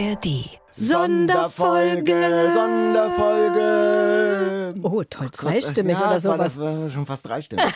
ARD. 0.00 0.48
Sonderfolge, 0.72 2.50
Sonderfolge. 2.54 4.74
Oh, 4.82 5.04
toll, 5.04 5.30
zweistimmig 5.32 5.98
ja, 5.98 6.06
oder 6.06 6.14
das 6.14 6.24
war, 6.24 6.36
sowas. 6.36 6.54
das 6.54 6.58
war 6.58 6.88
schon 6.88 7.04
fast 7.04 7.26
dreistimmig. 7.26 7.66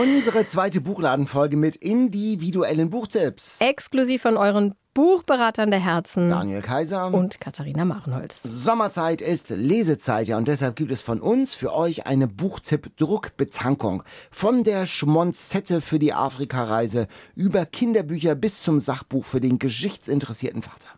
Unsere 0.00 0.44
zweite 0.44 0.80
Buchladenfolge 0.80 1.56
mit 1.56 1.74
individuellen 1.74 2.88
Buchtipps. 2.88 3.56
Exklusiv 3.58 4.22
von 4.22 4.36
euren 4.36 4.76
Buchberatern 4.94 5.72
der 5.72 5.80
Herzen 5.80 6.28
Daniel 6.28 6.62
Kaiser. 6.62 7.12
und 7.12 7.40
Katharina 7.40 7.84
Machenholz. 7.84 8.40
Sommerzeit 8.44 9.20
ist 9.20 9.50
Lesezeit, 9.50 10.28
ja, 10.28 10.36
und 10.36 10.46
deshalb 10.46 10.76
gibt 10.76 10.92
es 10.92 11.02
von 11.02 11.20
uns 11.20 11.52
für 11.52 11.74
euch 11.74 12.06
eine 12.06 12.28
Buchtipp-Druckbetankung. 12.28 14.04
Von 14.30 14.62
der 14.62 14.86
Schmonzette 14.86 15.80
für 15.80 15.98
die 15.98 16.12
Afrikareise 16.12 17.08
über 17.34 17.66
Kinderbücher 17.66 18.36
bis 18.36 18.62
zum 18.62 18.78
Sachbuch 18.78 19.24
für 19.24 19.40
den 19.40 19.58
geschichtsinteressierten 19.58 20.62
Vater. 20.62 20.90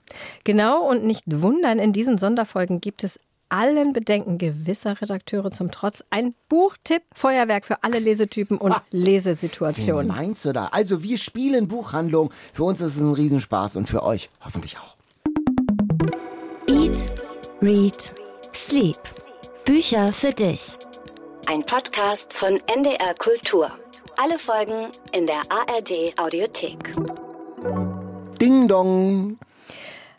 Genau 0.45 0.87
und 0.87 1.07
nicht 1.07 1.25
wundern, 1.27 1.79
in 1.79 1.95
diesen 1.95 2.19
Sonderfolgen 2.19 2.83
gibt 2.83 3.03
es 3.03 3.19
allen 3.51 3.93
Bedenken 3.93 4.39
gewisser 4.39 5.01
Redakteure 5.01 5.51
zum 5.51 5.71
Trotz 5.71 6.03
ein 6.11 6.35
Buchtipp-Feuerwerk 6.49 7.67
für 7.67 7.83
alle 7.83 7.99
Lesetypen 7.99 8.59
und 8.59 8.75
Wen 8.91 9.03
Lesesituationen. 9.03 10.09
meinst 10.09 10.45
du 10.45 10.53
da? 10.53 10.67
Also 10.67 11.03
wir 11.03 11.19
spielen 11.19 11.69
Buchhandlung. 11.69 12.31
Für 12.53 12.65
uns 12.65 12.81
ist 12.81 12.97
es 12.97 13.01
ein 13.01 13.13
Riesenspaß 13.13 13.77
und 13.77 13.89
für 13.89 14.03
euch 14.03 14.31
hoffentlich 14.45 14.77
auch. 14.79 14.97
Eat, 16.69 17.11
Read, 17.61 18.15
Sleep. 18.55 18.97
Bücher 19.65 20.13
für 20.13 20.33
dich. 20.33 20.79
Ein 21.47 21.65
Podcast 21.65 22.33
von 22.33 22.61
NDR 22.75 23.15
Kultur. 23.19 23.71
Alle 24.23 24.39
Folgen 24.39 24.89
in 25.13 25.27
der 25.27 25.41
ARD 25.51 26.19
Audiothek. 26.19 26.93
Ding 28.41 28.69
dong. 28.69 29.39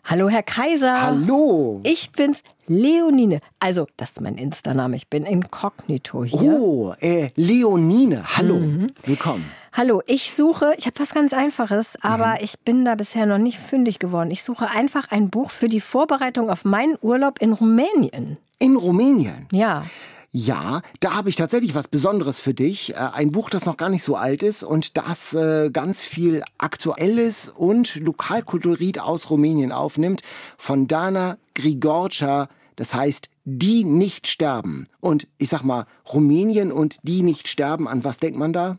Hallo, 0.04 0.28
Herr 0.28 0.42
Kaiser. 0.42 1.00
Hallo. 1.00 1.80
Ich 1.84 2.10
bin's, 2.12 2.42
Leonine. 2.66 3.40
Also, 3.58 3.86
das 3.96 4.10
ist 4.10 4.20
mein 4.20 4.36
Insta-Name. 4.36 4.96
Ich 4.96 5.08
bin 5.08 5.24
inkognito 5.24 6.24
hier. 6.24 6.58
Oh, 6.60 6.94
äh, 7.00 7.30
Leonine. 7.36 8.24
Hallo. 8.36 8.56
Mhm. 8.56 8.88
Willkommen. 9.04 9.44
Hallo, 9.72 10.02
ich 10.06 10.32
suche, 10.32 10.74
ich 10.76 10.84
habe 10.86 10.98
was 10.98 11.14
ganz 11.14 11.32
Einfaches, 11.32 11.96
aber 12.02 12.28
Mhm. 12.32 12.38
ich 12.42 12.58
bin 12.60 12.84
da 12.84 12.94
bisher 12.94 13.24
noch 13.24 13.38
nicht 13.38 13.58
fündig 13.58 13.98
geworden. 13.98 14.30
Ich 14.30 14.42
suche 14.42 14.68
einfach 14.68 15.10
ein 15.10 15.30
Buch 15.30 15.50
für 15.50 15.68
die 15.68 15.80
Vorbereitung 15.80 16.50
auf 16.50 16.64
meinen 16.66 16.96
Urlaub 17.00 17.40
in 17.40 17.52
Rumänien. 17.54 18.36
In 18.58 18.76
Rumänien. 18.76 19.46
Ja. 19.50 19.84
Ja, 20.34 20.80
da 21.00 21.14
habe 21.14 21.28
ich 21.28 21.36
tatsächlich 21.36 21.74
was 21.74 21.88
Besonderes 21.88 22.40
für 22.40 22.54
dich. 22.54 22.94
Äh, 22.94 23.10
Ein 23.12 23.32
Buch, 23.32 23.50
das 23.50 23.66
noch 23.66 23.76
gar 23.76 23.90
nicht 23.90 24.02
so 24.02 24.16
alt 24.16 24.42
ist 24.42 24.62
und 24.62 24.96
das 24.96 25.34
äh, 25.34 25.68
ganz 25.70 26.00
viel 26.00 26.42
Aktuelles 26.56 27.50
und 27.50 27.96
Lokalkulturit 27.96 28.98
aus 28.98 29.28
Rumänien 29.28 29.72
aufnimmt. 29.72 30.22
Von 30.56 30.88
Dana 30.88 31.36
Grigorcia. 31.54 32.48
Das 32.76 32.94
heißt, 32.94 33.28
die 33.44 33.84
nicht 33.84 34.26
sterben. 34.26 34.86
Und 35.00 35.28
ich 35.36 35.50
sag 35.50 35.64
mal, 35.64 35.86
Rumänien 36.10 36.72
und 36.72 36.96
die 37.02 37.22
nicht 37.22 37.46
sterben, 37.46 37.86
an 37.86 38.02
was 38.02 38.18
denkt 38.18 38.38
man 38.38 38.54
da? 38.54 38.78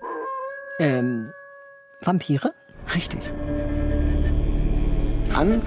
Ähm, 0.79 1.29
Vampire? 2.01 2.51
Richtig. 2.95 3.21
An 5.35 5.61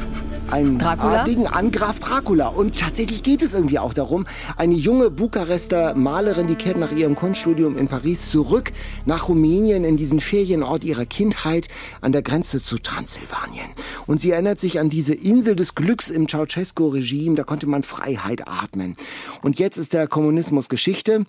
einen 0.51 0.79
Dracula? 0.79 1.21
adligen 1.21 1.47
an 1.47 1.71
Graf 1.71 2.01
Dracula. 2.01 2.49
Und 2.49 2.79
tatsächlich 2.79 3.23
geht 3.23 3.43
es 3.43 3.55
irgendwie 3.55 3.79
auch 3.79 3.95
darum, 3.95 4.27
eine 4.57 4.75
junge 4.75 5.11
Bukarester 5.11 5.95
Malerin, 5.95 6.47
die 6.47 6.55
kehrt 6.55 6.77
nach 6.77 6.93
ihrem 6.93 7.15
Kunststudium 7.15 7.77
in 7.77 7.89
Paris 7.89 8.31
zurück 8.31 8.73
nach 9.05 9.29
Rumänien 9.29 9.85
in 9.85 9.97
diesen 9.97 10.21
Ferienort 10.21 10.85
ihrer 10.85 11.07
Kindheit 11.07 11.69
an 12.01 12.13
der 12.13 12.23
Grenze 12.23 12.63
zu 12.63 12.79
Transsilvanien. 12.79 13.67
Und 14.07 14.21
sie 14.21 14.31
erinnert 14.31 14.61
sich 14.61 14.81
an 14.81 14.91
diese 14.91 15.15
Insel 15.15 15.57
des 15.57 15.75
Glücks 15.75 16.11
im 16.11 16.29
Ceausescu-Regime, 16.29 17.35
da 17.35 17.45
konnte 17.45 17.67
man 17.67 17.83
Freiheit 17.83 18.47
atmen. 18.47 18.97
Und 19.43 19.59
jetzt 19.59 19.77
ist 19.77 19.93
der 19.93 20.07
Kommunismus 20.07 20.69
Geschichte. 20.69 21.27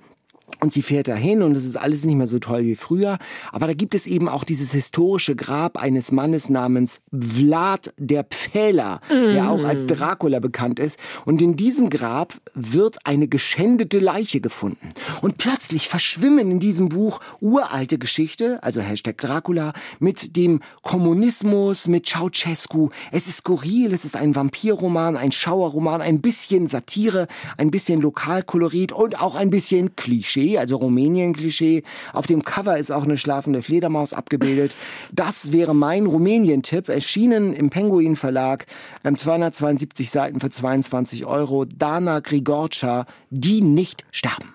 Und 0.59 0.73
sie 0.73 0.81
fährt 0.81 1.07
dahin 1.07 1.43
und 1.43 1.55
es 1.55 1.65
ist 1.65 1.75
alles 1.75 2.03
nicht 2.03 2.15
mehr 2.15 2.27
so 2.27 2.39
toll 2.39 2.63
wie 2.63 2.75
früher. 2.75 3.17
Aber 3.51 3.67
da 3.67 3.73
gibt 3.73 3.93
es 3.93 4.07
eben 4.07 4.27
auch 4.27 4.43
dieses 4.43 4.71
historische 4.71 5.35
Grab 5.35 5.77
eines 5.77 6.11
Mannes 6.11 6.49
namens 6.49 7.01
Vlad 7.11 7.93
der 7.97 8.23
Pfähler, 8.23 8.99
der 9.09 9.51
auch 9.51 9.63
als 9.63 9.85
Dracula 9.85 10.39
bekannt 10.39 10.79
ist. 10.79 10.99
Und 11.25 11.41
in 11.41 11.55
diesem 11.55 11.89
Grab 11.89 12.33
wird 12.55 12.97
eine 13.05 13.27
geschändete 13.27 13.99
Leiche 13.99 14.41
gefunden. 14.41 14.89
Und 15.21 15.37
plötzlich 15.37 15.87
verschwimmen 15.87 16.49
in 16.51 16.59
diesem 16.59 16.89
Buch 16.89 17.19
uralte 17.39 17.97
Geschichte, 17.97 18.61
also 18.63 18.81
Hashtag 18.81 19.17
Dracula, 19.17 19.73
mit 19.99 20.35
dem 20.35 20.61
Kommunismus, 20.81 21.87
mit 21.87 22.07
Ceausescu. 22.07 22.89
Es 23.11 23.27
ist 23.27 23.37
skurril, 23.37 23.93
es 23.93 24.05
ist 24.05 24.15
ein 24.15 24.35
Vampirroman, 24.35 25.17
ein 25.17 25.31
Schauerroman, 25.31 26.01
ein 26.01 26.21
bisschen 26.21 26.67
Satire, 26.67 27.27
ein 27.57 27.71
bisschen 27.71 28.01
Lokalkolorit 28.01 28.91
und 28.91 29.21
auch 29.21 29.35
ein 29.35 29.49
bisschen 29.49 29.95
Klischee, 29.95 30.46
also 30.55 30.77
Rumänien-Klischee. 30.77 31.83
Auf 32.13 32.27
dem 32.27 32.43
Cover 32.43 32.77
ist 32.77 32.91
auch 32.91 33.03
eine 33.03 33.17
schlafende 33.17 33.61
Fledermaus 33.61 34.13
abgebildet. 34.13 34.75
Das 35.11 35.51
wäre 35.51 35.73
mein 35.73 36.05
Rumänien-Tipp. 36.05 36.89
Erschienen 36.89 37.53
im 37.53 37.69
Penguin 37.69 38.15
Verlag, 38.15 38.65
ähm, 39.03 39.17
272 39.17 40.09
Seiten 40.09 40.39
für 40.39 40.49
22 40.49 41.25
Euro. 41.25 41.65
Dana 41.65 42.19
Grigorcia, 42.19 43.05
die 43.31 43.61
nicht 43.61 44.05
sterben. 44.11 44.53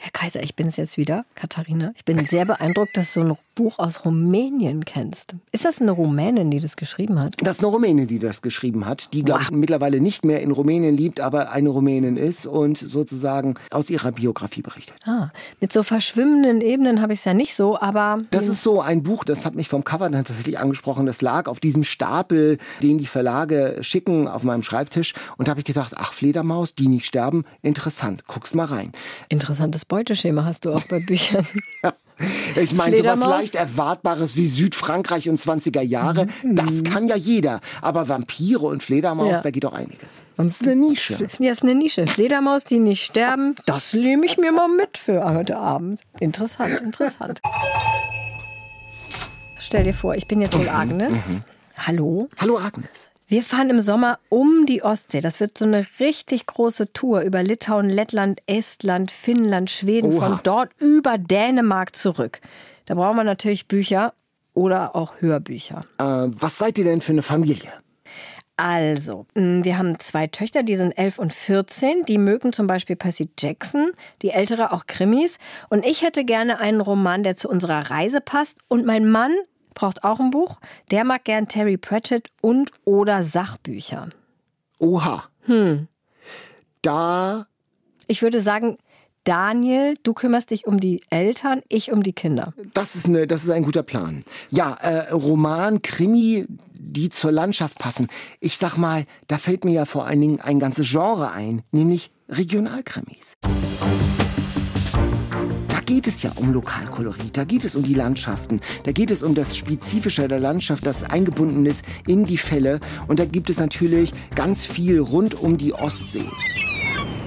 Herr 0.00 0.12
Kaiser, 0.12 0.42
ich 0.44 0.54
bin's 0.54 0.76
jetzt 0.76 0.96
wieder, 0.96 1.24
Katharina. 1.34 1.92
Ich 1.96 2.04
bin 2.04 2.18
sehr 2.18 2.44
beeindruckt, 2.44 2.96
dass 2.96 3.14
du 3.14 3.20
ein 3.22 3.36
Buch 3.58 3.80
aus 3.80 4.04
Rumänien 4.04 4.84
kennst. 4.84 5.34
Ist 5.50 5.64
das 5.64 5.80
eine 5.80 5.90
Rumänin, 5.90 6.48
die 6.48 6.60
das 6.60 6.76
geschrieben 6.76 7.20
hat? 7.20 7.34
Das 7.42 7.56
ist 7.56 7.64
eine 7.64 7.72
Rumänin, 7.72 8.06
die 8.06 8.20
das 8.20 8.40
geschrieben 8.40 8.86
hat, 8.86 9.12
die, 9.12 9.24
glaube 9.24 9.42
ich, 9.42 9.50
mittlerweile 9.50 10.00
nicht 10.00 10.24
mehr 10.24 10.40
in 10.42 10.52
Rumänien 10.52 10.96
lebt, 10.96 11.18
aber 11.18 11.50
eine 11.50 11.68
Rumänin 11.68 12.16
ist 12.16 12.46
und 12.46 12.78
sozusagen 12.78 13.56
aus 13.72 13.90
ihrer 13.90 14.12
Biografie 14.12 14.62
berichtet. 14.62 14.94
Ah, 15.04 15.30
mit 15.60 15.72
so 15.72 15.82
verschwimmenden 15.82 16.60
Ebenen 16.60 17.02
habe 17.02 17.14
ich 17.14 17.18
es 17.18 17.24
ja 17.24 17.34
nicht 17.34 17.56
so, 17.56 17.76
aber 17.80 18.20
Das 18.30 18.46
ist 18.46 18.62
so 18.62 18.80
ein 18.80 19.02
Buch, 19.02 19.24
das 19.24 19.44
hat 19.44 19.56
mich 19.56 19.68
vom 19.68 19.82
Cover 19.82 20.08
dann 20.08 20.24
tatsächlich 20.24 20.60
angesprochen. 20.60 21.06
Das 21.06 21.20
lag 21.20 21.48
auf 21.48 21.58
diesem 21.58 21.82
Stapel, 21.82 22.58
den 22.80 22.98
die 22.98 23.06
Verlage 23.06 23.78
schicken, 23.80 24.28
auf 24.28 24.44
meinem 24.44 24.62
Schreibtisch. 24.62 25.14
Und 25.36 25.48
da 25.48 25.50
habe 25.50 25.62
ich 25.62 25.66
gedacht, 25.66 25.94
ach, 25.96 26.12
Fledermaus, 26.12 26.76
die 26.76 26.86
nicht 26.86 27.06
sterben, 27.06 27.44
interessant. 27.62 28.22
Guck's 28.28 28.54
mal 28.54 28.66
rein. 28.66 28.92
interessantes 29.28 29.84
Beuteschema 29.84 30.44
hast 30.44 30.64
du 30.64 30.72
auch 30.72 30.84
bei 30.84 31.00
Büchern. 31.00 31.44
Ich 32.56 32.72
meine, 32.74 32.96
sowas 32.96 33.20
leicht 33.20 33.54
Erwartbares 33.54 34.34
wie 34.36 34.46
Südfrankreich 34.48 35.28
und 35.28 35.38
20er 35.38 35.80
Jahre, 35.82 36.26
das 36.44 36.82
kann 36.82 37.06
ja 37.06 37.14
jeder. 37.14 37.60
Aber 37.82 38.08
Vampire 38.08 38.66
und 38.66 38.82
Fledermaus, 38.82 39.26
Mhm. 39.28 39.32
Ja. 39.34 39.40
da 39.42 39.50
geht 39.50 39.64
doch 39.64 39.72
einiges. 39.72 40.22
Und 40.36 40.46
es 40.46 40.54
ist 40.54 40.62
eine 40.62 40.74
Nische. 40.76 41.16
Ja, 41.38 41.52
ist 41.52 41.62
eine 41.62 41.74
Nische. 41.74 42.06
Fledermaus, 42.06 42.64
die 42.64 42.78
nicht 42.80 43.04
sterben, 43.04 43.54
das 43.66 43.92
nehme 43.94 44.26
ich 44.26 44.38
mir 44.38 44.50
mal 44.52 44.68
mit 44.68 44.98
für 44.98 45.22
heute 45.24 45.56
Abend. 45.58 46.00
Interessant, 46.18 46.80
interessant. 46.80 47.40
Stell 49.60 49.84
dir 49.84 49.94
vor, 49.94 50.14
ich 50.14 50.26
bin 50.26 50.40
jetzt 50.40 50.58
wohl 50.58 50.68
Agnes. 50.68 51.40
Hallo. 51.76 52.28
Hallo 52.38 52.58
Agnes. 52.58 53.06
Wir 53.30 53.42
fahren 53.42 53.68
im 53.68 53.82
Sommer 53.82 54.18
um 54.30 54.64
die 54.64 54.82
Ostsee. 54.82 55.20
Das 55.20 55.38
wird 55.38 55.58
so 55.58 55.66
eine 55.66 55.86
richtig 56.00 56.46
große 56.46 56.94
Tour 56.94 57.20
über 57.20 57.42
Litauen, 57.42 57.90
Lettland, 57.90 58.40
Estland, 58.46 59.10
Finnland, 59.10 59.68
Schweden, 59.68 60.14
Oha. 60.14 60.26
von 60.26 60.40
dort 60.44 60.70
über 60.78 61.18
Dänemark 61.18 61.94
zurück. 61.94 62.40
Da 62.86 62.94
braucht 62.94 63.16
man 63.16 63.26
natürlich 63.26 63.68
Bücher 63.68 64.14
oder 64.54 64.96
auch 64.96 65.20
Hörbücher. 65.20 65.82
Äh, 65.98 66.04
was 66.04 66.56
seid 66.56 66.78
ihr 66.78 66.84
denn 66.84 67.02
für 67.02 67.12
eine 67.12 67.20
Familie? 67.20 67.70
Also, 68.56 69.26
mh, 69.34 69.62
wir 69.62 69.76
haben 69.76 70.00
zwei 70.00 70.26
Töchter, 70.26 70.62
die 70.62 70.76
sind 70.76 70.92
11 70.92 71.18
und 71.18 71.34
14. 71.34 72.04
Die 72.08 72.16
mögen 72.16 72.54
zum 72.54 72.66
Beispiel 72.66 72.96
Percy 72.96 73.28
Jackson, 73.38 73.90
die 74.22 74.30
ältere 74.30 74.72
auch 74.72 74.86
Krimis. 74.86 75.36
Und 75.68 75.84
ich 75.84 76.00
hätte 76.00 76.24
gerne 76.24 76.60
einen 76.60 76.80
Roman, 76.80 77.22
der 77.24 77.36
zu 77.36 77.50
unserer 77.50 77.90
Reise 77.90 78.22
passt. 78.22 78.56
Und 78.68 78.86
mein 78.86 79.06
Mann 79.06 79.34
braucht 79.78 80.02
auch 80.02 80.18
ein 80.18 80.30
Buch. 80.30 80.58
Der 80.90 81.04
mag 81.04 81.24
gern 81.24 81.46
Terry 81.46 81.76
Pratchett 81.76 82.30
und 82.40 82.72
oder 82.84 83.22
Sachbücher. 83.22 84.08
Oha. 84.78 85.24
Hm. 85.42 85.86
Da 86.82 87.46
Ich 88.08 88.22
würde 88.22 88.40
sagen, 88.40 88.78
Daniel, 89.22 89.94
du 90.02 90.14
kümmerst 90.14 90.50
dich 90.50 90.66
um 90.66 90.80
die 90.80 91.02
Eltern, 91.10 91.62
ich 91.68 91.92
um 91.92 92.02
die 92.02 92.12
Kinder. 92.12 92.54
Das 92.74 92.96
ist, 92.96 93.06
eine, 93.06 93.26
das 93.26 93.44
ist 93.44 93.50
ein 93.50 93.62
guter 93.62 93.82
Plan. 93.82 94.24
Ja, 94.50 94.74
äh, 94.80 95.10
Roman, 95.12 95.82
Krimi, 95.82 96.46
die 96.72 97.08
zur 97.10 97.30
Landschaft 97.30 97.78
passen. 97.78 98.08
Ich 98.40 98.58
sag 98.58 98.76
mal, 98.76 99.04
da 99.28 99.38
fällt 99.38 99.64
mir 99.64 99.72
ja 99.72 99.84
vor 99.84 100.06
allen 100.06 100.20
Dingen 100.20 100.40
ein 100.40 100.58
ganzes 100.58 100.90
Genre 100.90 101.30
ein, 101.30 101.62
nämlich 101.70 102.10
Regionalkrimis. 102.28 103.36
Da 105.88 105.94
geht 105.94 106.06
es 106.06 106.22
ja 106.22 106.32
um 106.36 106.52
Lokalkolorit, 106.52 107.34
da 107.34 107.44
geht 107.44 107.64
es 107.64 107.74
um 107.74 107.82
die 107.82 107.94
Landschaften, 107.94 108.60
da 108.84 108.92
geht 108.92 109.10
es 109.10 109.22
um 109.22 109.34
das 109.34 109.56
Spezifische 109.56 110.28
der 110.28 110.38
Landschaft, 110.38 110.84
das 110.84 111.02
eingebunden 111.02 111.64
ist 111.64 111.82
in 112.06 112.26
die 112.26 112.36
Fälle. 112.36 112.78
Und 113.06 113.18
da 113.18 113.24
gibt 113.24 113.48
es 113.48 113.58
natürlich 113.58 114.12
ganz 114.34 114.66
viel 114.66 114.98
rund 114.98 115.34
um 115.34 115.56
die 115.56 115.72
Ostsee. 115.72 116.28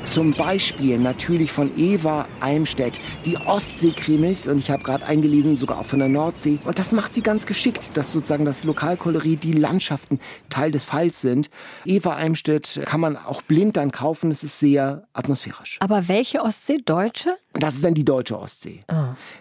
Zum 0.05 0.33
Beispiel 0.33 0.97
natürlich 0.97 1.51
von 1.51 1.71
Eva 1.77 2.27
Eimstedt, 2.39 2.99
die 3.25 3.37
Ostsee-Krimis. 3.37 4.47
Und 4.47 4.57
ich 4.57 4.69
habe 4.69 4.83
gerade 4.83 5.05
eingelesen, 5.05 5.55
sogar 5.55 5.79
auch 5.79 5.85
von 5.85 5.99
der 5.99 6.09
Nordsee. 6.09 6.59
Und 6.65 6.79
das 6.79 6.91
macht 6.91 7.13
sie 7.13 7.21
ganz 7.21 7.45
geschickt, 7.45 7.91
dass 7.95 8.11
sozusagen 8.11 8.43
das 8.43 8.63
Lokalkolorie, 8.63 9.37
die 9.37 9.53
Landschaften 9.53 10.19
Teil 10.49 10.71
des 10.71 10.83
Falls 10.83 11.21
sind. 11.21 11.49
Eva 11.85 12.15
Eimstedt 12.15 12.81
kann 12.85 12.99
man 12.99 13.15
auch 13.15 13.41
blind 13.41 13.77
dann 13.77 13.91
kaufen. 13.91 14.31
Es 14.31 14.43
ist 14.43 14.59
sehr 14.59 15.07
atmosphärisch. 15.13 15.77
Aber 15.79 16.07
welche 16.07 16.41
Ostsee? 16.41 16.79
Deutsche? 16.83 17.35
Das 17.53 17.75
ist 17.75 17.83
dann 17.83 17.93
die 17.93 18.05
deutsche 18.05 18.39
Ostsee. 18.39 18.83
Oh. 18.91 18.95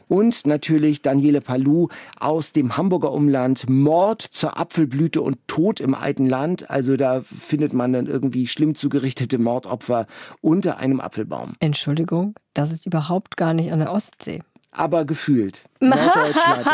Und 0.09 0.45
natürlich 0.45 1.01
Daniele 1.01 1.41
Palou 1.41 1.89
aus 2.19 2.53
dem 2.53 2.77
Hamburger 2.77 3.13
Umland. 3.13 3.69
Mord 3.69 4.23
zur 4.23 4.59
Apfelblüte 4.59 5.23
und 5.23 5.39
Tod 5.47 5.81
im 5.81 5.95
alten 5.95 6.27
Land. 6.27 6.71
Also 6.71 6.97
da 6.97 7.23
findet 7.23 7.73
man 7.73 7.93
dann 7.93 8.07
irgendwie 8.07 8.47
schlimm 8.49 8.75
zugerichtete 8.75 9.39
Mordopfer 9.39 10.07
unter 10.51 10.79
einem 10.79 11.01
Apfelbaum. 11.01 11.53
Entschuldigung, 11.61 12.35
das 12.55 12.73
ist 12.73 12.87
überhaupt 12.87 13.37
gar 13.37 13.55
nicht 13.55 13.73
an 13.73 13.79
der 13.79 13.93
Ostsee 13.93 14.41
aber 14.73 15.05
gefühlt. 15.05 15.63
Norddeutschland. 15.81 16.67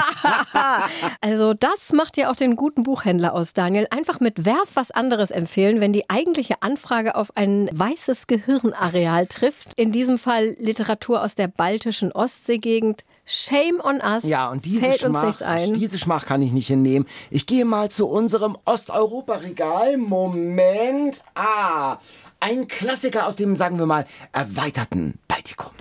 also 1.20 1.54
das 1.54 1.92
macht 1.92 2.16
ja 2.16 2.30
auch 2.30 2.36
den 2.36 2.56
guten 2.56 2.82
Buchhändler 2.82 3.34
aus, 3.34 3.52
Daniel. 3.52 3.86
Einfach 3.90 4.20
mit 4.20 4.44
Werf 4.44 4.70
was 4.74 4.90
anderes 4.90 5.30
empfehlen, 5.30 5.80
wenn 5.80 5.92
die 5.92 6.10
eigentliche 6.10 6.62
Anfrage 6.62 7.14
auf 7.14 7.36
ein 7.36 7.70
weißes 7.72 8.26
Gehirnareal 8.26 9.26
trifft. 9.26 9.72
In 9.76 9.92
diesem 9.92 10.18
Fall 10.18 10.56
Literatur 10.58 11.22
aus 11.22 11.34
der 11.34 11.48
baltischen 11.48 12.12
Ostseegegend. 12.12 13.04
Shame 13.24 13.80
on 13.82 14.00
us. 14.00 14.22
Ja, 14.22 14.50
und 14.50 14.64
diese 14.64 14.92
Schmach, 14.92 15.36
diese 15.74 15.98
Schmach 15.98 16.26
kann 16.26 16.42
ich 16.42 16.52
nicht 16.52 16.68
hinnehmen. 16.68 17.06
Ich 17.30 17.46
gehe 17.46 17.64
mal 17.64 17.90
zu 17.90 18.08
unserem 18.08 18.56
Osteuropa-Regal. 18.64 19.96
Moment. 19.96 21.24
Ah, 21.34 21.98
ein 22.46 22.68
Klassiker 22.68 23.26
aus 23.26 23.34
dem, 23.34 23.56
sagen 23.56 23.76
wir 23.80 23.86
mal, 23.86 24.06
erweiterten 24.32 25.14
Baltikum. 25.26 25.72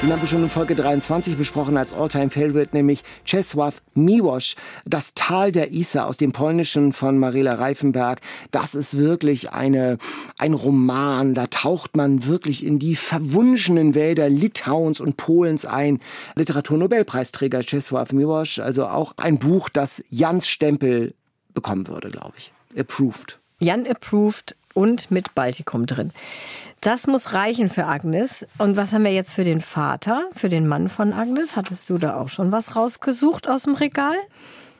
Den 0.00 0.10
haben 0.10 0.22
wir 0.22 0.26
schon 0.26 0.42
in 0.42 0.48
Folge 0.48 0.74
23 0.74 1.36
besprochen 1.36 1.76
als 1.76 1.92
Alltime 1.92 2.30
favorite 2.30 2.74
nämlich 2.74 3.02
Czesław 3.26 3.74
Miłosz, 3.94 4.56
das 4.86 5.12
Tal 5.14 5.52
der 5.52 5.72
Isar 5.72 6.06
aus 6.06 6.16
dem 6.16 6.32
Polnischen 6.32 6.94
von 6.94 7.18
Marela 7.18 7.54
Reifenberg. 7.54 8.20
Das 8.52 8.74
ist 8.74 8.96
wirklich 8.96 9.50
eine, 9.50 9.98
ein 10.38 10.54
Roman. 10.54 11.34
Da 11.34 11.46
taucht 11.48 11.94
man 11.94 12.24
wirklich 12.24 12.64
in 12.64 12.78
die 12.78 12.96
verwunschenen 12.96 13.94
Wälder 13.94 14.30
Litauens 14.30 15.00
und 15.00 15.18
Polens 15.18 15.66
ein. 15.66 16.00
Literaturnobelpreisträger 16.36 17.60
Czesław 17.60 18.14
Miłosz, 18.14 18.60
also 18.60 18.86
auch 18.86 19.12
ein 19.18 19.38
Buch, 19.38 19.68
das 19.68 20.02
Jans 20.08 20.48
Stempel 20.48 21.12
bekommen 21.52 21.86
würde, 21.86 22.10
glaube 22.10 22.32
ich. 22.38 22.50
Approved. 22.78 23.38
Jan 23.58 23.86
approved 23.86 24.54
und 24.76 25.10
mit 25.10 25.34
Baltikum 25.34 25.86
drin. 25.86 26.12
Das 26.82 27.06
muss 27.06 27.32
reichen 27.32 27.70
für 27.70 27.86
Agnes. 27.86 28.46
Und 28.58 28.76
was 28.76 28.92
haben 28.92 29.04
wir 29.04 29.12
jetzt 29.12 29.32
für 29.32 29.44
den 29.44 29.60
Vater, 29.62 30.28
für 30.36 30.50
den 30.50 30.68
Mann 30.68 30.88
von 30.88 31.12
Agnes? 31.12 31.56
Hattest 31.56 31.88
du 31.88 31.98
da 31.98 32.20
auch 32.20 32.28
schon 32.28 32.52
was 32.52 32.76
rausgesucht 32.76 33.48
aus 33.48 33.62
dem 33.62 33.74
Regal? 33.74 34.16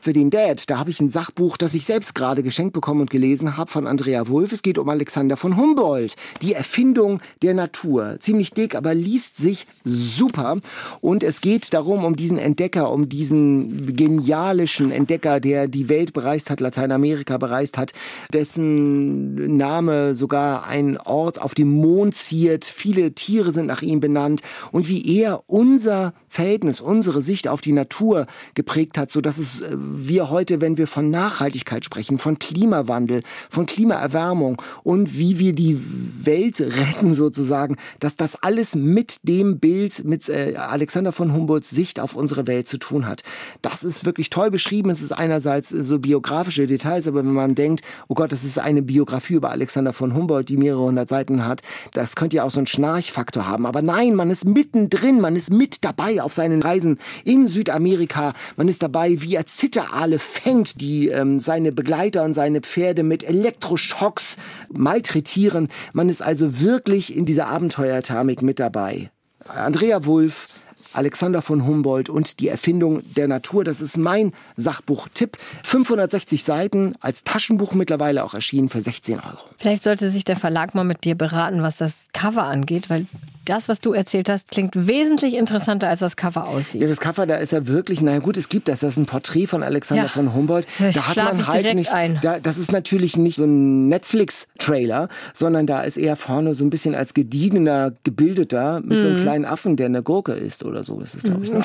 Für 0.01 0.13
den 0.13 0.29
Dad. 0.29 0.69
Da 0.69 0.77
habe 0.79 0.89
ich 0.89 0.99
ein 0.99 1.09
Sachbuch, 1.09 1.57
das 1.57 1.73
ich 1.73 1.85
selbst 1.85 2.15
gerade 2.15 2.43
geschenkt 2.43 2.73
bekommen 2.73 3.01
und 3.01 3.09
gelesen 3.09 3.57
habe 3.57 3.69
von 3.69 3.87
Andrea 3.87 4.27
Wulff. 4.27 4.51
Es 4.51 4.61
geht 4.61 4.77
um 4.77 4.89
Alexander 4.89 5.37
von 5.37 5.57
Humboldt, 5.57 6.15
die 6.41 6.53
Erfindung 6.53 7.19
der 7.41 7.53
Natur. 7.53 8.17
Ziemlich 8.19 8.51
dick, 8.51 8.75
aber 8.75 8.93
liest 8.93 9.37
sich 9.37 9.67
super. 9.83 10.57
Und 11.01 11.23
es 11.23 11.41
geht 11.41 11.73
darum, 11.73 12.05
um 12.05 12.15
diesen 12.15 12.37
Entdecker, 12.37 12.91
um 12.91 13.09
diesen 13.09 13.95
genialischen 13.95 14.91
Entdecker, 14.91 15.39
der 15.39 15.67
die 15.67 15.89
Welt 15.89 16.13
bereist 16.13 16.49
hat, 16.49 16.59
Lateinamerika 16.59 17.37
bereist 17.37 17.77
hat, 17.77 17.93
dessen 18.33 19.57
Name 19.57 20.15
sogar 20.15 20.65
ein 20.65 20.97
Ort 20.97 21.41
auf 21.41 21.55
dem 21.55 21.69
Mond 21.69 22.15
ziert. 22.15 22.65
Viele 22.65 23.13
Tiere 23.13 23.51
sind 23.51 23.67
nach 23.67 23.81
ihm 23.81 23.99
benannt. 23.99 24.41
Und 24.71 24.87
wie 24.87 25.19
er 25.19 25.43
unser 25.47 26.13
Verhältnis, 26.29 26.81
unsere 26.81 27.21
Sicht 27.21 27.47
auf 27.47 27.61
die 27.61 27.71
Natur 27.71 28.27
geprägt 28.53 28.97
hat, 28.97 29.11
so 29.11 29.21
dass 29.21 29.37
es 29.37 29.61
äh, 29.61 29.75
wir 29.89 30.29
heute, 30.29 30.61
wenn 30.61 30.77
wir 30.77 30.87
von 30.87 31.09
Nachhaltigkeit 31.09 31.85
sprechen, 31.85 32.17
von 32.17 32.39
Klimawandel, 32.39 33.23
von 33.49 33.65
Klimaerwärmung 33.65 34.61
und 34.83 35.17
wie 35.17 35.39
wir 35.39 35.53
die 35.53 35.79
Welt 36.25 36.59
retten 36.59 37.13
sozusagen, 37.13 37.77
dass 37.99 38.15
das 38.15 38.35
alles 38.43 38.75
mit 38.75 39.19
dem 39.23 39.59
Bild, 39.59 40.03
mit 40.03 40.27
äh, 40.29 40.55
Alexander 40.57 41.11
von 41.11 41.33
Humboldts 41.33 41.69
Sicht 41.69 41.99
auf 41.99 42.15
unsere 42.15 42.47
Welt 42.47 42.67
zu 42.67 42.77
tun 42.77 43.07
hat. 43.07 43.23
Das 43.61 43.83
ist 43.83 44.05
wirklich 44.05 44.29
toll 44.29 44.51
beschrieben. 44.51 44.89
Es 44.89 45.01
ist 45.01 45.11
einerseits 45.11 45.69
so 45.69 45.99
biografische 45.99 46.67
Details, 46.67 47.07
aber 47.07 47.19
wenn 47.19 47.33
man 47.33 47.55
denkt, 47.55 47.81
oh 48.07 48.13
Gott, 48.13 48.31
das 48.31 48.43
ist 48.43 48.59
eine 48.59 48.81
Biografie 48.81 49.35
über 49.35 49.51
Alexander 49.51 49.93
von 49.93 50.13
Humboldt, 50.13 50.49
die 50.49 50.57
mehrere 50.57 50.81
hundert 50.81 51.09
Seiten 51.09 51.45
hat, 51.45 51.61
das 51.93 52.15
könnte 52.15 52.37
ja 52.37 52.43
auch 52.43 52.51
so 52.51 52.59
einen 52.59 52.67
Schnarchfaktor 52.67 53.47
haben. 53.47 53.65
Aber 53.65 53.81
nein, 53.81 54.15
man 54.15 54.29
ist 54.29 54.45
mittendrin, 54.45 55.21
man 55.21 55.35
ist 55.35 55.51
mit 55.51 55.83
dabei 55.83 56.21
auf 56.21 56.33
seinen 56.33 56.61
Reisen 56.61 56.97
in 57.23 57.47
Südamerika. 57.47 58.33
Man 58.55 58.67
ist 58.67 58.81
dabei, 58.83 59.21
wie 59.21 59.35
er 59.35 59.45
zittert 59.45 59.76
Aale 59.83 60.19
fängt, 60.19 60.81
die 60.81 61.09
ähm, 61.09 61.39
seine 61.39 61.71
Begleiter 61.71 62.23
und 62.23 62.33
seine 62.33 62.61
Pferde 62.61 63.03
mit 63.03 63.23
Elektroschocks 63.23 64.37
malträtieren. 64.69 65.69
Man 65.93 66.09
ist 66.09 66.21
also 66.21 66.59
wirklich 66.59 67.15
in 67.15 67.25
dieser 67.25 67.47
Abenteuerthermik 67.47 68.41
mit 68.41 68.59
dabei. 68.59 69.09
Andrea 69.47 70.05
Wulff, 70.05 70.47
Alexander 70.93 71.41
von 71.41 71.65
Humboldt 71.65 72.09
und 72.09 72.39
die 72.39 72.47
Erfindung 72.47 73.01
der 73.13 73.27
Natur. 73.27 73.63
Das 73.63 73.81
ist 73.81 73.97
mein 73.97 74.33
Sachbuch-Tipp. 74.55 75.37
560 75.63 76.43
Seiten, 76.43 76.95
als 76.99 77.23
Taschenbuch 77.23 77.73
mittlerweile 77.73 78.23
auch 78.23 78.33
erschienen 78.33 78.69
für 78.69 78.81
16 78.81 79.19
Euro. 79.19 79.37
Vielleicht 79.57 79.83
sollte 79.83 80.09
sich 80.09 80.23
der 80.23 80.37
Verlag 80.37 80.75
mal 80.75 80.83
mit 80.83 81.03
dir 81.03 81.15
beraten, 81.15 81.61
was 81.61 81.77
das 81.77 81.93
Cover 82.13 82.43
angeht, 82.43 82.89
weil 82.89 83.05
das, 83.49 83.69
was 83.69 83.81
du 83.81 83.93
erzählt 83.93 84.29
hast, 84.29 84.51
klingt 84.51 84.87
wesentlich 84.87 85.35
interessanter, 85.35 85.87
als 85.87 85.99
das 85.99 86.15
Cover 86.15 86.47
aussieht. 86.47 86.81
Ja, 86.81 86.87
das 86.87 86.99
Cover, 86.99 87.25
da 87.25 87.35
ist 87.35 87.51
ja 87.51 87.67
wirklich, 87.67 88.01
naja 88.01 88.19
gut, 88.19 88.37
es 88.37 88.49
gibt 88.49 88.67
das, 88.67 88.81
das 88.81 88.91
ist 88.91 88.97
ein 88.97 89.05
Porträt 89.05 89.47
von 89.47 89.63
Alexander 89.63 90.03
ja, 90.03 90.09
von 90.09 90.33
Humboldt. 90.33 90.67
Da 90.79 91.07
hat 91.07 91.17
man 91.17 91.47
halt 91.47 91.75
nicht, 91.75 91.91
da, 92.21 92.39
das 92.39 92.57
ist 92.57 92.71
natürlich 92.71 93.17
nicht 93.17 93.37
so 93.37 93.45
ein 93.45 93.87
Netflix-Trailer, 93.87 95.09
sondern 95.33 95.65
da 95.65 95.81
ist 95.81 95.97
eher 95.97 96.15
vorne 96.15 96.53
so 96.53 96.63
ein 96.63 96.69
bisschen 96.69 96.95
als 96.95 97.13
gediegener, 97.13 97.93
gebildeter, 98.03 98.81
mit 98.81 98.97
mhm. 98.97 98.99
so 98.99 99.07
einem 99.07 99.17
mhm. 99.17 99.21
kleinen 99.21 99.45
Affen, 99.45 99.75
der 99.75 99.87
eine 99.87 100.03
Gurke 100.03 100.33
ist 100.33 100.63
oder 100.63 100.83
so, 100.83 100.99
ist 100.99 101.15
es, 101.15 101.23
glaube 101.23 101.45
ich. 101.45 101.51
Mhm. 101.51 101.63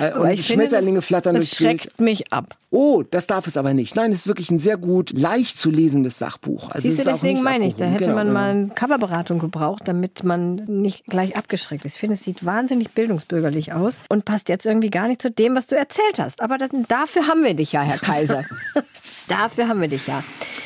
Äh, 0.00 0.12
und 0.18 0.30
ich 0.30 0.46
Schmetterlinge 0.46 0.86
finde, 0.86 1.00
das, 1.00 1.06
flattern 1.06 1.34
das 1.36 1.50
schreckt 1.50 2.00
mich 2.00 2.32
ab. 2.32 2.56
Oh, 2.72 3.02
das 3.02 3.26
darf 3.26 3.48
es 3.48 3.56
aber 3.56 3.74
nicht. 3.74 3.96
Nein, 3.96 4.12
es 4.12 4.20
ist 4.20 4.26
wirklich 4.28 4.50
ein 4.50 4.58
sehr 4.58 4.76
gut, 4.76 5.12
leicht 5.12 5.58
zu 5.58 5.70
lesendes 5.70 6.18
Sachbuch. 6.18 6.70
Also 6.70 6.88
Siehst 6.88 7.04
du, 7.04 7.10
deswegen 7.10 7.42
meine 7.42 7.66
ich, 7.66 7.74
da 7.74 7.84
hätte 7.86 8.04
genau, 8.04 8.14
man 8.14 8.32
mal 8.32 8.50
eine 8.50 8.68
Coverberatung 8.68 9.40
gebraucht, 9.40 9.82
damit 9.86 10.22
man 10.22 10.62
nicht 10.80 11.04
gleich 11.06 11.36
abgeschreckt 11.36 11.84
ist. 11.84 11.94
Ich 11.94 12.00
finde, 12.00 12.14
es 12.14 12.24
sieht 12.24 12.44
wahnsinnig 12.44 12.90
bildungsbürgerlich 12.90 13.72
aus 13.72 14.00
und 14.08 14.24
passt 14.24 14.48
jetzt 14.48 14.66
irgendwie 14.66 14.90
gar 14.90 15.08
nicht 15.08 15.22
zu 15.22 15.30
dem, 15.30 15.54
was 15.56 15.66
du 15.66 15.76
erzählt 15.76 16.18
hast. 16.18 16.40
Aber 16.40 16.58
das, 16.58 16.70
dafür 16.88 17.26
haben 17.26 17.44
wir 17.44 17.54
dich 17.54 17.72
ja, 17.72 17.82
Herr 17.82 17.98
Kaiser. 17.98 18.44
dafür 19.28 19.68
haben 19.68 19.80
wir 19.80 19.88
dich 19.88 20.06
ja. 20.06 20.22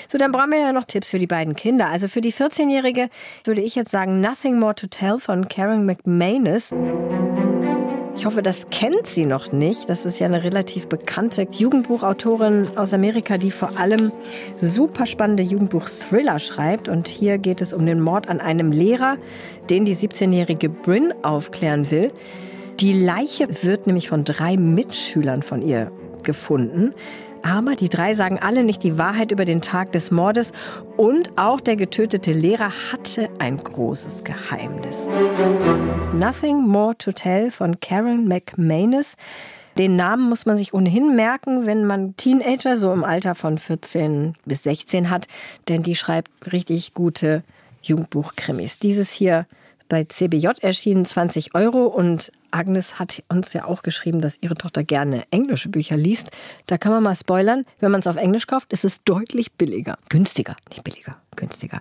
So, 0.09 0.19
dann 0.19 0.33
brauchen 0.33 0.51
wir 0.51 0.61
ja 0.61 0.73
noch 0.73 0.85
Tipps 0.85 1.11
für 1.11 1.19
die 1.19 1.27
beiden 1.27 1.57
Kinder. 1.57 1.91
Also 1.91 2.09
für 2.09 2.21
die 2.21 2.33
14-Jährige 2.33 3.09
würde 3.45 3.61
ich 3.61 3.75
jetzt 3.75 3.91
sagen 3.91 4.21
Nothing 4.21 4.59
More 4.59 4.75
to 4.75 4.87
Tell 4.87 5.19
von 5.19 5.49
Karen 5.49 5.85
McManus. 5.87 6.73
Ich 8.17 8.27
hoffe, 8.27 8.43
das 8.43 8.69
kennt 8.71 9.07
sie 9.07 9.27
noch 9.27 9.53
nicht. 9.53 9.89
Das 9.89 10.07
ist 10.07 10.21
ja 10.21 10.27
eine 10.27 10.45
relativ 10.45 10.87
bekannte 10.87 11.49
Jugendbuchautorin 11.51 12.69
aus 12.77 12.95
Amerika, 12.95 13.39
die 13.39 13.51
vor 13.51 13.79
allem 13.79 14.13
super 14.61 15.05
spannende 15.05 15.43
Jugendbuch-Thriller 15.43 16.39
schreibt. 16.39 16.89
Und 16.89 17.09
hier 17.09 17.39
geht 17.39 17.61
es 17.61 17.73
um 17.75 17.85
den 17.85 18.01
Mord 18.01 18.29
an 18.29 18.41
einem 18.41 18.71
Lehrer, 18.71 19.17
den 19.69 19.85
die 19.85 19.97
17-jährige 19.97 20.69
Bryn 20.69 21.13
aufklären 21.23 21.91
will. 21.91 22.13
Die 22.81 22.93
Leiche 22.93 23.49
wird 23.63 23.87
nämlich 23.87 24.09
von 24.09 24.25
drei 24.25 24.57
Mitschülern 24.57 25.43
von 25.43 25.61
ihr 25.61 25.91
gefunden. 26.23 26.95
Aber 27.45 27.77
die 27.77 27.91
drei 27.91 28.15
sagen 28.15 28.39
alle 28.39 28.65
nicht 28.65 28.83
die 28.83 28.97
Wahrheit 28.97 29.31
über 29.31 29.45
den 29.45 29.61
Tag 29.61 29.93
des 29.93 30.11
Mordes 30.11 30.53
und 30.97 31.37
auch 31.37 31.61
der 31.61 31.77
getötete 31.77 32.33
Lehrer 32.33 32.73
hatte 32.91 33.29
ein 33.39 33.59
großes 33.59 34.25
Geheimnis. 34.25 35.07
Nothing 36.15 36.67
More 36.67 36.97
to 36.97 37.13
Tell 37.13 37.51
von 37.51 37.79
Karen 37.81 38.27
McManus. 38.27 39.17
Den 39.77 39.95
Namen 39.95 40.31
muss 40.31 40.47
man 40.47 40.57
sich 40.57 40.73
ohnehin 40.73 41.17
merken, 41.17 41.67
wenn 41.67 41.85
man 41.85 42.17
Teenager 42.17 42.79
so 42.79 42.91
im 42.95 43.05
Alter 43.05 43.35
von 43.35 43.59
14 43.59 44.35
bis 44.47 44.63
16 44.63 45.11
hat, 45.11 45.27
denn 45.69 45.83
die 45.83 45.97
schreibt 45.97 46.31
richtig 46.51 46.95
gute 46.95 47.43
Jugendbuchkrimis. 47.83 48.79
Dieses 48.79 49.13
hier 49.13 49.47
bei 49.91 50.05
CBJ 50.05 50.49
erschienen 50.63 51.05
20 51.05 51.55
Euro 51.55 51.87
und 51.87 52.33
Agnes 52.55 52.99
hat 52.99 53.23
uns 53.29 53.53
ja 53.53 53.65
auch 53.65 53.83
geschrieben, 53.83 54.21
dass 54.21 54.39
ihre 54.41 54.55
Tochter 54.55 54.85
gerne 54.85 55.25
englische 55.31 55.69
Bücher 55.69 55.97
liest. 55.97 56.31
Da 56.67 56.79
kann 56.79 56.93
man 56.93 57.03
mal 57.03 57.17
spoilern, 57.17 57.65
wenn 57.81 57.91
man 57.91 58.01
es 58.01 58.07
auf 58.07 58.17
Englisch 58.17 58.47
kauft, 58.47 58.73
ist 58.73 58.85
es 58.85 59.03
deutlich 59.03 59.53
billiger. 59.53 59.99
Günstiger, 60.09 60.57
nicht 60.71 60.85
billiger. 60.85 61.17
günstiger. 61.37 61.81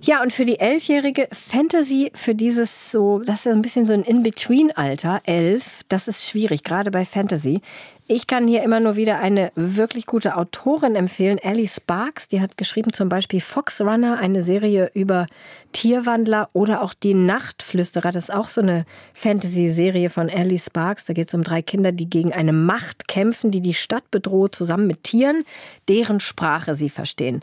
Ja, 0.00 0.22
und 0.22 0.32
für 0.32 0.44
die 0.44 0.58
Elfjährige 0.58 1.28
Fantasy, 1.30 2.10
für 2.14 2.34
dieses 2.34 2.90
so, 2.90 3.20
das 3.20 3.46
ist 3.46 3.52
ein 3.52 3.62
bisschen 3.62 3.86
so 3.86 3.92
ein 3.92 4.02
In-Between-Alter, 4.02 5.20
elf, 5.24 5.82
das 5.88 6.08
ist 6.08 6.28
schwierig, 6.28 6.64
gerade 6.64 6.90
bei 6.90 7.04
Fantasy. 7.04 7.60
Ich 8.06 8.26
kann 8.26 8.46
hier 8.46 8.62
immer 8.62 8.80
nur 8.80 8.96
wieder 8.96 9.20
eine 9.20 9.50
wirklich 9.54 10.04
gute 10.04 10.36
Autorin 10.36 10.94
empfehlen, 10.94 11.38
Ellie 11.38 11.66
Sparks. 11.66 12.28
Die 12.28 12.42
hat 12.42 12.58
geschrieben 12.58 12.92
zum 12.92 13.08
Beispiel 13.08 13.40
Fox 13.40 13.80
Runner, 13.80 14.18
eine 14.18 14.42
Serie 14.42 14.90
über 14.92 15.26
Tierwandler 15.72 16.50
oder 16.52 16.82
auch 16.82 16.92
Die 16.92 17.14
Nachtflüsterer. 17.14 18.12
Das 18.12 18.24
ist 18.24 18.34
auch 18.34 18.48
so 18.48 18.60
eine 18.60 18.84
Fantasy-Serie 19.14 20.10
von 20.10 20.28
Ellie 20.28 20.58
Sparks. 20.58 21.06
Da 21.06 21.14
geht 21.14 21.28
es 21.28 21.34
um 21.34 21.44
drei 21.44 21.62
Kinder, 21.62 21.92
die 21.92 22.10
gegen 22.10 22.34
eine 22.34 22.52
Macht 22.52 23.08
kämpfen, 23.08 23.50
die 23.50 23.62
die 23.62 23.72
Stadt 23.72 24.10
bedroht, 24.10 24.54
zusammen 24.54 24.86
mit 24.86 25.04
Tieren, 25.04 25.46
deren 25.88 26.20
Sprache 26.20 26.74
sie 26.74 26.90
verstehen. 26.90 27.40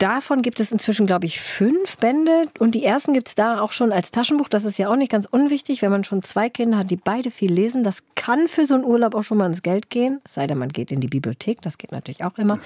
Davon 0.00 0.40
gibt 0.40 0.60
es 0.60 0.72
inzwischen, 0.72 1.04
glaube 1.04 1.26
ich, 1.26 1.42
fünf 1.42 1.98
Bände. 1.98 2.48
Und 2.58 2.74
die 2.74 2.82
ersten 2.82 3.12
gibt 3.12 3.28
es 3.28 3.34
da 3.34 3.60
auch 3.60 3.70
schon 3.70 3.92
als 3.92 4.10
Taschenbuch. 4.10 4.48
Das 4.48 4.64
ist 4.64 4.78
ja 4.78 4.88
auch 4.88 4.96
nicht 4.96 5.12
ganz 5.12 5.26
unwichtig, 5.30 5.82
wenn 5.82 5.90
man 5.90 6.04
schon 6.04 6.22
zwei 6.22 6.48
Kinder 6.48 6.78
hat, 6.78 6.90
die 6.90 6.96
beide 6.96 7.30
viel 7.30 7.52
lesen. 7.52 7.84
Das 7.84 8.02
kann 8.14 8.48
für 8.48 8.64
so 8.64 8.76
einen 8.76 8.84
Urlaub 8.84 9.14
auch 9.14 9.24
schon 9.24 9.36
mal 9.36 9.44
ins 9.44 9.60
Geld 9.60 9.90
gehen. 9.90 10.22
Es 10.24 10.34
sei 10.34 10.46
denn, 10.46 10.56
man 10.56 10.70
geht 10.70 10.90
in 10.90 11.00
die 11.00 11.08
Bibliothek. 11.08 11.60
Das 11.60 11.76
geht 11.76 11.92
natürlich 11.92 12.24
auch 12.24 12.38
immer. 12.38 12.56
Mhm. 12.56 12.60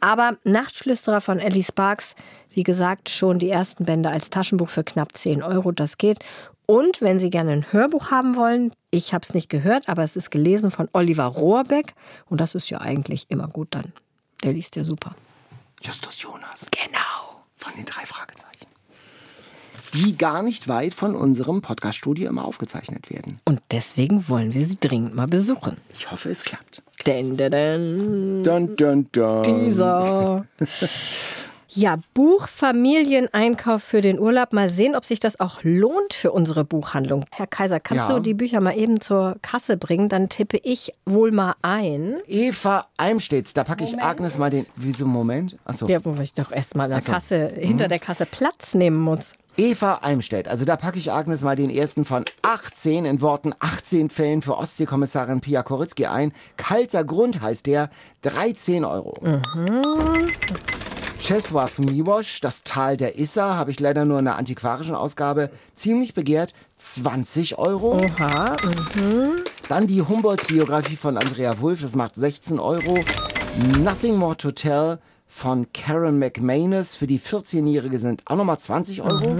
Aber 0.00 0.36
Nachtflüsterer 0.42 1.20
von 1.20 1.38
Ellie 1.38 1.62
Sparks, 1.62 2.16
wie 2.52 2.64
gesagt, 2.64 3.08
schon 3.08 3.38
die 3.38 3.50
ersten 3.50 3.84
Bände 3.84 4.10
als 4.10 4.30
Taschenbuch 4.30 4.68
für 4.68 4.82
knapp 4.82 5.16
10 5.16 5.44
Euro. 5.44 5.70
Das 5.70 5.96
geht. 5.96 6.18
Und 6.66 7.00
wenn 7.00 7.20
Sie 7.20 7.30
gerne 7.30 7.52
ein 7.52 7.72
Hörbuch 7.72 8.10
haben 8.10 8.34
wollen, 8.34 8.72
ich 8.90 9.14
habe 9.14 9.22
es 9.22 9.32
nicht 9.32 9.48
gehört, 9.48 9.88
aber 9.88 10.02
es 10.02 10.16
ist 10.16 10.32
gelesen 10.32 10.72
von 10.72 10.88
Oliver 10.92 11.26
Rohrbeck. 11.26 11.94
Und 12.28 12.40
das 12.40 12.56
ist 12.56 12.68
ja 12.68 12.80
eigentlich 12.80 13.26
immer 13.28 13.46
gut 13.46 13.68
dann. 13.76 13.92
Der 14.42 14.54
liest 14.54 14.74
ja 14.74 14.82
super. 14.82 15.14
Justus 15.80 16.20
Jonas. 16.20 16.66
Genau. 16.70 17.42
Von 17.56 17.72
den 17.74 17.84
drei 17.84 18.04
Fragezeichen. 18.04 18.66
Die 19.94 20.16
gar 20.16 20.42
nicht 20.42 20.68
weit 20.68 20.94
von 20.94 21.16
unserem 21.16 21.62
Podcast-Studio 21.62 22.28
immer 22.28 22.44
aufgezeichnet 22.44 23.10
werden. 23.10 23.40
Und 23.44 23.60
deswegen 23.70 24.28
wollen 24.28 24.54
wir 24.54 24.64
sie 24.64 24.76
dringend 24.78 25.14
mal 25.14 25.26
besuchen. 25.26 25.78
Ich 25.94 26.10
hoffe, 26.10 26.28
es 26.28 26.44
klappt. 26.44 26.82
Dun, 27.04 27.36
dun, 27.36 27.50
dun. 27.50 28.44
Dun, 28.44 28.76
dun, 28.76 29.08
dun. 29.10 29.64
Dieser. 29.64 30.46
Ja, 31.72 31.98
Buchfamilieneinkauf 32.14 33.82
für 33.82 34.00
den 34.00 34.18
Urlaub. 34.18 34.52
Mal 34.52 34.70
sehen, 34.70 34.96
ob 34.96 35.04
sich 35.04 35.20
das 35.20 35.38
auch 35.38 35.60
lohnt 35.62 36.14
für 36.14 36.32
unsere 36.32 36.64
Buchhandlung. 36.64 37.24
Herr 37.30 37.46
Kaiser, 37.46 37.78
kannst 37.78 38.08
Ja. 38.08 38.14
du 38.16 38.20
die 38.20 38.34
Bücher 38.34 38.60
mal 38.60 38.76
eben 38.76 39.00
zur 39.00 39.36
Kasse 39.42 39.76
bringen? 39.76 40.08
Dann 40.08 40.28
tippe 40.28 40.58
ich 40.62 40.92
wohl 41.06 41.30
mal 41.30 41.54
ein. 41.62 42.16
Eva 42.26 42.86
Eimstedts, 42.96 43.54
da 43.54 43.62
packe 43.64 43.84
ich 43.84 44.00
Agnes 44.02 44.36
mal 44.36 44.50
den. 44.50 44.66
Wieso, 44.74 45.06
Moment? 45.06 45.56
Achso. 45.64 45.86
Ja, 45.86 46.04
wo 46.04 46.14
ich 46.20 46.32
doch 46.34 46.50
erst 46.50 46.74
mal 46.74 46.84
an 46.84 46.90
der 46.90 46.98
Ach 46.98 47.02
so. 47.02 47.12
Kasse, 47.12 47.52
hinter 47.56 47.86
der 47.88 47.98
Kasse 48.00 48.26
Platz 48.26 48.74
nehmen 48.74 48.98
muss. 48.98 49.34
Eva 49.56 49.96
Eimstedt. 50.02 50.48
Also 50.48 50.64
da 50.64 50.76
packe 50.76 50.98
ich 50.98 51.12
Agnes 51.12 51.42
mal 51.42 51.54
den 51.56 51.70
ersten 51.70 52.04
von 52.04 52.24
18 52.42 53.04
in 53.04 53.20
Worten 53.20 53.52
18 53.58 54.08
Fällen 54.10 54.42
für 54.42 54.56
Ostseekommissarin 54.56 55.40
Pia 55.40 55.62
Koritzki 55.62 56.06
ein. 56.06 56.32
Kalter 56.56 57.04
Grund 57.04 57.42
heißt 57.42 57.66
der 57.66 57.90
13 58.22 58.84
Euro. 58.84 59.18
Czesław 61.22 61.78
Miłosz, 61.78 62.40
das 62.40 62.62
Tal 62.62 62.96
der 62.96 63.16
Isser, 63.18 63.56
habe 63.56 63.70
ich 63.70 63.78
leider 63.78 64.04
nur 64.04 64.18
in 64.18 64.24
der 64.24 64.36
antiquarischen 64.36 64.94
Ausgabe. 64.94 65.50
Ziemlich 65.74 66.14
begehrt 66.14 66.54
20 66.78 67.58
Euro. 67.58 67.98
Oha. 67.98 68.56
Dann 69.68 69.86
die 69.86 70.02
Humboldt-Biografie 70.02 70.96
von 70.96 71.16
Andrea 71.16 71.60
Wulff, 71.60 71.82
das 71.82 71.94
macht 71.94 72.16
16 72.16 72.58
Euro. 72.58 72.98
Nothing 73.78 74.16
More 74.16 74.36
to 74.36 74.50
Tell 74.50 74.98
von 75.28 75.66
Karen 75.72 76.18
McManus 76.18 76.96
für 76.96 77.06
die 77.06 77.20
14-Jährige 77.20 77.98
sind 77.98 78.22
auch 78.24 78.36
nochmal 78.36 78.58
20 78.58 79.02
Euro. 79.02 79.36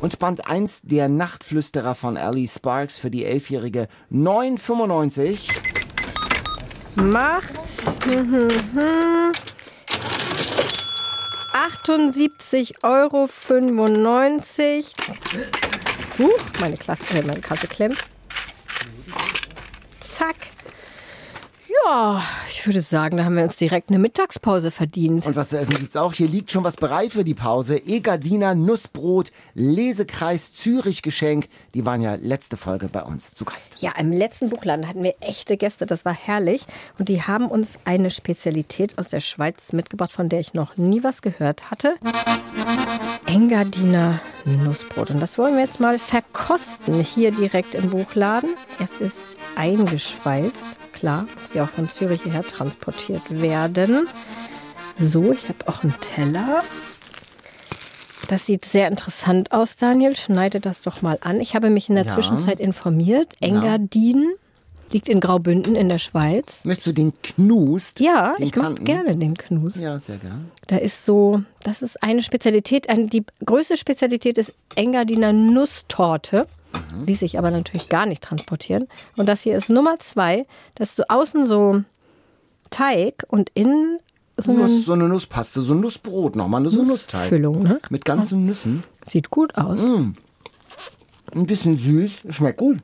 Und 0.00 0.18
Band 0.18 0.46
1 0.46 0.82
Der 0.82 1.08
Nachtflüsterer 1.08 1.94
von 1.94 2.16
Ellie 2.16 2.48
Sparks 2.48 2.96
für 2.96 3.10
die 3.10 3.26
11-Jährige 3.26 3.88
9,95. 4.12 5.50
Macht 6.94 7.60
mhm, 8.06 8.48
mhm, 8.74 9.32
78,95 11.68 12.74
Euro. 12.82 13.28
Huch, 16.18 16.38
meine, 16.60 16.76
Klasse, 16.76 17.02
äh, 17.14 17.22
meine 17.22 17.40
Kasse 17.40 17.66
klemmt. 17.68 18.04
Zack. 20.00 20.36
Ja, 21.84 22.22
ich 22.50 22.66
würde 22.66 22.80
sagen, 22.80 23.16
da 23.16 23.24
haben 23.24 23.36
wir 23.36 23.42
uns 23.42 23.56
direkt 23.56 23.90
eine 23.90 23.98
Mittagspause 23.98 24.70
verdient. 24.70 25.26
Und 25.26 25.36
was 25.36 25.50
zu 25.50 25.58
essen 25.58 25.74
gibt's 25.74 25.96
auch. 25.96 26.12
Hier 26.12 26.28
liegt 26.28 26.50
schon 26.50 26.64
was 26.64 26.76
bereit 26.76 27.12
für 27.12 27.24
die 27.24 27.34
Pause. 27.34 27.84
Egadiner 27.84 28.54
Nussbrot, 28.54 29.32
Lesekreis 29.54 30.52
Zürich 30.52 31.02
Geschenk. 31.02 31.48
Die 31.74 31.86
waren 31.86 32.00
ja 32.00 32.14
letzte 32.14 32.56
Folge 32.56 32.88
bei 32.88 33.02
uns 33.02 33.34
zu 33.34 33.44
Gast. 33.44 33.76
Ja, 33.80 33.92
im 33.98 34.12
letzten 34.12 34.48
Buchladen 34.48 34.88
hatten 34.88 35.02
wir 35.02 35.14
echte 35.20 35.56
Gäste, 35.56 35.86
das 35.86 36.04
war 36.04 36.14
herrlich. 36.14 36.64
Und 36.98 37.08
die 37.08 37.22
haben 37.22 37.48
uns 37.48 37.78
eine 37.84 38.10
Spezialität 38.10 38.98
aus 38.98 39.08
der 39.08 39.20
Schweiz 39.20 39.72
mitgebracht, 39.72 40.12
von 40.12 40.28
der 40.28 40.40
ich 40.40 40.54
noch 40.54 40.76
nie 40.76 41.02
was 41.02 41.22
gehört 41.22 41.70
hatte. 41.70 41.96
Engadiner 43.26 44.20
Nussbrot. 44.44 45.10
Und 45.10 45.20
das 45.20 45.38
wollen 45.38 45.54
wir 45.54 45.64
jetzt 45.64 45.80
mal 45.80 45.98
verkosten, 45.98 47.02
hier 47.02 47.30
direkt 47.30 47.74
im 47.74 47.90
Buchladen. 47.90 48.50
Es 48.78 48.96
ist 48.96 49.18
eingeschweißt, 49.56 50.78
klar, 50.98 51.26
muss 51.40 51.54
ja 51.54 51.64
auch 51.64 51.68
von 51.68 51.88
Zürich 51.88 52.22
hierher 52.22 52.42
transportiert 52.42 53.22
werden. 53.30 54.06
So, 54.98 55.32
ich 55.32 55.48
habe 55.48 55.66
auch 55.66 55.82
einen 55.84 55.94
Teller. 56.00 56.62
Das 58.28 58.46
sieht 58.46 58.64
sehr 58.64 58.88
interessant 58.88 59.52
aus, 59.52 59.76
Daniel. 59.76 60.16
Schneide 60.16 60.60
das 60.60 60.82
doch 60.82 61.00
mal 61.02 61.18
an. 61.22 61.40
Ich 61.40 61.54
habe 61.54 61.70
mich 61.70 61.88
in 61.88 61.94
der 61.94 62.04
Ja. 62.04 62.12
Zwischenzeit 62.12 62.60
informiert. 62.60 63.34
Engadin 63.40 64.26
liegt 64.90 65.08
in 65.08 65.20
Graubünden 65.20 65.74
in 65.74 65.88
der 65.88 65.98
Schweiz. 65.98 66.64
Möchtest 66.64 66.88
du 66.88 66.92
den 66.92 67.12
Knust? 67.22 68.00
Ja, 68.00 68.34
den 68.36 68.46
ich 68.46 68.56
mag 68.56 68.84
gerne 68.84 69.16
den 69.16 69.36
Knus. 69.36 69.76
Ja, 69.76 69.98
sehr 69.98 70.16
gern. 70.16 70.50
Da 70.66 70.76
ist 70.76 71.06
so, 71.06 71.42
das 71.62 71.80
ist 71.82 72.02
eine 72.02 72.22
Spezialität. 72.22 72.86
Die 72.90 73.24
größte 73.44 73.76
Spezialität 73.76 74.36
ist 74.36 74.52
Engadiner 74.74 75.32
Nusstorte. 75.32 76.46
Ließ 77.06 77.20
sich 77.20 77.38
aber 77.38 77.50
natürlich 77.50 77.88
gar 77.88 78.06
nicht 78.06 78.22
transportieren. 78.22 78.88
Und 79.16 79.28
das 79.28 79.42
hier 79.42 79.56
ist 79.56 79.70
Nummer 79.70 79.98
zwei. 79.98 80.46
Das 80.74 80.90
ist 80.90 80.96
so 80.96 81.04
außen 81.08 81.46
so 81.46 81.82
Teig 82.70 83.24
und 83.28 83.50
innen 83.54 83.98
so 84.36 84.52
eine 84.52 84.60
Nuss, 84.62 84.84
so 84.84 84.92
eine 84.92 85.08
Nusspaste, 85.08 85.62
so 85.62 85.72
ein 85.74 85.80
Nussbrot 85.80 86.36
nochmal, 86.36 86.68
so 86.68 86.80
ein 86.80 86.86
Nussteig. 86.86 87.22
Nussfüllung. 87.22 87.62
Ne? 87.62 87.80
Mit 87.90 88.04
ganzen 88.04 88.44
Nüssen. 88.46 88.84
Sieht 89.08 89.30
gut 89.30 89.56
aus. 89.56 89.80
Ein 89.82 91.46
bisschen 91.46 91.76
süß, 91.76 92.22
schmeckt 92.30 92.58
gut. 92.58 92.78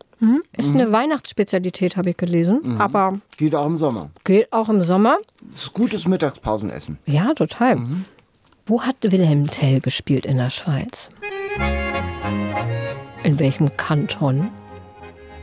Ist 0.56 0.72
eine 0.72 0.90
Weihnachtsspezialität, 0.90 1.96
habe 1.96 2.10
ich 2.10 2.16
gelesen. 2.16 2.78
Aber 2.80 3.20
Geht 3.36 3.54
auch 3.54 3.66
im 3.66 3.76
Sommer. 3.78 4.10
gilt 4.24 4.52
auch 4.52 4.68
im 4.68 4.82
Sommer. 4.82 5.18
Das 5.50 5.64
ist 5.64 5.72
gutes 5.74 6.06
Mittagspausenessen. 6.06 6.98
Ja, 7.04 7.32
total. 7.34 7.78
Wo 8.66 8.82
hat 8.82 8.96
Wilhelm 9.02 9.48
Tell 9.50 9.80
gespielt 9.80 10.24
in 10.24 10.38
der 10.38 10.48
Schweiz? 10.50 11.10
In 13.24 13.38
welchem 13.38 13.74
Kanton? 13.78 14.50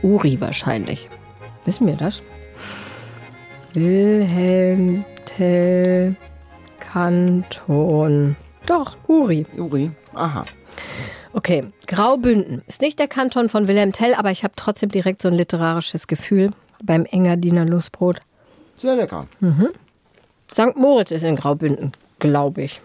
Uri 0.02 0.40
wahrscheinlich. 0.40 1.08
Wissen 1.64 1.88
wir 1.88 1.96
das? 1.96 2.22
Wilhelm 3.74 5.04
Tell 5.26 6.14
Kanton. 6.78 8.36
Doch, 8.66 8.96
Uri. 9.08 9.44
Uri, 9.56 9.90
aha. 10.14 10.44
Okay, 11.32 11.64
Graubünden 11.88 12.62
ist 12.68 12.82
nicht 12.82 13.00
der 13.00 13.08
Kanton 13.08 13.48
von 13.48 13.66
Wilhelm 13.66 13.92
Tell, 13.92 14.14
aber 14.14 14.30
ich 14.30 14.44
habe 14.44 14.54
trotzdem 14.54 14.90
direkt 14.90 15.20
so 15.20 15.28
ein 15.28 15.34
literarisches 15.34 16.06
Gefühl 16.06 16.52
beim 16.84 17.04
Engadiner 17.04 17.64
Nussbrot. 17.64 18.20
Sehr 18.76 18.94
lecker. 18.94 19.26
St. 20.52 20.76
Moritz 20.76 21.10
ist 21.10 21.24
in 21.24 21.34
Graubünden, 21.34 21.90
glaube 22.20 22.62
ich. 22.62 22.80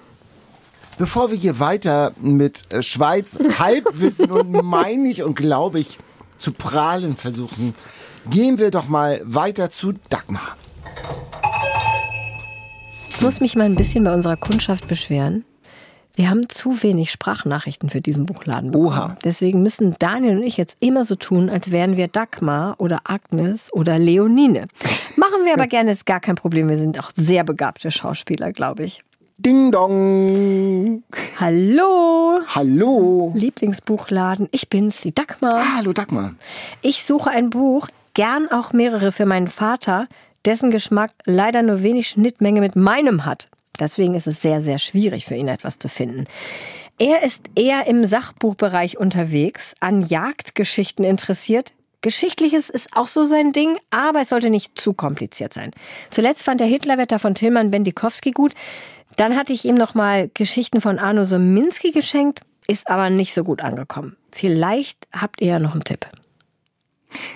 Bevor 0.98 1.30
wir 1.30 1.38
hier 1.38 1.60
weiter 1.60 2.14
mit 2.20 2.64
äh, 2.72 2.82
Schweiz 2.82 3.38
Halbwissen 3.60 4.32
und 4.32 4.52
meinig 4.64 5.22
und 5.22 5.36
glaube 5.36 5.80
ich 5.80 6.00
zu 6.40 6.52
prahlen 6.52 7.16
versuchen, 7.16 7.76
gehen 8.30 8.58
wir 8.58 8.72
doch 8.72 8.88
mal 8.88 9.22
weiter 9.24 9.70
zu 9.70 9.94
Dagmar. 10.10 10.58
Ich 13.10 13.22
muss 13.22 13.42
mich 13.42 13.56
mal 13.56 13.66
ein 13.66 13.76
bisschen 13.76 14.04
bei 14.04 14.14
unserer 14.14 14.38
Kundschaft 14.38 14.88
beschweren. 14.88 15.46
Wir 16.16 16.32
haben 16.32 16.50
zu 16.50 16.82
wenig 16.82 17.12
Sprachnachrichten 17.12 17.92
für 17.92 18.02
diesen 18.02 18.26
Buchladen 18.26 18.72
bekommen. 18.72 18.88
Oha. 18.88 19.18
Deswegen 19.24 19.62
müssen 19.62 19.96
Daniel 20.00 20.38
und 20.38 20.44
ich 20.44 20.58
jetzt 20.58 20.78
immer 20.80 21.06
so 21.06 21.16
tun, 21.16 21.48
als 21.48 21.72
wären 21.72 21.96
wir 21.96 22.08
Dagmar 22.08 22.76
oder 22.80 23.02
Agnes 23.04 23.72
oder 23.72 24.00
Leonine. 24.00 24.68
Machen 25.16 25.46
wir 25.46 25.54
aber 25.54 25.68
gerne, 25.68 25.92
ist 25.92 26.08
gar 26.08 26.20
kein 26.20 26.36
Problem. 26.36 26.70
Wir 26.70 26.78
sind 26.78 27.00
auch 27.00 27.12
sehr 27.16 27.44
begabte 27.44 27.92
Schauspieler, 27.92 28.52
glaube 28.52 28.84
ich. 28.84 29.02
Ding 29.40 29.72
dong. 29.72 31.04
Hallo, 31.40 32.40
Hallo. 32.48 33.32
Lieblingsbuchladen. 33.36 34.50
Ich 34.52 34.68
bin's, 34.68 35.02
die 35.02 35.14
Dagmar. 35.14 35.54
Ah, 35.54 35.76
hallo 35.78 35.94
Dagmar. 35.94 36.34
Ich 36.82 37.04
suche 37.04 37.30
ein 37.30 37.52
Buch, 37.52 37.88
gern 38.16 38.50
auch 38.50 38.74
mehrere 38.74 39.12
für 39.12 39.28
meinen 39.28 39.48
Vater, 39.48 40.08
dessen 40.46 40.72
Geschmack 40.72 41.12
leider 41.26 41.62
nur 41.62 41.84
wenig 41.84 42.08
Schnittmenge 42.08 42.62
mit 42.62 42.76
meinem 42.76 43.26
hat. 43.26 43.48
Deswegen 43.80 44.16
ist 44.16 44.26
es 44.26 44.42
sehr, 44.42 44.64
sehr 44.64 44.80
schwierig 44.80 45.26
für 45.26 45.36
ihn 45.36 45.50
etwas 45.50 45.78
zu 45.78 45.88
finden. 45.88 46.26
Er 46.98 47.22
ist 47.22 47.44
eher 47.56 47.86
im 47.86 48.06
Sachbuchbereich 48.06 48.98
unterwegs, 48.98 49.76
an 49.80 50.04
Jagdgeschichten 50.04 51.06
interessiert. 51.06 51.74
Geschichtliches 52.02 52.70
ist 52.70 52.90
auch 52.96 53.08
so 53.08 53.26
sein 53.26 53.52
Ding, 53.52 53.78
aber 53.92 54.22
es 54.22 54.30
sollte 54.30 54.50
nicht 54.50 54.80
zu 54.80 54.94
kompliziert 54.94 55.54
sein. 55.54 55.72
Zuletzt 56.10 56.44
fand 56.44 56.60
der 56.60 56.68
Hitlerwetter 56.68 57.20
von 57.20 57.36
Tilman 57.36 57.70
Bendikowski 57.70 58.32
gut. 58.32 58.54
Dann 59.18 59.36
hatte 59.36 59.52
ich 59.52 59.66
ihm 59.66 59.76
nochmal 59.76 60.30
Geschichten 60.34 60.80
von 60.80 61.00
Arno 61.00 61.26
Sominski 61.26 61.92
geschenkt, 61.92 62.42
ist 62.68 62.88
aber 62.88 63.10
nicht 63.10 63.34
so 63.34 63.44
gut 63.44 63.62
angekommen. 63.62 64.16
Vielleicht 64.32 65.08
habt 65.12 65.42
ihr 65.42 65.48
ja 65.48 65.60
noch 65.60 65.74
einen 65.74 65.84
Tipp. 65.84 66.08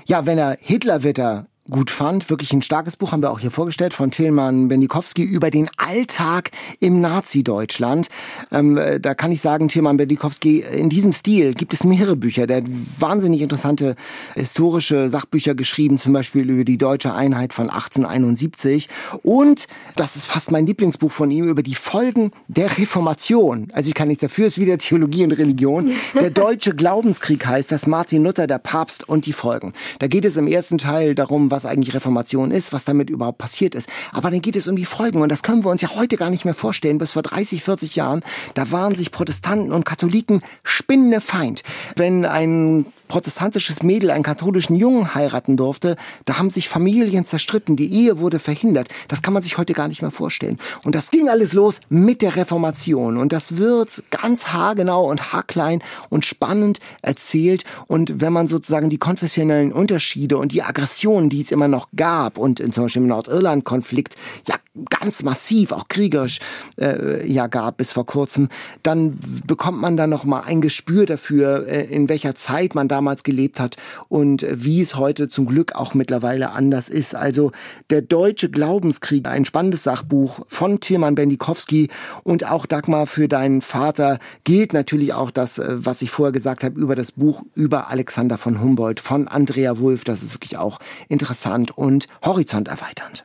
Ja, 0.05 0.25
wenn 0.25 0.37
er 0.37 0.57
Hitlerwetter 0.59 1.47
gut 1.71 1.89
fand. 1.89 2.29
Wirklich 2.29 2.53
ein 2.53 2.61
starkes 2.61 2.97
Buch 2.97 3.11
haben 3.11 3.23
wir 3.23 3.31
auch 3.31 3.39
hier 3.39 3.49
vorgestellt 3.49 3.93
von 3.93 4.11
Tilman 4.11 4.67
Bendikowski 4.67 5.23
über 5.23 5.49
den 5.49 5.69
Alltag 5.77 6.51
im 6.79 7.01
Nazi-Deutschland. 7.01 8.09
Ähm, 8.51 8.77
äh, 8.77 8.99
da 8.99 9.15
kann 9.15 9.31
ich 9.31 9.41
sagen, 9.41 9.69
Tilman 9.69 9.97
Bendikowski, 9.97 10.59
in 10.59 10.89
diesem 10.89 11.13
Stil 11.13 11.53
gibt 11.55 11.73
es 11.73 11.83
mehrere 11.83 12.15
Bücher. 12.15 12.45
Der 12.45 12.57
hat 12.57 12.65
wahnsinnig 12.99 13.41
interessante 13.41 13.95
historische 14.35 15.09
Sachbücher 15.09 15.55
geschrieben, 15.55 15.97
zum 15.97 16.13
Beispiel 16.13 16.49
über 16.49 16.65
die 16.65 16.77
deutsche 16.77 17.13
Einheit 17.13 17.53
von 17.53 17.69
1871. 17.69 18.89
Und, 19.23 19.67
das 19.95 20.15
ist 20.15 20.25
fast 20.25 20.51
mein 20.51 20.67
Lieblingsbuch 20.67 21.11
von 21.11 21.31
ihm, 21.31 21.45
über 21.45 21.63
die 21.63 21.75
Folgen 21.75 22.31
der 22.47 22.77
Reformation. 22.77 23.69
Also 23.73 23.87
ich 23.87 23.93
kann 23.93 24.09
nichts 24.09 24.21
dafür, 24.21 24.47
es 24.47 24.57
ist 24.57 24.61
wieder 24.61 24.77
Theologie 24.77 25.23
und 25.23 25.31
Religion. 25.31 25.91
Der 26.13 26.29
deutsche 26.41 26.75
Glaubenskrieg 26.75 27.45
heißt 27.45 27.71
das 27.71 27.87
Martin 27.87 28.23
Luther, 28.23 28.45
der 28.45 28.59
Papst 28.59 29.07
und 29.07 29.25
die 29.25 29.33
Folgen. 29.33 29.73
Da 29.99 30.07
geht 30.07 30.25
es 30.25 30.35
im 30.35 30.47
ersten 30.47 30.77
Teil 30.77 31.15
darum, 31.15 31.49
was 31.49 31.60
was 31.63 31.69
eigentlich 31.69 31.93
Reformation 31.93 32.51
ist, 32.51 32.73
was 32.73 32.85
damit 32.85 33.09
überhaupt 33.09 33.37
passiert 33.37 33.75
ist. 33.75 33.89
Aber 34.11 34.31
dann 34.31 34.41
geht 34.41 34.55
es 34.55 34.67
um 34.67 34.75
die 34.75 34.85
Folgen 34.85 35.21
und 35.21 35.29
das 35.29 35.43
können 35.43 35.63
wir 35.63 35.69
uns 35.69 35.81
ja 35.81 35.95
heute 35.95 36.17
gar 36.17 36.29
nicht 36.29 36.45
mehr 36.45 36.53
vorstellen. 36.53 36.97
Bis 36.97 37.11
vor 37.11 37.21
30, 37.21 37.63
40 37.63 37.95
Jahren, 37.95 38.21
da 38.53 38.71
waren 38.71 38.95
sich 38.95 39.11
Protestanten 39.11 39.71
und 39.71 39.85
Katholiken 39.85 40.41
spinnende 40.63 41.21
Feind. 41.21 41.63
Wenn 41.95 42.25
ein 42.25 42.85
protestantisches 43.11 43.83
Mädel 43.83 44.09
einen 44.09 44.23
katholischen 44.23 44.77
Jungen 44.77 45.13
heiraten 45.13 45.57
durfte, 45.57 45.97
da 46.23 46.37
haben 46.37 46.49
sich 46.49 46.69
Familien 46.69 47.25
zerstritten, 47.25 47.75
die 47.75 47.91
Ehe 47.91 48.19
wurde 48.19 48.39
verhindert. 48.39 48.87
Das 49.09 49.21
kann 49.21 49.33
man 49.33 49.43
sich 49.43 49.57
heute 49.57 49.73
gar 49.73 49.89
nicht 49.89 50.01
mehr 50.01 50.11
vorstellen. 50.11 50.57
Und 50.83 50.95
das 50.95 51.11
ging 51.11 51.27
alles 51.27 51.51
los 51.51 51.81
mit 51.89 52.21
der 52.21 52.37
Reformation. 52.37 53.17
Und 53.17 53.33
das 53.33 53.57
wird 53.57 54.01
ganz 54.11 54.47
haargenau 54.47 55.09
und 55.09 55.33
haarklein 55.33 55.83
und 56.09 56.25
spannend 56.25 56.79
erzählt. 57.01 57.65
Und 57.87 58.21
wenn 58.21 58.31
man 58.31 58.47
sozusagen 58.47 58.89
die 58.89 58.97
konfessionellen 58.97 59.73
Unterschiede 59.73 60.37
und 60.37 60.53
die 60.53 60.63
Aggressionen, 60.63 61.29
die 61.29 61.40
es 61.41 61.51
immer 61.51 61.67
noch 61.67 61.87
gab 61.95 62.37
und 62.37 62.59
zum 62.73 62.83
Beispiel 62.83 63.01
im 63.01 63.07
Nordirland-Konflikt 63.07 64.15
ja 64.47 64.55
ganz 64.89 65.23
massiv, 65.23 65.73
auch 65.73 65.89
kriegerisch 65.89 66.39
äh, 66.79 67.27
ja 67.29 67.47
gab 67.47 67.77
bis 67.77 67.91
vor 67.91 68.05
kurzem, 68.05 68.47
dann 68.83 69.19
bekommt 69.45 69.81
man 69.81 69.97
da 69.97 70.07
noch 70.07 70.23
mal 70.23 70.41
ein 70.41 70.61
Gespür 70.61 71.05
dafür, 71.05 71.67
äh, 71.67 71.83
in 71.85 72.07
welcher 72.07 72.35
Zeit 72.35 72.73
man 72.73 72.87
damals 72.87 73.23
gelebt 73.23 73.59
hat 73.59 73.75
und 74.07 74.45
wie 74.49 74.79
es 74.79 74.95
heute 74.95 75.27
zum 75.27 75.45
Glück 75.45 75.73
auch 75.73 75.93
mittlerweile 75.93 76.51
anders 76.51 76.87
ist. 76.87 77.15
Also 77.15 77.51
der 77.89 78.01
deutsche 78.01 78.49
Glaubenskrieg, 78.49 79.27
ein 79.27 79.43
spannendes 79.43 79.83
Sachbuch 79.83 80.39
von 80.47 80.79
Tilman 80.79 81.15
Bendikowski 81.15 81.89
und 82.23 82.49
auch 82.49 82.65
Dagmar 82.65 83.07
für 83.07 83.27
deinen 83.27 83.61
Vater 83.61 84.19
gilt 84.45 84.71
natürlich 84.71 85.13
auch 85.13 85.31
das, 85.31 85.57
äh, 85.57 85.67
was 85.69 86.01
ich 86.01 86.11
vorher 86.11 86.31
gesagt 86.31 86.63
habe 86.63 86.79
über 86.79 86.95
das 86.95 87.11
Buch 87.11 87.41
über 87.55 87.89
Alexander 87.89 88.37
von 88.37 88.61
Humboldt 88.61 89.01
von 89.01 89.27
Andrea 89.27 89.79
Wulff. 89.79 90.05
Das 90.05 90.23
ist 90.23 90.33
wirklich 90.33 90.57
auch 90.57 90.79
interessant 91.09 91.30
und 91.71 92.07
horizonterweiternd. 92.25 93.23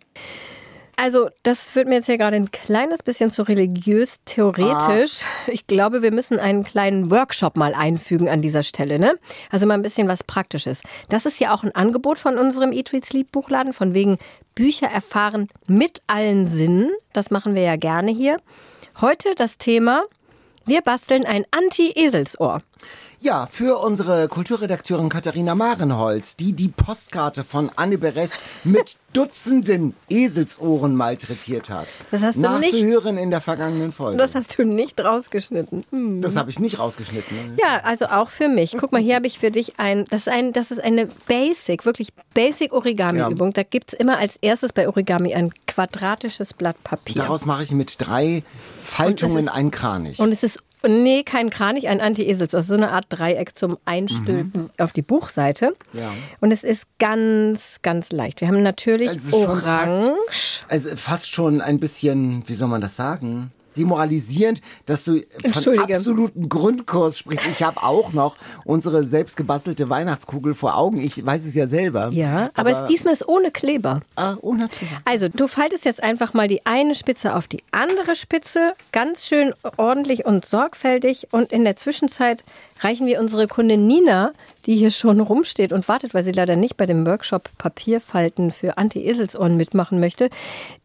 Also, 0.98 1.28
das 1.42 1.74
wird 1.74 1.88
mir 1.88 1.96
jetzt 1.96 2.06
hier 2.06 2.16
gerade 2.16 2.36
ein 2.36 2.50
kleines 2.50 3.02
bisschen 3.02 3.30
zu 3.30 3.42
religiös 3.42 4.16
theoretisch. 4.24 5.20
Ah. 5.22 5.50
Ich 5.52 5.66
glaube, 5.66 6.00
wir 6.00 6.10
müssen 6.10 6.40
einen 6.40 6.64
kleinen 6.64 7.10
Workshop 7.10 7.54
mal 7.54 7.74
einfügen 7.74 8.30
an 8.30 8.40
dieser 8.40 8.62
Stelle, 8.62 8.98
ne? 8.98 9.18
Also 9.50 9.66
mal 9.66 9.74
ein 9.74 9.82
bisschen 9.82 10.08
was 10.08 10.24
Praktisches. 10.24 10.80
Das 11.10 11.26
ist 11.26 11.38
ja 11.38 11.54
auch 11.54 11.64
ein 11.64 11.74
Angebot 11.74 12.18
von 12.18 12.38
unserem 12.38 12.72
Eat, 12.72 12.94
Read, 12.94 13.04
Sleep 13.04 13.30
Buchladen, 13.30 13.74
von 13.74 13.92
wegen 13.92 14.16
Bücher 14.54 14.86
erfahren 14.86 15.48
mit 15.66 16.00
allen 16.06 16.46
Sinnen. 16.46 16.90
Das 17.12 17.30
machen 17.30 17.54
wir 17.54 17.62
ja 17.62 17.76
gerne 17.76 18.10
hier. 18.10 18.38
Heute 19.02 19.34
das 19.36 19.58
Thema, 19.58 20.04
wir 20.64 20.80
basteln 20.80 21.26
ein 21.26 21.44
Anti-Eselsohr. 21.50 22.62
Ja, 23.20 23.46
für 23.46 23.78
unsere 23.78 24.28
Kulturredakteurin 24.28 25.08
Katharina 25.08 25.54
Marenholz, 25.54 26.36
die 26.36 26.52
die 26.52 26.68
Postkarte 26.68 27.44
von 27.44 27.70
Anne 27.74 27.96
Beresch 27.96 28.32
mit 28.62 28.96
Dutzenden 29.14 29.94
Eselsohren 30.10 30.94
malträtiert 30.94 31.70
hat. 31.70 31.86
Das 32.10 32.20
hast 32.20 32.36
du 32.36 32.42
Nachzuhören 32.42 33.14
nicht, 33.14 33.24
in 33.24 33.30
der 33.30 33.40
vergangenen 33.40 33.90
Folge. 33.90 34.18
Das 34.18 34.34
hast 34.34 34.58
du 34.58 34.64
nicht 34.64 35.00
rausgeschnitten. 35.00 35.84
Hm. 35.90 36.20
Das 36.20 36.36
habe 36.36 36.50
ich 36.50 36.58
nicht 36.58 36.78
rausgeschnitten. 36.78 37.56
Ja, 37.56 37.80
also 37.84 38.06
auch 38.06 38.28
für 38.28 38.48
mich. 38.48 38.76
Guck 38.78 38.92
mal, 38.92 39.00
hier 39.00 39.14
habe 39.14 39.26
ich 39.26 39.38
für 39.38 39.50
dich 39.50 39.78
ein, 39.78 40.04
das 40.10 40.26
ist 40.26 40.28
ein, 40.28 40.52
das 40.52 40.70
ist 40.70 40.84
eine 40.84 41.08
Basic, 41.26 41.86
wirklich 41.86 42.08
Basic 42.34 42.74
Origami-Übung. 42.74 43.48
Ja. 43.48 43.54
Da 43.54 43.62
gibt 43.62 43.94
es 43.94 43.98
immer 43.98 44.18
als 44.18 44.36
erstes 44.42 44.74
bei 44.74 44.86
Origami 44.86 45.34
ein 45.34 45.50
quadratisches 45.66 46.52
Blatt 46.52 46.76
Papier. 46.84 47.22
Daraus 47.22 47.46
mache 47.46 47.62
ich 47.62 47.70
mit 47.70 47.96
drei 47.98 48.42
Faltungen 48.82 49.48
einen 49.48 49.70
Kranich. 49.70 50.18
Und 50.18 50.30
es 50.32 50.42
ist 50.42 50.62
Nee, 50.86 51.22
kein 51.24 51.50
Kranich, 51.50 51.88
ein 51.88 52.00
Anti-Esel. 52.00 52.42
Also 52.42 52.60
so 52.60 52.74
eine 52.74 52.92
Art 52.92 53.06
Dreieck 53.08 53.56
zum 53.56 53.78
Einstülpen 53.84 54.62
mhm. 54.62 54.70
auf 54.78 54.92
die 54.92 55.02
Buchseite. 55.02 55.74
Ja. 55.92 56.12
Und 56.40 56.52
es 56.52 56.64
ist 56.64 56.86
ganz, 56.98 57.80
ganz 57.82 58.12
leicht. 58.12 58.40
Wir 58.40 58.48
haben 58.48 58.62
natürlich 58.62 59.10
Orange. 59.32 60.14
Fast, 60.26 60.66
also 60.68 60.96
fast 60.96 61.30
schon 61.30 61.60
ein 61.60 61.80
bisschen, 61.80 62.48
wie 62.48 62.54
soll 62.54 62.68
man 62.68 62.80
das 62.80 62.96
sagen? 62.96 63.52
Demoralisierend, 63.76 64.60
dass 64.86 65.04
du 65.04 65.22
von 65.52 65.78
absoluten 65.78 66.48
Grundkurs 66.48 67.18
sprichst. 67.18 67.46
Ich 67.46 67.62
habe 67.62 67.82
auch 67.82 68.12
noch 68.12 68.36
unsere 68.64 69.04
selbst 69.04 69.36
gebastelte 69.36 69.88
Weihnachtskugel 69.88 70.54
vor 70.54 70.76
Augen. 70.76 71.00
Ich 71.00 71.24
weiß 71.24 71.44
es 71.44 71.54
ja 71.54 71.66
selber. 71.66 72.10
Ja, 72.12 72.50
aber, 72.54 72.70
aber 72.70 72.82
es, 72.82 72.88
diesmal 72.88 73.12
ist 73.12 73.28
ohne 73.28 73.50
Kleber. 73.50 74.00
Ah, 74.16 74.36
ohne 74.40 74.68
Kleber. 74.68 75.00
Also, 75.04 75.28
du 75.28 75.48
faltest 75.48 75.84
jetzt 75.84 76.02
einfach 76.02 76.34
mal 76.34 76.48
die 76.48 76.64
eine 76.66 76.94
Spitze 76.94 77.36
auf 77.36 77.46
die 77.46 77.62
andere 77.70 78.16
Spitze, 78.16 78.74
ganz 78.92 79.26
schön 79.26 79.54
ordentlich 79.76 80.24
und 80.24 80.44
sorgfältig. 80.44 81.28
Und 81.30 81.52
in 81.52 81.64
der 81.64 81.76
Zwischenzeit 81.76 82.44
reichen 82.80 83.06
wir 83.06 83.20
unsere 83.20 83.46
Kundin 83.46 83.86
Nina 83.86 84.32
die 84.66 84.76
hier 84.76 84.90
schon 84.90 85.20
rumsteht 85.20 85.72
und 85.72 85.88
wartet, 85.88 86.12
weil 86.12 86.24
sie 86.24 86.32
leider 86.32 86.56
nicht 86.56 86.76
bei 86.76 86.86
dem 86.86 87.06
Workshop 87.06 87.50
Papierfalten 87.56 88.50
für 88.50 88.76
Anti-Eselsohren 88.78 89.56
mitmachen 89.56 90.00
möchte. 90.00 90.28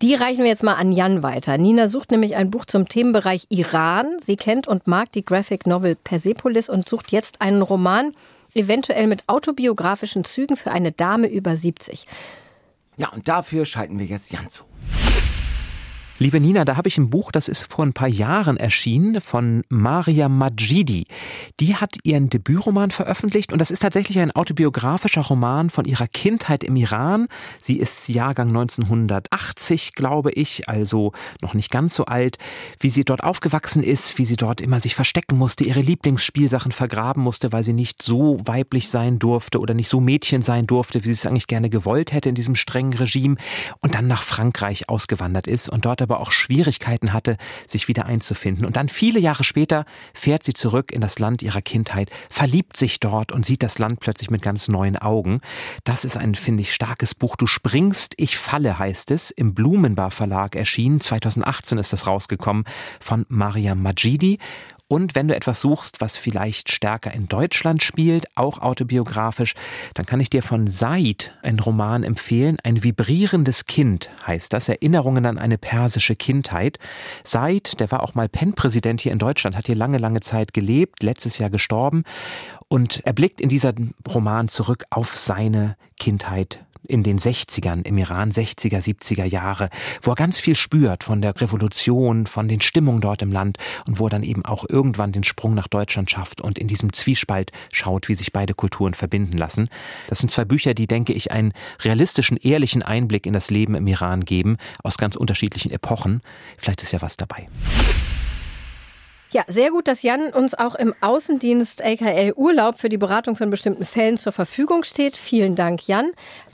Die 0.01 0.13
reichen 0.13 0.43
wir 0.43 0.49
jetzt 0.49 0.63
mal 0.63 0.75
an 0.75 0.91
Jan 0.91 1.23
weiter. 1.23 1.57
Nina 1.57 1.87
sucht 1.87 2.11
nämlich 2.11 2.35
ein 2.35 2.51
Buch 2.51 2.65
zum 2.65 2.87
Themenbereich 2.87 3.47
Iran. 3.49 4.17
Sie 4.23 4.35
kennt 4.35 4.67
und 4.67 4.87
mag 4.87 5.11
die 5.11 5.25
Graphic 5.25 5.65
Novel 5.65 5.95
Persepolis 5.95 6.69
und 6.69 6.87
sucht 6.87 7.11
jetzt 7.11 7.41
einen 7.41 7.61
Roman, 7.61 8.13
eventuell 8.53 9.07
mit 9.07 9.23
autobiografischen 9.27 10.25
Zügen 10.25 10.55
für 10.55 10.71
eine 10.71 10.91
Dame 10.91 11.27
über 11.27 11.55
70. 11.55 12.05
Ja, 12.97 13.09
und 13.09 13.27
dafür 13.27 13.65
schalten 13.65 13.97
wir 13.97 14.05
jetzt 14.05 14.31
Jan 14.31 14.49
zu. 14.49 14.63
Liebe 16.21 16.39
Nina, 16.39 16.65
da 16.65 16.77
habe 16.77 16.87
ich 16.87 16.99
ein 16.99 17.09
Buch, 17.09 17.31
das 17.31 17.47
ist 17.47 17.63
vor 17.73 17.83
ein 17.83 17.93
paar 17.93 18.07
Jahren 18.07 18.55
erschienen, 18.57 19.21
von 19.21 19.63
Maria 19.69 20.29
Majidi. 20.29 21.07
Die 21.59 21.75
hat 21.77 21.95
ihren 22.03 22.29
Debütroman 22.29 22.91
veröffentlicht 22.91 23.51
und 23.51 23.57
das 23.57 23.71
ist 23.71 23.79
tatsächlich 23.81 24.19
ein 24.19 24.29
autobiografischer 24.29 25.23
Roman 25.23 25.71
von 25.71 25.85
ihrer 25.85 26.07
Kindheit 26.07 26.63
im 26.63 26.75
Iran. 26.75 27.27
Sie 27.59 27.79
ist 27.79 28.07
Jahrgang 28.07 28.49
1980, 28.49 29.95
glaube 29.95 30.29
ich, 30.33 30.69
also 30.69 31.11
noch 31.41 31.55
nicht 31.55 31.71
ganz 31.71 31.95
so 31.95 32.05
alt. 32.05 32.37
Wie 32.79 32.91
sie 32.91 33.03
dort 33.03 33.23
aufgewachsen 33.23 33.81
ist, 33.81 34.19
wie 34.19 34.25
sie 34.25 34.35
dort 34.35 34.61
immer 34.61 34.79
sich 34.79 34.93
verstecken 34.93 35.39
musste, 35.39 35.63
ihre 35.63 35.81
Lieblingsspielsachen 35.81 36.71
vergraben 36.71 37.23
musste, 37.23 37.51
weil 37.51 37.63
sie 37.63 37.73
nicht 37.73 38.03
so 38.03 38.37
weiblich 38.45 38.89
sein 38.89 39.17
durfte 39.17 39.57
oder 39.59 39.73
nicht 39.73 39.89
so 39.89 39.99
Mädchen 39.99 40.43
sein 40.43 40.67
durfte, 40.67 41.03
wie 41.03 41.07
sie 41.07 41.13
es 41.13 41.25
eigentlich 41.25 41.47
gerne 41.47 41.71
gewollt 41.71 42.11
hätte 42.13 42.29
in 42.29 42.35
diesem 42.35 42.53
strengen 42.53 42.93
Regime 42.93 43.37
und 43.79 43.95
dann 43.95 44.05
nach 44.05 44.21
Frankreich 44.21 44.87
ausgewandert 44.87 45.47
ist 45.47 45.67
und 45.67 45.85
dort 45.85 46.10
aber 46.11 46.19
auch 46.19 46.31
Schwierigkeiten 46.31 47.13
hatte, 47.13 47.37
sich 47.67 47.87
wieder 47.87 48.05
einzufinden. 48.05 48.65
Und 48.65 48.75
dann 48.75 48.89
viele 48.89 49.19
Jahre 49.19 49.45
später 49.45 49.85
fährt 50.13 50.43
sie 50.43 50.53
zurück 50.53 50.91
in 50.91 50.99
das 50.99 51.19
Land 51.19 51.41
ihrer 51.41 51.61
Kindheit, 51.61 52.09
verliebt 52.29 52.75
sich 52.75 52.99
dort 52.99 53.31
und 53.31 53.45
sieht 53.45 53.63
das 53.63 53.79
Land 53.79 54.01
plötzlich 54.01 54.29
mit 54.29 54.41
ganz 54.41 54.67
neuen 54.67 54.97
Augen. 54.97 55.39
Das 55.85 56.03
ist 56.03 56.17
ein, 56.17 56.35
finde 56.35 56.63
ich, 56.63 56.73
starkes 56.73 57.15
Buch. 57.15 57.37
Du 57.37 57.47
springst, 57.47 58.13
ich 58.17 58.37
falle 58.37 58.77
heißt 58.77 59.11
es, 59.11 59.31
im 59.31 59.53
Blumenbar 59.53 60.11
Verlag 60.11 60.55
erschienen. 60.55 60.99
2018 60.99 61.77
ist 61.77 61.93
das 61.93 62.07
rausgekommen 62.07 62.65
von 62.99 63.25
Maria 63.29 63.73
Majidi. 63.73 64.39
Und 64.91 65.15
wenn 65.15 65.29
du 65.29 65.35
etwas 65.37 65.61
suchst, 65.61 66.01
was 66.01 66.17
vielleicht 66.17 66.69
stärker 66.69 67.13
in 67.13 67.29
Deutschland 67.29 67.81
spielt, 67.81 68.25
auch 68.35 68.57
autobiografisch, 68.57 69.53
dann 69.93 70.05
kann 70.05 70.19
ich 70.19 70.29
dir 70.29 70.43
von 70.43 70.67
Said 70.67 71.33
einen 71.43 71.61
Roman 71.61 72.03
empfehlen. 72.03 72.57
Ein 72.61 72.83
vibrierendes 72.83 73.67
Kind 73.67 74.09
heißt 74.27 74.51
das. 74.51 74.67
Erinnerungen 74.67 75.25
an 75.25 75.37
eine 75.37 75.57
persische 75.57 76.17
Kindheit. 76.17 76.77
Said, 77.23 77.79
der 77.79 77.89
war 77.89 78.03
auch 78.03 78.15
mal 78.15 78.27
PEN-Präsident 78.27 78.99
hier 78.99 79.13
in 79.13 79.19
Deutschland, 79.19 79.55
hat 79.55 79.67
hier 79.67 79.77
lange, 79.77 79.97
lange 79.97 80.19
Zeit 80.19 80.53
gelebt, 80.53 81.03
letztes 81.03 81.37
Jahr 81.37 81.49
gestorben. 81.49 82.03
Und 82.67 83.01
er 83.05 83.13
blickt 83.13 83.39
in 83.39 83.47
diesem 83.47 83.93
Roman 84.13 84.49
zurück 84.49 84.83
auf 84.89 85.15
seine 85.15 85.77
Kindheit 86.01 86.65
in 86.91 87.03
den 87.03 87.19
60ern, 87.19 87.85
im 87.85 87.97
Iran 87.97 88.31
60er, 88.31 88.79
70er 88.79 89.23
Jahre, 89.23 89.69
wo 90.01 90.11
er 90.11 90.15
ganz 90.15 90.39
viel 90.39 90.55
spürt 90.55 91.03
von 91.03 91.21
der 91.21 91.39
Revolution, 91.39 92.27
von 92.27 92.47
den 92.47 92.59
Stimmungen 92.61 92.99
dort 93.01 93.21
im 93.21 93.31
Land 93.31 93.57
und 93.87 93.97
wo 93.97 94.07
er 94.07 94.09
dann 94.09 94.23
eben 94.23 94.43
auch 94.43 94.65
irgendwann 94.67 95.13
den 95.13 95.23
Sprung 95.23 95.53
nach 95.53 95.69
Deutschland 95.69 96.11
schafft 96.11 96.41
und 96.41 96.59
in 96.59 96.67
diesem 96.67 96.91
Zwiespalt 96.91 97.51
schaut, 97.71 98.09
wie 98.09 98.15
sich 98.15 98.33
beide 98.33 98.53
Kulturen 98.53 98.93
verbinden 98.93 99.37
lassen. 99.37 99.69
Das 100.07 100.19
sind 100.19 100.29
zwei 100.29 100.45
Bücher, 100.45 100.73
die, 100.73 100.87
denke 100.87 101.13
ich, 101.13 101.31
einen 101.31 101.53
realistischen, 101.79 102.37
ehrlichen 102.37 102.83
Einblick 102.83 103.25
in 103.25 103.33
das 103.33 103.49
Leben 103.49 103.75
im 103.75 103.87
Iran 103.87 104.25
geben, 104.25 104.57
aus 104.83 104.97
ganz 104.97 105.15
unterschiedlichen 105.15 105.71
Epochen. 105.71 106.21
Vielleicht 106.57 106.83
ist 106.83 106.91
ja 106.91 107.01
was 107.01 107.15
dabei. 107.15 107.47
Ja, 109.33 109.45
sehr 109.47 109.71
gut, 109.71 109.87
dass 109.87 110.01
Jan 110.01 110.33
uns 110.33 110.55
auch 110.55 110.75
im 110.75 110.93
Außendienst, 110.99 111.81
aka 111.85 112.33
Urlaub, 112.35 112.79
für 112.79 112.89
die 112.89 112.97
Beratung 112.97 113.37
von 113.37 113.49
bestimmten 113.49 113.85
Fällen 113.85 114.17
zur 114.17 114.33
Verfügung 114.33 114.83
steht. 114.83 115.15
Vielen 115.15 115.55
Dank, 115.55 115.87
Jan. 115.87 116.11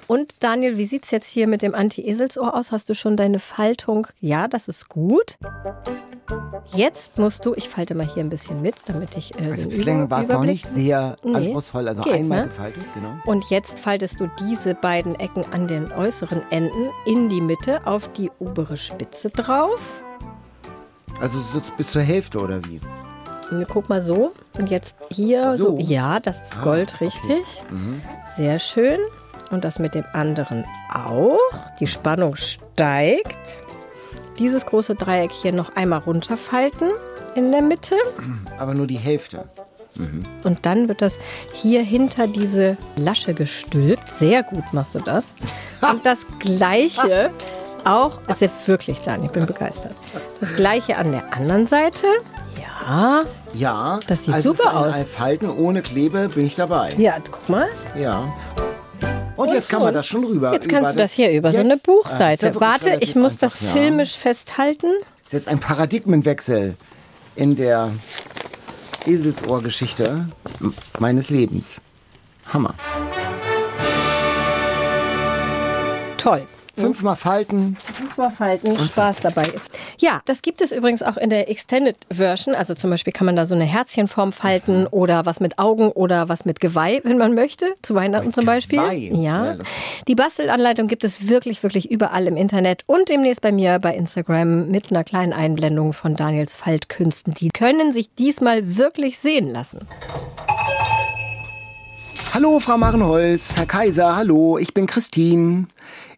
Und 0.08 0.36
Daniel, 0.40 0.78
wie 0.78 0.86
sieht 0.86 1.04
es 1.04 1.12
jetzt 1.12 1.28
hier 1.28 1.48
mit 1.48 1.62
dem 1.62 1.76
Anti-Eselsohr 1.76 2.56
aus? 2.56 2.72
Hast 2.72 2.90
du 2.90 2.96
schon 2.96 3.18
deine 3.18 3.40
Faltung? 3.40 4.08
Ja, 4.22 4.48
das 4.48 4.70
ist 4.70 4.88
gut. 4.88 5.38
Jetzt 6.74 7.18
musst 7.18 7.46
du, 7.46 7.54
ich 7.56 7.70
falte 7.70 7.96
mal 7.96 8.06
hier 8.06 8.24
ein 8.24 8.30
bisschen 8.30 8.62
mit, 8.62 8.76
damit 8.86 9.16
ich. 9.18 9.34
Äh, 9.40 9.52
also 9.52 9.70
bislang 9.70 10.10
war 10.10 10.22
es 10.22 10.28
noch 10.30 10.44
nicht 10.44 10.66
sehr 10.66 11.16
nee. 11.24 11.36
anspruchsvoll, 11.36 11.88
also 11.88 12.02
Geht, 12.02 12.14
einmal 12.14 12.42
ne? 12.42 12.48
gefaltet, 12.48 12.84
genau. 12.94 13.16
Und 13.26 13.50
jetzt 13.50 13.80
faltest 13.80 14.20
du 14.20 14.30
diese 14.40 14.76
beiden 14.76 15.16
Ecken 15.16 15.46
an 15.52 15.68
den 15.68 15.92
äußeren 15.92 16.42
Enden 16.52 16.90
in 17.06 17.30
die 17.30 17.42
Mitte 17.42 17.86
auf 17.86 18.12
die 18.14 18.30
obere 18.40 18.78
Spitze 18.78 19.30
drauf. 19.30 20.04
Also 21.22 21.40
so 21.40 21.62
bis 21.78 21.92
zur 21.92 22.02
Hälfte 22.02 22.40
oder 22.40 22.64
wie? 22.66 22.80
Guck 23.70 23.88
mal 23.88 24.02
so. 24.02 24.34
Und 24.58 24.70
jetzt 24.70 24.96
hier 25.10 25.52
so. 25.52 25.78
so. 25.78 25.78
Ja, 25.80 26.20
das 26.20 26.42
ist 26.42 26.58
ah, 26.58 26.64
Gold, 26.64 27.00
richtig. 27.00 27.32
Okay. 27.32 27.74
Mhm. 27.74 28.02
Sehr 28.36 28.60
schön. 28.60 29.00
Und 29.52 29.64
das 29.64 29.80
mit 29.80 29.96
dem 29.96 30.06
anderen 30.14 30.66
auch. 30.94 31.40
Die 31.80 31.88
Spannung 31.88 32.36
steigt. 32.36 33.64
Dieses 34.40 34.66
große 34.66 34.96
Dreieck 34.96 35.32
hier 35.32 35.52
noch 35.52 35.76
einmal 35.76 36.00
runterfalten 36.00 36.92
in 37.36 37.52
der 37.52 37.62
Mitte. 37.62 37.96
Aber 38.58 38.74
nur 38.74 38.88
die 38.88 38.98
Hälfte. 38.98 39.46
Mhm. 39.96 40.24
Und 40.44 40.66
dann 40.66 40.88
wird 40.88 41.02
das 41.02 41.18
hier 41.54 41.82
hinter 41.82 42.28
diese 42.28 42.78
Lasche 42.96 43.34
gestülpt. 43.34 44.12
Sehr 44.12 44.44
gut 44.44 44.64
machst 44.74 44.96
du 44.96 45.00
das. 45.00 45.36
Und 45.92 46.06
das 46.06 46.20
gleiche 46.40 47.32
auch, 47.84 48.20
also 48.28 48.48
wirklich, 48.66 49.00
Dan, 49.02 49.24
ich 49.24 49.32
bin 49.32 49.46
begeistert. 49.46 49.94
Das 50.40 50.56
gleiche 50.56 50.98
an 50.98 51.12
der 51.12 51.34
anderen 51.34 51.68
Seite. 51.68 52.06
Ja. 52.60 53.24
Ja. 53.54 54.00
Das 54.08 54.26
sieht 54.26 54.34
also 54.34 54.54
super 54.54 54.78
aus. 54.78 54.96
Falten 55.10 55.50
ohne 55.50 55.82
Klebe 55.82 56.30
bin 56.30 56.48
ich 56.48 56.56
dabei. 56.56 56.90
Ja, 56.98 57.16
guck 57.32 57.48
mal. 57.50 57.68
Ja. 58.00 58.34
Und, 59.38 59.50
und 59.50 59.54
jetzt 59.54 59.70
kann 59.70 59.82
man 59.82 59.94
das 59.94 60.08
schon 60.08 60.26
rüber. 60.26 60.52
Jetzt 60.52 60.68
kannst 60.68 60.94
du 60.94 60.98
das 60.98 61.14
hier 61.14 61.32
über 61.32 61.54
so 61.54 61.60
eine 61.60 61.78
Buchseite. 61.78 62.48
Ja 62.48 62.60
Warte, 62.60 62.98
ich 63.02 63.16
muss 63.16 63.34
einfach, 63.34 63.52
das 63.52 63.62
ja. 63.62 63.70
filmisch 63.70 64.18
festhalten. 64.18 64.88
Das 65.24 65.28
ist 65.28 65.34
jetzt 65.34 65.48
ein 65.48 65.60
Paradigmenwechsel 65.60 66.76
in 67.36 67.56
der 67.56 67.92
Eselsohrgeschichte 69.06 70.28
meines 71.00 71.30
Lebens. 71.30 71.80
Hammer. 72.52 72.74
Toll. 76.18 76.48
Fünfmal 76.82 77.16
falten. 77.16 77.76
Fünfmal 77.78 78.30
falten, 78.30 78.72
und 78.72 78.82
Spaß 78.82 79.18
dabei 79.22 79.44
ist. 79.44 79.72
Ja, 79.98 80.22
das 80.26 80.42
gibt 80.42 80.62
es 80.62 80.72
übrigens 80.72 81.02
auch 81.02 81.18
in 81.18 81.30
der 81.30 81.50
Extended 81.50 81.98
Version. 82.10 82.54
Also 82.54 82.76
zum 82.76 82.90
Beispiel 82.90 83.14
kann 83.14 83.26
man 83.26 83.36
da 83.36 83.46
so 83.46 83.56
eine 83.56 83.66
Herzchenform 83.66 84.32
falten 84.32 84.82
mhm. 84.82 84.88
oder 84.92 85.26
was 85.26 85.40
mit 85.40 85.58
Augen 85.60 85.90
oder 85.90 86.30
was 86.30 86.46
mit 86.46 86.60
Geweih, 86.60 87.02
wenn 87.04 87.18
man 87.18 87.34
möchte. 87.34 87.66
Zu 87.82 87.96
Weihnachten 87.96 88.28
mit 88.28 88.36
zum 88.36 88.46
Beispiel. 88.46 88.80
Geweih. 88.80 89.12
Ja. 89.14 89.58
Die 90.08 90.16
Bastelanleitung 90.16 90.88
gibt 90.88 91.04
es 91.04 91.28
wirklich, 91.28 91.64
wirklich 91.64 91.90
überall 91.90 92.28
im 92.28 92.38
Internet 92.38 92.84
und 92.86 93.10
demnächst 93.10 93.42
bei 93.42 93.52
mir 93.52 93.80
bei 93.80 93.96
Instagram 93.96 94.68
mit 94.68 94.92
einer 94.92 95.04
kleinen 95.04 95.34
Einblendung 95.34 95.94
von 95.94 96.16
Daniels 96.16 96.56
Faltkünsten. 96.56 97.34
Die 97.34 97.50
können 97.50 97.92
sich 97.92 98.14
diesmal 98.14 98.78
wirklich 98.78 99.20
sehen 99.20 99.50
lassen. 99.50 99.80
Hallo, 102.34 102.60
Frau 102.60 102.78
Marenholz, 102.78 103.56
Herr 103.56 103.66
Kaiser, 103.66 104.16
hallo, 104.16 104.60
ich 104.60 104.74
bin 104.74 104.86
Christine. 104.86 105.66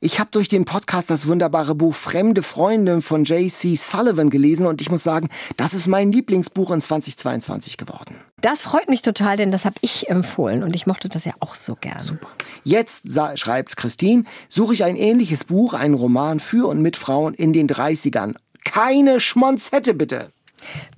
Ich 0.01 0.17
habe 0.17 0.29
durch 0.31 0.47
den 0.47 0.63
Podcast 0.63 1.09
das 1.09 1.27
wunderbare 1.27 1.75
Buch 1.75 1.93
Fremde 1.93 2.41
Freunde 2.41 3.01
von 3.01 3.25
J.C. 3.25 3.75
Sullivan 3.75 4.29
gelesen 4.29 4.65
und 4.65 4.79
ich 4.79 4.89
muss 4.89 5.03
sagen, 5.03 5.27
das 5.57 5.73
ist 5.73 5.87
mein 5.87 6.13
Lieblingsbuch 6.13 6.71
in 6.71 6.79
2022 6.79 7.75
geworden. 7.75 8.15
Das 8.39 8.61
freut 8.61 8.87
mich 8.87 9.01
total, 9.01 9.35
denn 9.35 9.51
das 9.51 9.65
habe 9.65 9.75
ich 9.81 10.09
empfohlen 10.09 10.63
und 10.63 10.73
ich 10.73 10.87
mochte 10.87 11.09
das 11.09 11.25
ja 11.25 11.33
auch 11.41 11.53
so 11.53 11.75
gern. 11.75 11.99
Super. 11.99 12.29
Jetzt, 12.63 13.07
schreibt 13.35 13.75
Christine, 13.75 14.23
suche 14.47 14.73
ich 14.73 14.85
ein 14.85 14.95
ähnliches 14.95 15.43
Buch, 15.43 15.73
einen 15.73 15.95
Roman 15.95 16.39
für 16.39 16.69
und 16.69 16.81
mit 16.81 16.95
Frauen 16.95 17.33
in 17.33 17.51
den 17.51 17.67
30ern. 17.67 18.35
Keine 18.63 19.19
Schmonzette 19.19 19.93
bitte. 19.93 20.31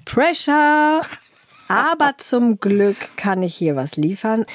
Pressure! 0.06 1.02
Aber 1.68 2.14
zum 2.18 2.60
Glück 2.60 2.98
kann 3.16 3.42
ich 3.42 3.56
hier 3.56 3.76
was 3.76 3.96
liefern. 3.96 4.46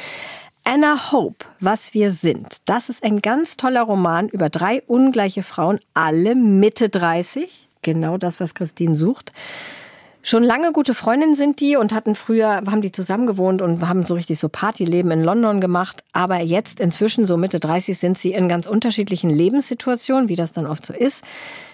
Anna 0.69 1.13
Hope, 1.13 1.45
Was 1.61 1.95
wir 1.95 2.11
sind. 2.11 2.57
Das 2.65 2.89
ist 2.89 3.05
ein 3.05 3.23
ganz 3.23 3.57
toller 3.57 3.83
Roman 3.83 4.29
über 4.29 4.51
drei 4.51 4.83
ungleiche 4.89 5.45
Frauen, 5.45 5.79
alle 5.95 6.35
Mitte 6.35 6.89
30. 6.89 7.69
Genau 7.83 8.19
das, 8.19 8.41
was 8.41 8.53
Christine 8.53 8.97
sucht. 8.97 9.31
Schon 10.29 10.43
lange 10.43 10.73
gute 10.73 10.93
Freundinnen 10.93 11.37
sind 11.37 11.61
die 11.61 11.77
und 11.77 11.95
hatten 11.95 12.17
früher, 12.17 12.57
haben 12.67 12.83
die 12.83 12.91
zusammen 12.91 13.29
gewohnt 13.29 13.63
und 13.63 13.87
haben 13.87 14.05
so 14.05 14.15
richtig 14.15 14.41
so 14.41 14.49
Partyleben 14.49 15.13
in 15.13 15.23
London 15.23 15.61
gemacht. 15.61 16.03
Aber 16.13 16.41
jetzt 16.41 16.81
inzwischen, 16.81 17.27
so 17.27 17.37
Mitte 17.37 17.61
30, 17.61 17.97
sind 17.97 18.19
sie 18.19 18.33
in 18.33 18.49
ganz 18.49 18.67
unterschiedlichen 18.67 19.31
Lebenssituationen, 19.31 20.29
wie 20.29 20.35
das 20.35 20.51
dann 20.51 20.67
oft 20.67 20.85
so 20.85 20.93
ist. 20.93 21.23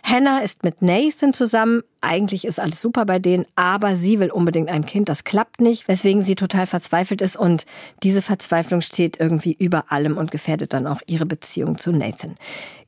Hannah 0.03 0.41
ist 0.41 0.65
mit 0.65 0.83
Nathan 0.83 1.33
zusammen. 1.33 1.83
Eigentlich 2.03 2.45
ist 2.45 2.61
alles 2.61 2.79
super 2.83 3.07
bei 3.07 3.19
denen, 3.19 3.47
aber 3.57 3.97
sie 3.97 4.21
will 4.21 4.31
unbedingt 4.31 4.69
ein 4.69 4.85
Kind. 4.85 5.09
Das 5.09 5.25
klappt 5.25 5.63
nicht, 5.63 5.89
weswegen 5.89 6.23
sie 6.23 6.35
total 6.35 6.67
verzweifelt 6.67 7.23
ist 7.23 7.39
und 7.39 7.65
diese 8.03 8.21
Verzweiflung 8.21 8.83
steht 8.83 9.19
irgendwie 9.19 9.57
über 9.59 9.91
allem 9.91 10.19
und 10.19 10.31
gefährdet 10.31 10.75
dann 10.75 10.87
auch 10.87 11.01
ihre 11.07 11.25
Beziehung 11.25 11.79
zu 11.79 11.91
Nathan. 11.91 12.37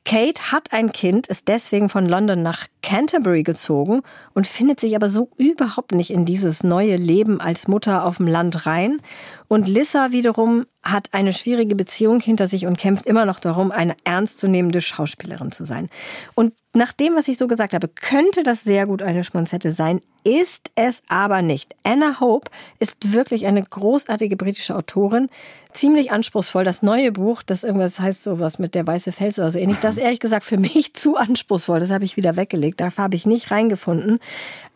Kate 0.05 0.51
hat 0.51 0.71
ein 0.71 0.91
Kind, 0.91 1.25
ist 1.27 1.47
deswegen 1.47 1.89
von 1.89 2.07
London 2.07 2.43
nach 2.43 2.67
Canterbury 2.83 3.41
gezogen 3.41 4.03
und 4.35 4.45
findet 4.45 4.79
sich 4.79 4.95
aber 4.95 5.09
so 5.09 5.31
überhaupt 5.37 5.93
nicht 5.93 6.11
in 6.11 6.25
dieses 6.25 6.63
neue 6.63 6.95
Leben 6.95 7.41
als 7.41 7.67
Mutter 7.67 8.05
auf 8.05 8.17
dem 8.17 8.27
Land 8.27 8.67
rein. 8.67 9.01
Und 9.47 9.67
Lissa 9.67 10.11
wiederum 10.11 10.65
hat 10.83 11.09
eine 11.13 11.33
schwierige 11.33 11.75
Beziehung 11.75 12.19
hinter 12.19 12.47
sich 12.47 12.65
und 12.65 12.77
kämpft 12.77 13.05
immer 13.05 13.25
noch 13.25 13.39
darum, 13.39 13.71
eine 13.71 13.95
ernstzunehmende 14.03 14.81
Schauspielerin 14.81 15.51
zu 15.51 15.65
sein. 15.65 15.89
Und 16.35 16.53
nach 16.73 16.91
dem, 16.91 17.15
was 17.15 17.27
ich 17.27 17.37
so 17.37 17.47
gesagt 17.47 17.73
habe, 17.73 17.87
könnte 17.87 18.43
das 18.43 18.63
sehr 18.63 18.85
gut 18.85 19.01
eine 19.01 19.23
Schmonzette 19.23 19.71
sein, 19.71 20.01
ist 20.25 20.71
es 20.75 21.01
aber 21.07 21.41
nicht. 21.41 21.75
Anna 21.83 22.19
Hope 22.19 22.49
ist 22.79 23.13
wirklich 23.13 23.45
eine 23.45 23.63
großartige 23.63 24.35
britische 24.35 24.75
Autorin, 24.75 25.29
ziemlich 25.71 26.11
anspruchsvoll. 26.11 26.63
Das 26.63 26.81
neue 26.81 27.11
Buch, 27.11 27.43
das 27.43 27.63
irgendwas 27.63 27.99
heißt 27.99 28.23
sowas 28.23 28.59
mit 28.59 28.75
der 28.75 28.85
weiße 28.87 29.11
Fels 29.11 29.37
oder 29.37 29.51
so 29.51 29.59
ähnlich, 29.59 29.77
das 29.79 29.97
ist 29.97 30.03
ehrlich 30.03 30.19
gesagt 30.19 30.43
für 30.43 30.57
mich 30.57 30.93
zu 30.95 31.15
anspruchsvoll. 31.15 31.79
Das 31.79 31.91
habe 31.91 32.05
ich 32.05 32.17
wieder 32.17 32.35
weggelegt. 32.35 32.81
Da 32.81 32.89
habe 32.97 33.15
ich 33.15 33.25
nicht 33.25 33.51
reingefunden. 33.51 34.19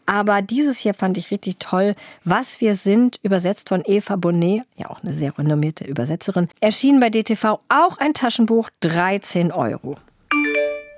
Aber 0.10 0.42
dieses 0.42 0.80
hier 0.80 0.96
fand 0.96 1.20
ich 1.20 1.30
richtig 1.30 1.58
toll. 1.60 1.94
Was 2.24 2.62
wir 2.62 2.74
sind, 2.76 3.20
übersetzt 3.22 3.70
von 3.70 3.84
Eva 3.86 4.16
Bonnet, 4.16 4.64
ja 4.76 4.90
auch 4.90 5.04
eine 5.04 5.14
sehr 5.14 5.38
renommierte 5.38 5.84
Übersetzerin, 5.84 6.48
erschien 6.62 7.00
bei 7.00 7.12
DTV 7.12 7.60
auch 7.70 8.00
ein 8.00 8.16
Taschenbuch, 8.16 8.70
13 8.80 9.52
Euro. 9.52 9.98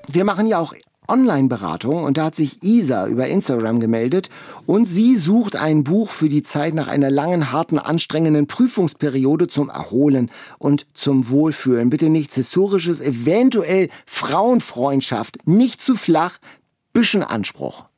Wir 0.10 0.24
machen 0.24 0.48
ja 0.48 0.60
auch 0.60 0.74
Online-Beratung 1.10 2.06
und 2.06 2.18
da 2.18 2.26
hat 2.26 2.36
sich 2.36 2.64
Isa 2.64 3.06
über 3.08 3.28
Instagram 3.28 3.82
gemeldet 3.82 4.30
und 4.66 4.86
sie 4.86 5.18
sucht 5.18 5.58
ein 5.58 5.84
Buch 5.84 6.10
für 6.10 6.30
die 6.30 6.42
Zeit 6.42 6.74
nach 6.74 6.88
einer 6.88 7.12
langen, 7.12 7.52
harten, 7.52 7.80
anstrengenden 7.80 8.48
Prüfungsperiode 8.48 9.50
zum 9.50 9.68
Erholen 9.68 10.32
und 10.58 10.86
zum 10.94 11.28
Wohlfühlen. 11.30 11.90
Bitte 11.90 12.08
nichts 12.08 12.36
Historisches, 12.36 13.02
eventuell 13.02 13.90
Frauenfreundschaft, 14.06 15.46
nicht 15.46 15.82
zu 15.82 15.98
flach, 15.98 16.38
bisschen 16.94 17.24
Anspruch. 17.24 17.91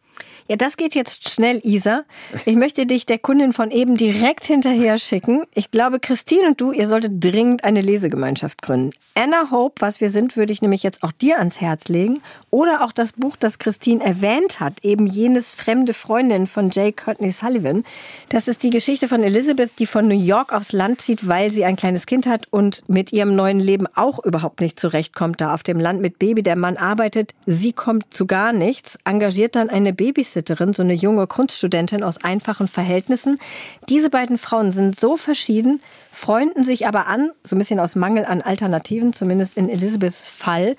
Ja, 0.54 0.58
das 0.58 0.78
geht 0.78 0.94
jetzt 0.94 1.32
schnell, 1.32 1.62
Isa. 1.64 2.04
Ich 2.46 2.56
möchte 2.56 2.86
dich 2.86 3.08
der 3.08 3.18
Kundin 3.18 3.54
von 3.54 3.72
eben 3.72 3.98
direkt 3.98 4.46
hinterher 4.46 5.00
schicken. 5.00 5.46
Ich 5.56 5.72
glaube, 5.72 6.00
Christine 6.00 6.46
und 6.50 6.62
du, 6.62 6.72
ihr 6.72 6.88
solltet 6.88 7.26
dringend 7.26 7.64
eine 7.64 7.82
Lesegemeinschaft 7.82 8.62
gründen. 8.62 8.92
Anna 9.16 9.50
Hope, 9.50 9.82
was 9.82 10.00
wir 10.00 10.12
sind, 10.12 10.38
würde 10.38 10.54
ich 10.54 10.62
nämlich 10.62 10.84
jetzt 10.84 11.02
auch 11.02 11.12
dir 11.12 11.40
ans 11.40 11.60
Herz 11.60 11.88
legen. 11.88 12.22
Oder 12.52 12.84
auch 12.84 12.92
das 12.92 13.14
Buch, 13.14 13.36
das 13.36 13.58
Christine 13.58 14.04
erwähnt 14.04 14.60
hat, 14.60 14.74
eben 14.84 15.08
jenes 15.08 15.52
Fremde 15.52 15.92
Freundin 15.96 16.46
von 16.46 16.70
J. 16.70 16.96
Courtney 16.96 17.32
Sullivan. 17.32 17.84
Das 18.30 18.48
ist 18.48 18.62
die 18.62 18.70
Geschichte 18.70 19.08
von 19.08 19.24
Elizabeth, 19.24 19.72
die 19.80 19.88
von 19.88 20.08
New 20.08 20.14
York 20.14 20.54
aufs 20.54 20.72
Land 20.72 21.02
zieht, 21.02 21.28
weil 21.28 21.50
sie 21.50 21.66
ein 21.66 21.78
kleines 21.78 22.06
Kind 22.06 22.28
hat 22.28 22.46
und 22.52 22.84
mit 22.88 23.12
ihrem 23.12 23.36
neuen 23.36 23.60
Leben 23.60 23.88
auch 23.96 24.24
überhaupt 24.24 24.62
nicht 24.62 24.80
zurechtkommt, 24.80 25.42
da 25.42 25.52
auf 25.52 25.64
dem 25.64 25.80
Land 25.80 26.00
mit 26.00 26.20
Baby. 26.20 26.44
Der 26.44 26.58
Mann 26.58 26.78
arbeitet, 26.78 27.34
sie 27.48 27.74
kommt 27.74 28.14
zu 28.14 28.28
gar 28.28 28.54
nichts, 28.54 29.00
engagiert 29.04 29.56
dann 29.56 29.72
eine 29.72 29.94
Babysitterin 29.94 30.43
Babysitterin, 30.44 30.74
so 30.74 30.84
eine 30.84 30.94
junge 30.94 31.28
Kunststudentin 31.28 32.04
aus 32.04 32.24
einfachen 32.24 32.68
Verhältnissen. 32.68 33.40
Diese 33.90 34.10
beiden 34.10 34.38
Frauen 34.38 34.72
sind 34.72 35.00
so 35.00 35.18
verschieden, 35.18 35.82
freunden 36.12 36.64
sich 36.64 36.88
aber 36.88 37.08
an, 37.08 37.32
so 37.44 37.56
ein 37.56 37.60
bisschen 37.60 37.80
aus 37.80 37.96
Mangel 37.96 38.26
an 38.26 38.42
Alternativen, 38.42 39.14
zumindest 39.14 39.58
in 39.58 39.70
Elisabeths 39.70 40.30
Fall. 40.30 40.76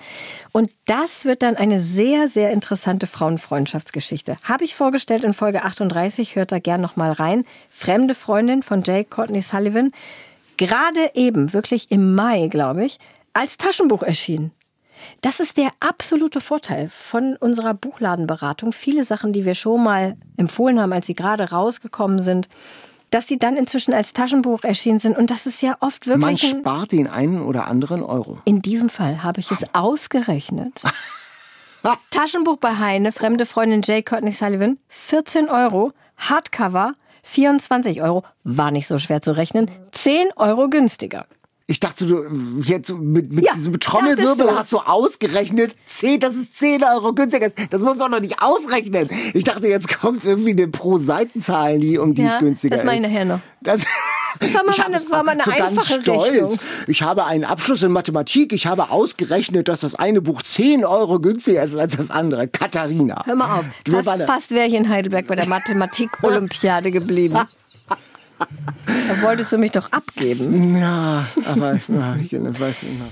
Und 0.51 0.71
das 0.85 1.25
wird 1.25 1.41
dann 1.41 1.57
eine 1.57 1.81
sehr, 1.81 2.27
sehr 2.29 2.51
interessante 2.51 3.07
Frauenfreundschaftsgeschichte. 3.07 4.37
Habe 4.43 4.63
ich 4.63 4.75
vorgestellt 4.75 5.23
in 5.23 5.33
Folge 5.33 5.63
38, 5.63 6.35
hört 6.35 6.51
da 6.51 6.59
gern 6.59 6.81
noch 6.81 6.95
mal 6.95 7.11
rein. 7.11 7.45
Fremde 7.69 8.15
Freundin 8.15 8.63
von 8.63 8.83
Jake 8.83 9.09
Courtney 9.09 9.41
Sullivan. 9.41 9.91
Gerade 10.57 11.11
eben, 11.15 11.51
wirklich 11.51 11.91
im 11.91 12.15
Mai, 12.15 12.47
glaube 12.47 12.85
ich, 12.85 12.97
als 13.33 13.57
Taschenbuch 13.57 14.03
erschienen. 14.03 14.51
Das 15.21 15.39
ist 15.39 15.57
der 15.57 15.69
absolute 15.79 16.41
Vorteil 16.41 16.89
von 16.89 17.35
unserer 17.37 17.73
Buchladenberatung. 17.73 18.71
Viele 18.71 19.03
Sachen, 19.03 19.33
die 19.33 19.45
wir 19.45 19.55
schon 19.55 19.83
mal 19.83 20.17
empfohlen 20.37 20.79
haben, 20.79 20.93
als 20.93 21.07
sie 21.07 21.15
gerade 21.15 21.51
rausgekommen 21.51 22.21
sind, 22.21 22.49
dass 23.11 23.27
sie 23.27 23.37
dann 23.37 23.55
inzwischen 23.55 23.93
als 23.93 24.13
Taschenbuch 24.13 24.63
erschienen 24.63 24.99
sind. 24.99 25.17
Und 25.17 25.31
das 25.31 25.45
ist 25.45 25.61
ja 25.61 25.77
oft 25.79 26.07
wirklich. 26.07 26.21
Man 26.21 26.37
spart 26.37 26.91
den 26.91 27.07
einen 27.07 27.41
oder 27.41 27.67
anderen 27.67 28.03
Euro. 28.03 28.39
In 28.45 28.61
diesem 28.61 28.89
Fall 28.89 29.23
habe 29.23 29.39
ich 29.39 29.51
es 29.51 29.63
ausgerechnet. 29.73 30.73
Taschenbuch 32.09 32.57
bei 32.57 32.77
Heine, 32.77 33.11
fremde 33.11 33.45
Freundin 33.45 33.81
Jay 33.83 34.01
Courtney 34.01 34.31
Sullivan, 34.31 34.79
14 34.87 35.49
Euro. 35.49 35.93
Hardcover, 36.17 36.93
24 37.23 38.01
Euro. 38.01 38.23
War 38.43 38.71
nicht 38.71 38.87
so 38.87 38.97
schwer 38.97 39.21
zu 39.21 39.35
rechnen. 39.35 39.69
10 39.91 40.29
Euro 40.37 40.69
günstiger. 40.69 41.25
Ich 41.67 41.79
dachte, 41.79 42.05
du 42.05 42.23
jetzt 42.61 42.91
mit, 42.91 43.33
mit 43.33 43.43
ja, 43.43 43.53
diesem 43.53 43.79
Trommelwirbel 43.79 44.55
hast 44.55 44.71
du 44.71 44.77
ausgerechnet, 44.77 45.75
10, 45.87 46.19
das 46.19 46.35
ist 46.35 46.55
10 46.57 46.83
Euro 46.83 47.13
günstiger. 47.13 47.49
Das 47.71 47.81
muss 47.81 47.97
doch 47.97 48.07
noch 48.07 48.19
nicht 48.19 48.39
ausrechnen. 48.39 49.09
Ich 49.33 49.45
dachte, 49.45 49.67
jetzt 49.67 49.89
kommt 49.99 50.25
irgendwie 50.25 50.51
eine 50.51 50.67
Pro-Seitenzahl, 50.67 51.79
die 51.79 51.97
um 51.97 52.13
die 52.13 52.21
ja, 52.21 52.33
es 52.33 52.39
günstiger 52.39 52.75
ist. 52.75 52.81
Das 52.81 52.85
meine 52.85 53.01
ich 53.01 53.07
nachher 53.07 53.25
noch. 53.25 53.39
Das, 53.61 53.81
das 54.39 54.53
war 54.53 54.63
mal, 54.65 54.73
ich 54.73 54.77
meine, 54.77 55.09
war 55.09 55.23
mal 55.23 55.31
eine 55.31 55.43
so 55.43 55.51
einfache 55.51 56.01
stolz. 56.01 56.31
Rechnung. 56.33 56.57
Ich 56.85 57.01
habe 57.01 57.25
einen 57.25 57.45
Abschluss 57.45 57.81
in 57.81 57.91
Mathematik. 57.91 58.53
Ich 58.53 58.67
habe 58.67 58.91
ausgerechnet, 58.91 59.67
dass 59.67 59.79
das 59.79 59.95
eine 59.95 60.21
Buch 60.21 60.43
10 60.43 60.85
Euro 60.85 61.19
günstiger 61.19 61.63
ist 61.63 61.75
als 61.75 61.97
das 61.97 62.11
andere. 62.11 62.47
Katharina. 62.47 63.23
Hör 63.25 63.35
mal 63.35 63.59
auf. 63.59 63.65
Fast, 64.03 64.21
fast 64.23 64.51
wäre 64.51 64.67
ich 64.67 64.75
in 64.75 64.87
Heidelberg 64.87 65.25
bei 65.25 65.35
der 65.35 65.47
Mathematik-Olympiade 65.47 66.91
geblieben. 66.91 67.39
Da 68.37 69.21
wolltest 69.21 69.51
du 69.51 69.57
mich 69.57 69.71
doch 69.71 69.91
abgeben. 69.91 70.75
Ja, 70.75 71.25
aber 71.45 71.75
ich, 71.75 71.87
weiß 71.89 72.83
nicht 72.83 72.99
mehr. 72.99 73.07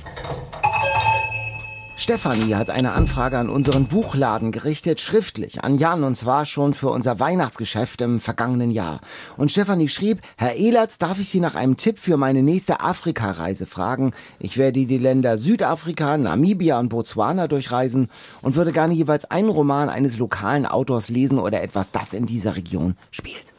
Stefanie 2.03 2.55
hat 2.55 2.69
eine 2.69 2.91
Anfrage 2.91 3.37
an 3.37 3.47
unseren 3.47 3.85
Buchladen 3.85 4.51
gerichtet, 4.51 4.99
schriftlich, 4.99 5.63
an 5.63 5.77
Jan, 5.77 6.03
und 6.03 6.17
zwar 6.17 6.43
schon 6.43 6.73
für 6.73 6.89
unser 6.89 7.21
Weihnachtsgeschäft 7.21 8.01
im 8.01 8.19
vergangenen 8.19 8.71
Jahr. 8.71 8.99
Und 9.37 9.53
Stefanie 9.53 9.87
schrieb, 9.87 10.19
Herr 10.35 10.55
Ehlert, 10.55 11.01
darf 11.01 11.19
ich 11.19 11.29
Sie 11.29 11.39
nach 11.39 11.55
einem 11.55 11.77
Tipp 11.77 11.99
für 11.99 12.17
meine 12.17 12.43
nächste 12.43 12.81
Afrika-Reise 12.81 13.65
fragen? 13.65 14.11
Ich 14.37 14.57
werde 14.57 14.85
die 14.85 14.97
Länder 14.97 15.37
Südafrika, 15.37 16.17
Namibia 16.17 16.77
und 16.77 16.89
Botswana 16.89 17.47
durchreisen 17.47 18.09
und 18.41 18.57
würde 18.57 18.73
gerne 18.73 18.93
jeweils 18.95 19.23
einen 19.31 19.47
Roman 19.47 19.87
eines 19.87 20.17
lokalen 20.17 20.65
Autors 20.65 21.07
lesen 21.07 21.39
oder 21.39 21.61
etwas, 21.61 21.91
das 21.91 22.11
in 22.11 22.25
dieser 22.25 22.57
Region 22.57 22.97
spielt. 23.11 23.53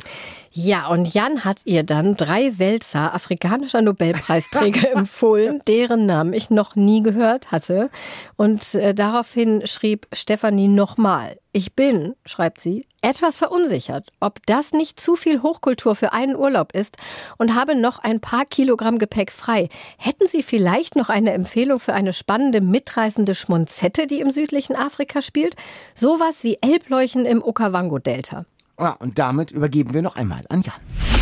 Ja, 0.56 0.86
und 0.86 1.12
Jan 1.12 1.44
hat 1.44 1.62
ihr 1.64 1.82
dann 1.82 2.14
drei 2.14 2.60
Wälzer 2.60 3.12
afrikanischer 3.12 3.82
Nobelpreisträger 3.82 4.92
empfohlen, 4.96 5.60
deren 5.66 6.06
Namen 6.06 6.32
ich 6.32 6.48
noch 6.48 6.76
nie 6.76 7.02
gehört 7.02 7.50
hatte. 7.50 7.90
Und 8.36 8.76
äh, 8.76 8.94
daraufhin 8.94 9.66
schrieb 9.66 10.06
Stefanie 10.12 10.68
nochmal, 10.68 11.40
ich 11.50 11.74
bin, 11.74 12.14
schreibt 12.24 12.60
sie, 12.60 12.86
etwas 13.02 13.36
verunsichert, 13.36 14.12
ob 14.20 14.46
das 14.46 14.70
nicht 14.70 15.00
zu 15.00 15.16
viel 15.16 15.42
Hochkultur 15.42 15.96
für 15.96 16.12
einen 16.12 16.36
Urlaub 16.36 16.72
ist 16.72 16.98
und 17.36 17.56
habe 17.56 17.74
noch 17.74 17.98
ein 17.98 18.20
paar 18.20 18.44
Kilogramm 18.44 19.00
Gepäck 19.00 19.32
frei. 19.32 19.68
Hätten 19.98 20.28
Sie 20.28 20.44
vielleicht 20.44 20.94
noch 20.94 21.08
eine 21.08 21.32
Empfehlung 21.32 21.80
für 21.80 21.94
eine 21.94 22.12
spannende, 22.12 22.60
mitreißende 22.60 23.34
Schmonzette, 23.34 24.06
die 24.06 24.20
im 24.20 24.30
südlichen 24.30 24.76
Afrika 24.76 25.20
spielt? 25.20 25.56
Sowas 25.96 26.44
wie 26.44 26.58
Elbleuchen 26.60 27.26
im 27.26 27.42
Okavango-Delta. 27.42 28.46
Ja, 28.78 28.90
und 28.90 29.18
damit 29.18 29.50
übergeben 29.50 29.94
wir 29.94 30.02
noch 30.02 30.16
einmal 30.16 30.44
an 30.48 30.62
Jan. 30.62 31.13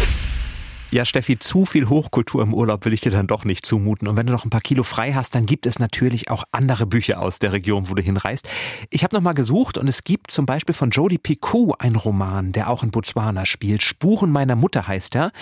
Ja, 0.93 1.07
Steffi, 1.07 1.39
zu 1.39 1.65
viel 1.65 1.89
Hochkultur 1.89 2.43
im 2.43 2.53
Urlaub 2.53 2.85
will 2.85 2.93
ich 2.93 3.01
dir 3.01 3.11
dann 3.11 3.27
doch 3.27 3.47
nicht 3.47 3.65
zumuten. 3.65 4.09
Und 4.09 4.17
wenn 4.19 4.27
du 4.27 4.33
noch 4.35 4.45
ein 4.45 4.51
paar 4.51 4.61
Kilo 4.61 4.83
frei 4.83 5.15
hast, 5.15 5.35
dann 5.35 5.47
gibt 5.47 5.65
es 5.65 5.79
natürlich 5.79 6.31
auch 6.31 6.45
andere 6.53 6.85
Bücher 6.85 7.23
aus 7.23 7.39
der 7.39 7.55
Region, 7.55 7.89
wo 7.89 7.95
du 7.95 8.03
hinreist. 8.03 8.47
Ich 8.91 9.03
habe 9.03 9.17
noch 9.17 9.23
mal 9.23 9.33
gesucht 9.33 9.79
und 9.79 9.89
es 9.89 10.05
gibt 10.05 10.31
zum 10.31 10.45
Beispiel 10.45 10.75
von 10.75 10.91
Jodi 10.91 11.17
Picou 11.17 11.73
einen 11.79 11.97
Roman, 11.97 12.53
der 12.53 12.69
auch 12.69 12.83
in 12.83 12.91
Botswana 12.91 13.47
spielt. 13.47 13.83
Spuren 13.83 14.31
meiner 14.31 14.55
Mutter 14.55 14.87
heißt 14.87 15.17
er. 15.17 15.33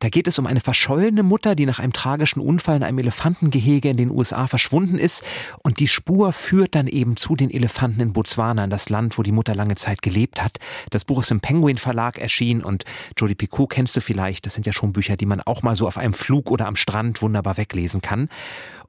Da 0.00 0.08
geht 0.08 0.26
es 0.26 0.38
um 0.38 0.46
eine 0.46 0.60
verschollene 0.60 1.22
Mutter, 1.22 1.54
die 1.54 1.66
nach 1.66 1.80
einem 1.80 1.92
tragischen 1.92 2.40
Unfall 2.40 2.76
in 2.76 2.82
einem 2.82 2.98
Elefantengehege 3.00 3.90
in 3.90 3.98
den 3.98 4.10
USA 4.10 4.46
verschwunden 4.46 4.96
ist. 4.98 5.22
Und 5.62 5.80
die 5.80 5.88
Spur 5.88 6.32
führt 6.32 6.74
dann 6.74 6.86
eben 6.86 7.18
zu 7.18 7.36
den 7.36 7.50
Elefanten 7.50 8.00
in 8.00 8.14
Botswana, 8.14 8.64
in 8.64 8.70
das 8.70 8.88
Land, 8.88 9.18
wo 9.18 9.22
die 9.22 9.32
Mutter 9.32 9.54
lange 9.54 9.74
Zeit 9.74 10.00
gelebt 10.00 10.42
hat. 10.42 10.60
Das 10.88 11.04
Buch 11.04 11.20
ist 11.20 11.30
im 11.30 11.40
Penguin 11.40 11.76
Verlag 11.76 12.18
erschienen 12.18 12.62
und 12.62 12.86
Jodi 13.18 13.34
Picou 13.34 13.66
kennst 13.66 13.94
du 13.98 14.00
vielleicht. 14.00 14.46
Das 14.46 14.54
sind 14.54 14.64
ja 14.64 14.72
schon 14.72 14.93
Bücher, 14.94 15.18
die 15.18 15.26
man 15.26 15.42
auch 15.42 15.62
mal 15.62 15.76
so 15.76 15.86
auf 15.86 15.98
einem 15.98 16.14
Flug 16.14 16.50
oder 16.50 16.66
am 16.66 16.76
Strand 16.76 17.20
wunderbar 17.20 17.58
weglesen 17.58 18.00
kann. 18.00 18.30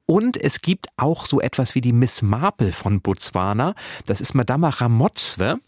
Und 0.08 0.36
es 0.36 0.62
gibt 0.62 0.86
auch 0.96 1.26
so 1.26 1.40
etwas 1.40 1.74
wie 1.74 1.80
die 1.80 1.92
Miss 1.92 2.22
Marple 2.22 2.70
von 2.70 3.00
Botswana. 3.00 3.74
Das 4.06 4.20
ist 4.20 4.34
Madame 4.34 4.68
Ramotzwe, 4.80 5.58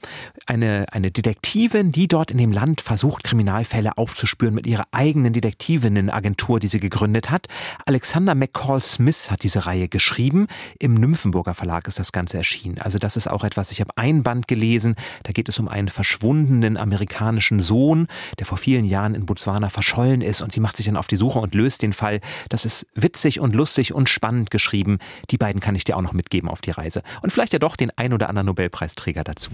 eine, 0.46 0.86
eine 0.92 1.10
Detektivin, 1.10 1.90
die 1.90 2.06
dort 2.06 2.30
in 2.30 2.38
dem 2.38 2.52
Land 2.52 2.80
versucht, 2.80 3.24
Kriminalfälle 3.24 3.98
aufzuspüren 3.98 4.54
mit 4.54 4.68
ihrer 4.68 4.86
eigenen 4.92 5.32
Detektivinnenagentur, 5.32 6.60
die 6.60 6.68
sie 6.68 6.78
gegründet 6.78 7.30
hat. 7.30 7.48
Alexander 7.84 8.36
McCall 8.36 8.80
Smith 8.80 9.28
hat 9.28 9.42
diese 9.42 9.66
Reihe 9.66 9.88
geschrieben. 9.88 10.46
Im 10.78 10.94
Nymphenburger 10.94 11.54
Verlag 11.54 11.88
ist 11.88 11.98
das 11.98 12.12
Ganze 12.12 12.36
erschienen. 12.36 12.78
Also 12.78 12.98
das 13.00 13.16
ist 13.16 13.28
auch 13.28 13.42
etwas, 13.42 13.72
ich 13.72 13.80
habe 13.80 13.90
ein 13.96 14.22
Band 14.22 14.46
gelesen. 14.46 14.94
Da 15.24 15.32
geht 15.32 15.48
es 15.48 15.58
um 15.58 15.66
einen 15.66 15.88
verschwundenen 15.88 16.76
amerikanischen 16.76 17.58
Sohn, 17.58 18.06
der 18.38 18.46
vor 18.46 18.56
vielen 18.58 18.84
Jahren 18.84 19.16
in 19.16 19.26
Botswana 19.26 19.68
verschollen 19.68 20.22
ist 20.22 20.42
und 20.42 20.52
sie 20.52 20.60
macht 20.60 20.76
sich 20.76 20.86
dann 20.86 20.96
auf 20.96 21.08
die 21.08 21.16
Suche 21.16 21.40
und 21.40 21.56
löst 21.56 21.82
den 21.82 21.92
Fall. 21.92 22.20
Das 22.50 22.64
ist 22.64 22.86
witzig 22.94 23.40
und 23.40 23.56
lustig 23.56 23.92
und 23.92 24.08
spannend 24.08 24.27
spannend 24.28 24.50
geschrieben. 24.50 24.98
Die 25.30 25.38
beiden 25.38 25.60
kann 25.62 25.74
ich 25.74 25.84
dir 25.84 25.96
auch 25.96 26.02
noch 26.02 26.12
mitgeben 26.12 26.50
auf 26.50 26.60
die 26.60 26.70
Reise. 26.70 27.02
Und 27.22 27.30
vielleicht 27.30 27.54
ja 27.54 27.58
doch 27.58 27.76
den 27.76 27.90
ein 27.96 28.12
oder 28.12 28.28
anderen 28.28 28.46
Nobelpreisträger 28.46 29.24
dazu. 29.24 29.50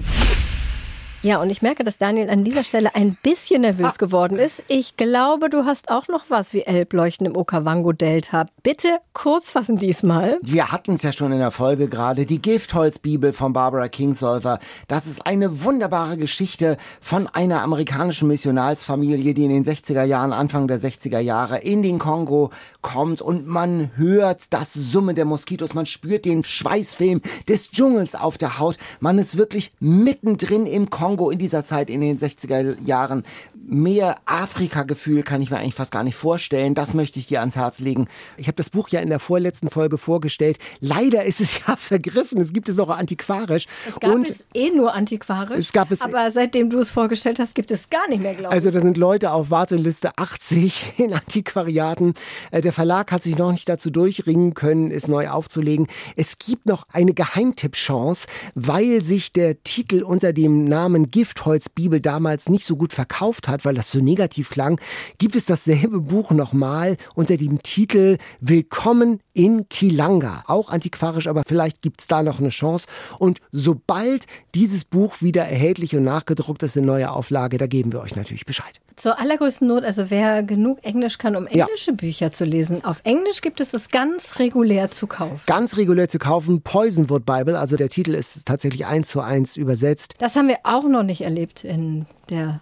Ja, 1.25 1.41
und 1.41 1.49
ich 1.49 1.63
merke, 1.63 1.85
dass 1.85 1.97
Daniel 1.97 2.29
an 2.29 2.45
dieser 2.45 2.63
Stelle 2.63 2.95
ein 2.95 3.17
bisschen 3.23 3.63
nervös 3.63 3.93
ah. 3.95 3.95
geworden 3.97 4.39
ist. 4.39 4.63
Ich 4.69 4.99
glaube, 4.99 5.49
du 5.49 5.65
hast 5.65 5.89
auch 5.89 6.07
noch 6.09 6.25
was 6.29 6.53
wie 6.53 6.61
Elbleuchten 6.61 7.27
im 7.27 7.35
Okavango-Delta. 7.35 8.45
Bitte 8.63 8.99
kurz 9.15 9.51
fassen 9.51 9.79
diesmal. 9.79 10.37
Wir 10.43 10.71
hatten 10.71 10.97
es 10.97 11.03
ja 11.03 11.13
schon 11.13 11.33
in 11.33 11.39
der 11.39 11.51
Folge 11.51 11.89
gerade, 11.89 12.27
die 12.27 12.43
Giftholzbibel 12.43 13.33
von 13.33 13.55
Barbara 13.55 13.89
Kingsolver. 13.89 14.59
Das 14.87 15.07
ist 15.07 15.27
eine 15.27 15.65
wunderbare 15.65 16.19
Geschichte 16.19 16.77
von 17.01 17.27
einer 17.27 17.63
amerikanischen 17.63 18.29
Missionalsfamilie, 18.29 19.33
die 19.33 19.45
in 19.47 19.51
den 19.51 19.65
60er 19.65 20.05
Jahren, 20.05 20.35
Anfang 20.35 20.67
der 20.67 20.79
60er 20.79 21.21
Jahre 21.21 21.57
in 21.57 21.83
den 21.83 21.99
Kongo 21.99 22.51
kommt 22.83 23.23
und 23.23 23.47
man 23.47 23.93
hört 23.97 24.53
das 24.53 24.75
Summen 24.75 25.17
der 25.17 25.25
Moskitos, 25.25 25.73
man 25.73 25.87
spürt 25.87 26.27
den 26.27 26.43
Schweißfilm 26.43 27.23
des 27.49 27.71
Dschungels 27.71 28.15
auf 28.15 28.37
der 28.37 28.59
Haut. 28.59 28.77
Man 29.01 29.17
ist 29.17 29.39
wirklich 29.39 29.73
mittendrin 29.81 30.67
im 30.67 30.91
Kongo 30.91 31.14
Kongo 31.17 31.31
in 31.31 31.39
dieser 31.39 31.65
Zeit 31.65 31.91
in 31.91 32.01
den 32.01 32.19
60er 32.19 32.77
Jahren 32.85 33.23
mehr 33.67 34.17
Afrika-Gefühl 34.27 35.23
kann 35.23 35.43
ich 35.43 35.51
mir 35.51 35.59
eigentlich 35.59 35.75
fast 35.75 35.93
gar 35.93 36.05
nicht 36.05 36.17
vorstellen. 36.17 36.75
Das 36.75 36.95
möchte 36.95 37.19
ich 37.19 37.27
dir 37.27 37.41
ans 37.41 37.57
Herz 37.57 37.81
legen. 37.81 38.09
Ich 38.37 38.47
habe 38.47 38.57
das 38.57 38.71
Buch 38.71 38.89
ja 38.89 39.01
in 39.01 39.09
der 39.09 39.19
vorletzten 39.19 39.71
Folge 39.71 39.99
vorgestellt. 39.99 40.59
Leider 40.81 41.25
ist 41.25 41.41
es 41.41 41.61
ja 41.67 41.77
vergriffen. 41.77 42.41
Es 42.41 42.53
gibt 42.53 42.69
es 42.69 42.79
auch 42.79 42.91
antiquarisch. 42.91 43.67
Es 43.89 43.99
gab 44.01 44.13
Und 44.13 44.31
es 44.31 44.45
eh 44.55 44.71
nur 44.71 44.95
antiquarisch. 44.95 45.59
Es 45.59 45.73
gab 45.73 45.91
es 45.91 46.01
aber 46.01 46.31
seitdem 46.31 46.71
du 46.71 46.79
es 46.79 46.91
vorgestellt 46.91 47.39
hast, 47.39 47.55
gibt 47.55 47.71
es 47.71 47.91
gar 47.91 48.09
nicht 48.09 48.23
mehr, 48.23 48.35
glaube 48.35 48.49
ich. 48.49 48.55
Also 48.55 48.71
da 48.71 48.81
sind 48.81 48.97
Leute 48.97 49.33
auf 49.33 49.51
Warteliste 49.51 50.17
80 50.17 50.95
in 50.99 51.15
Antiquariaten. 51.15 52.15
Äh, 52.51 52.61
der 52.61 52.73
Verlag 52.73 53.13
hat 53.13 53.23
sich 53.23 53.37
noch 53.37 53.53
nicht 53.53 53.69
dazu 53.69 53.91
durchringen 53.91 54.55
können, 54.55 54.91
es 54.91 55.09
neu 55.09 55.29
aufzulegen. 55.29 55.89
Es 56.17 56.39
gibt 56.39 56.67
noch 56.67 56.87
eine 56.93 57.15
Geheimtipp-Chance, 57.15 58.27
weil 58.55 59.05
sich 59.05 59.33
der 59.33 59.63
Titel 59.63 60.03
unter 60.03 60.33
dem 60.33 60.65
Namen 60.65 61.11
Giftholz-Bibel 61.11 62.01
damals 62.01 62.49
nicht 62.49 62.65
so 62.65 62.77
gut 62.77 62.93
verkauft 62.93 63.49
hat 63.49 63.54
hat, 63.55 63.65
weil 63.65 63.75
das 63.75 63.91
so 63.91 64.01
negativ 64.01 64.51
klang, 64.51 64.81
gibt 65.19 65.37
es 65.37 65.47
dasselbe 65.47 66.01
Buch 66.01 66.31
nochmal 66.31 66.97
unter 67.15 67.37
dem 67.37 67.63
Titel 67.63 68.19
Willkommen 68.41 69.21
in 69.33 69.69
Kilanga. 69.69 70.45
Auch 70.47 70.71
antiquarisch, 70.71 71.27
aber 71.27 71.43
vielleicht 71.47 71.83
gibt 71.83 72.01
es 72.01 72.07
da 72.07 72.23
noch 72.23 72.39
eine 72.39 72.51
Chance. 72.51 72.87
Und 73.19 73.41
sobald 73.53 74.27
dieses 74.55 74.85
Buch 74.85 75.23
wieder 75.23 75.45
erhältlich 75.45 75.97
und 75.97 76.05
nachgedruckt 76.05 76.63
ist 76.63 76.77
in 76.77 76.85
neuer 76.85 77.13
Auflage, 77.13 77.59
da 77.59 77.67
geben 77.67 77.93
wir 77.93 78.01
euch 78.01 78.17
natürlich 78.17 78.47
Bescheid. 78.47 78.81
Zur 78.97 79.19
allergrößten 79.19 79.67
Not, 79.67 79.83
also 79.83 80.11
wer 80.11 80.45
genug 80.45 80.85
Englisch 80.85 81.19
kann, 81.19 81.35
um 81.35 81.49
englische 81.49 81.91
ja. 81.91 81.97
Bücher 81.97 82.31
zu 82.31 82.45
lesen, 82.45 82.85
auf 82.85 83.01
Englisch 83.03 83.41
gibt 83.41 83.61
es 83.61 83.75
es 83.75 83.89
ganz 83.89 84.39
regulär 84.39 84.91
zu 84.91 85.09
kaufen. 85.09 85.43
Ganz 85.47 85.77
regulär 85.77 86.09
zu 86.09 86.19
kaufen, 86.19 86.63
Poisonwood 86.63 87.27
Bible, 87.27 87.59
also 87.59 87.77
der 87.77 87.89
Titel 87.89 88.15
ist 88.15 88.47
tatsächlich 88.47 88.87
eins 88.87 89.09
zu 89.09 89.21
eins 89.21 89.57
übersetzt. 89.57 90.15
Das 90.19 90.37
haben 90.37 90.47
wir 90.49 90.59
auch 90.63 90.85
noch 90.85 91.03
nicht 91.03 91.23
erlebt 91.23 91.65
in 91.65 92.07
der 92.31 92.61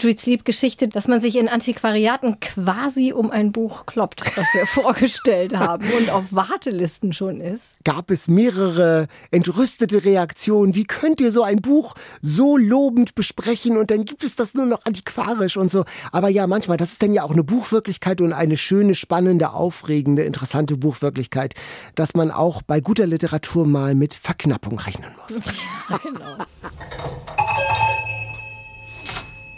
Read, 0.00 0.18
Sleep 0.18 0.44
Geschichte, 0.44 0.88
dass 0.88 1.06
man 1.06 1.20
sich 1.20 1.36
in 1.36 1.48
Antiquariaten 1.48 2.40
quasi 2.40 3.12
um 3.12 3.30
ein 3.30 3.52
Buch 3.52 3.86
kloppt, 3.86 4.24
was 4.36 4.46
wir 4.54 4.66
vorgestellt 4.66 5.56
haben 5.56 5.86
und 5.98 6.10
auf 6.10 6.32
Wartelisten 6.32 7.12
schon 7.12 7.40
ist. 7.40 7.62
Gab 7.84 8.10
es 8.10 8.26
mehrere 8.26 9.06
entrüstete 9.30 10.04
Reaktionen. 10.04 10.74
Wie 10.74 10.84
könnt 10.84 11.20
ihr 11.20 11.30
so 11.30 11.42
ein 11.42 11.60
Buch 11.60 11.94
so 12.22 12.56
lobend 12.56 13.14
besprechen 13.14 13.76
und 13.76 13.90
dann 13.90 14.04
gibt 14.04 14.24
es 14.24 14.34
das 14.34 14.54
nur 14.54 14.66
noch 14.66 14.84
antiquarisch 14.86 15.56
und 15.56 15.70
so. 15.70 15.84
Aber 16.10 16.28
ja, 16.28 16.46
manchmal, 16.46 16.78
das 16.78 16.92
ist 16.92 17.02
dann 17.02 17.12
ja 17.12 17.22
auch 17.22 17.32
eine 17.32 17.44
Buchwirklichkeit 17.44 18.20
und 18.20 18.32
eine 18.32 18.56
schöne, 18.56 18.94
spannende, 18.94 19.52
aufregende, 19.52 20.22
interessante 20.22 20.76
Buchwirklichkeit, 20.76 21.54
dass 21.94 22.14
man 22.14 22.30
auch 22.30 22.62
bei 22.62 22.80
guter 22.80 23.06
Literatur 23.06 23.66
mal 23.66 23.94
mit 23.94 24.14
Verknappung 24.14 24.78
rechnen 24.78 25.10
muss. 25.28 25.40
Ja, 25.90 25.98
genau. 25.98 27.41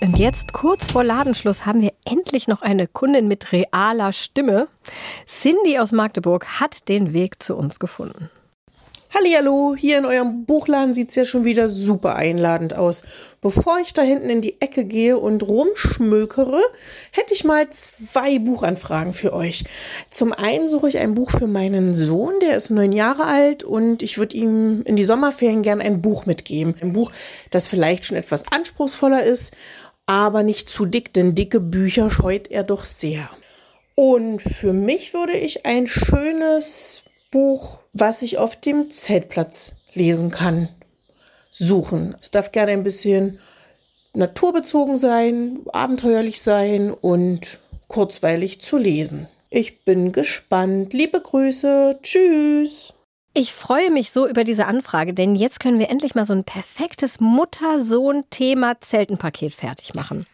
Und 0.04 0.18
jetzt, 0.18 0.52
kurz 0.52 0.92
vor 0.92 1.02
Ladenschluss, 1.02 1.64
haben 1.64 1.80
wir 1.80 1.94
endlich 2.04 2.46
noch 2.46 2.60
eine 2.60 2.86
Kundin 2.86 3.26
mit 3.26 3.52
realer 3.52 4.12
Stimme. 4.12 4.68
Cindy 5.26 5.78
aus 5.78 5.92
Magdeburg 5.92 6.60
hat 6.60 6.90
den 6.90 7.14
Weg 7.14 7.42
zu 7.42 7.56
uns 7.56 7.78
gefunden. 7.78 8.28
Hallihallo, 9.14 9.76
hier 9.78 9.96
in 9.98 10.06
eurem 10.06 10.44
Buchladen 10.44 10.92
sieht 10.92 11.10
es 11.10 11.14
ja 11.14 11.24
schon 11.24 11.44
wieder 11.44 11.68
super 11.68 12.16
einladend 12.16 12.74
aus. 12.74 13.04
Bevor 13.40 13.78
ich 13.78 13.92
da 13.92 14.02
hinten 14.02 14.28
in 14.28 14.40
die 14.40 14.60
Ecke 14.60 14.84
gehe 14.84 15.16
und 15.16 15.46
rumschmökere, 15.46 16.60
hätte 17.12 17.32
ich 17.32 17.44
mal 17.44 17.70
zwei 17.70 18.40
Buchanfragen 18.40 19.12
für 19.12 19.32
euch. 19.32 19.64
Zum 20.10 20.32
einen 20.32 20.68
suche 20.68 20.88
ich 20.88 20.98
ein 20.98 21.14
Buch 21.14 21.30
für 21.30 21.46
meinen 21.46 21.94
Sohn, 21.94 22.40
der 22.42 22.56
ist 22.56 22.70
neun 22.70 22.90
Jahre 22.90 23.26
alt 23.26 23.62
und 23.62 24.02
ich 24.02 24.18
würde 24.18 24.36
ihm 24.36 24.82
in 24.82 24.96
die 24.96 25.04
Sommerferien 25.04 25.62
gern 25.62 25.80
ein 25.80 26.02
Buch 26.02 26.26
mitgeben. 26.26 26.74
Ein 26.80 26.92
Buch, 26.92 27.12
das 27.50 27.68
vielleicht 27.68 28.04
schon 28.04 28.16
etwas 28.16 28.50
anspruchsvoller 28.50 29.22
ist 29.22 29.56
aber 30.06 30.42
nicht 30.42 30.68
zu 30.68 30.84
dick, 30.84 31.12
denn 31.12 31.34
dicke 31.34 31.60
Bücher 31.60 32.10
scheut 32.10 32.50
er 32.50 32.62
doch 32.62 32.84
sehr. 32.84 33.28
Und 33.94 34.42
für 34.42 34.72
mich 34.72 35.14
würde 35.14 35.34
ich 35.34 35.66
ein 35.66 35.86
schönes 35.86 37.04
Buch, 37.30 37.78
was 37.92 38.22
ich 38.22 38.38
auf 38.38 38.60
dem 38.60 38.90
Zeltplatz 38.90 39.76
lesen 39.94 40.30
kann, 40.30 40.68
suchen. 41.50 42.16
Es 42.20 42.30
darf 42.30 42.52
gerne 42.52 42.72
ein 42.72 42.82
bisschen 42.82 43.38
naturbezogen 44.14 44.96
sein, 44.96 45.60
abenteuerlich 45.72 46.42
sein 46.42 46.92
und 46.92 47.58
kurzweilig 47.88 48.60
zu 48.60 48.76
lesen. 48.76 49.28
Ich 49.50 49.84
bin 49.84 50.12
gespannt. 50.12 50.92
Liebe 50.92 51.20
Grüße. 51.20 51.98
Tschüss. 52.02 52.93
Ich 53.36 53.52
freue 53.52 53.90
mich 53.90 54.12
so 54.12 54.28
über 54.28 54.44
diese 54.44 54.66
Anfrage, 54.66 55.12
denn 55.12 55.34
jetzt 55.34 55.58
können 55.58 55.80
wir 55.80 55.90
endlich 55.90 56.14
mal 56.14 56.24
so 56.24 56.32
ein 56.32 56.44
perfektes 56.44 57.18
Mutter-Sohn-Thema-Zeltenpaket 57.18 59.52
fertig 59.52 59.96
machen. 59.96 60.24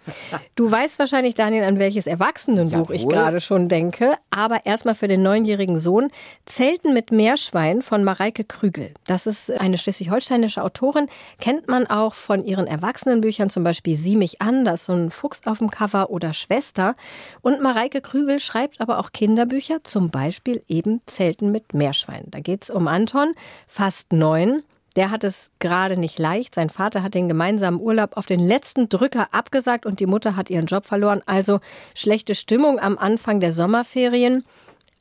Du 0.55 0.71
weißt 0.71 0.99
wahrscheinlich, 0.99 1.35
Daniel, 1.35 1.65
an 1.65 1.79
welches 1.79 2.07
Erwachsenenbuch 2.07 2.91
ich 2.91 3.09
gerade 3.09 3.41
schon 3.41 3.71
denke, 3.71 4.17
aber 4.29 4.67
erstmal 4.67 4.95
für 4.95 5.09
den 5.09 5.23
neunjährigen 5.23 5.79
Sohn 5.79 6.11
Zelten 6.45 6.93
mit 6.93 7.11
Meerschwein 7.11 7.81
von 7.81 8.05
Mareike 8.05 8.45
Krügel. 8.45 8.93
Das 9.07 9.27
ist 9.27 9.51
eine 9.51 9.79
schleswig-holsteinische 9.79 10.63
Autorin, 10.63 11.07
kennt 11.41 11.69
man 11.69 11.87
auch 11.87 12.13
von 12.13 12.45
ihren 12.45 12.67
Erwachsenenbüchern, 12.67 13.49
zum 13.49 13.65
Beispiel 13.65 13.97
Sieh 13.97 14.17
mich 14.17 14.43
an, 14.43 14.67
das 14.67 14.81
ist 14.81 14.87
so 14.87 14.93
ein 14.93 15.11
Fuchs 15.11 15.41
auf 15.47 15.57
dem 15.57 15.71
Cover 15.71 16.11
oder 16.11 16.35
Schwester. 16.35 16.97
Und 17.41 17.63
Mareike 17.63 18.03
Krügel 18.03 18.41
schreibt 18.41 18.79
aber 18.79 18.99
auch 18.99 19.13
Kinderbücher, 19.13 19.83
zum 19.85 20.11
Beispiel 20.11 20.63
eben 20.69 21.01
Zelten 21.07 21.51
mit 21.51 21.73
Meerschwein. 21.73 22.25
Da 22.27 22.41
geht 22.41 22.65
es 22.65 22.69
um 22.69 22.90
Anton, 22.91 23.35
fast 23.67 24.13
neun. 24.13 24.63
Der 24.97 25.11
hat 25.11 25.23
es 25.25 25.51
gerade 25.61 25.97
nicht 25.97 26.19
leicht. 26.19 26.55
Sein 26.55 26.69
Vater 26.69 27.03
hat 27.03 27.15
den 27.15 27.29
gemeinsamen 27.29 27.81
Urlaub 27.81 28.17
auf 28.17 28.27
den 28.27 28.41
letzten 28.41 28.89
Drücker 28.89 29.29
abgesagt 29.33 29.87
und 29.87 30.01
die 30.01 30.07
Mutter 30.07 30.37
hat 30.37 30.51
ihren 30.51 30.67
Job 30.67 30.85
verloren. 30.85 31.23
Also 31.27 31.61
schlechte 31.95 32.35
Stimmung 32.35 32.81
am 32.81 32.99
Anfang 32.99 33.41
der 33.41 33.53
Sommerferien. 33.53 34.45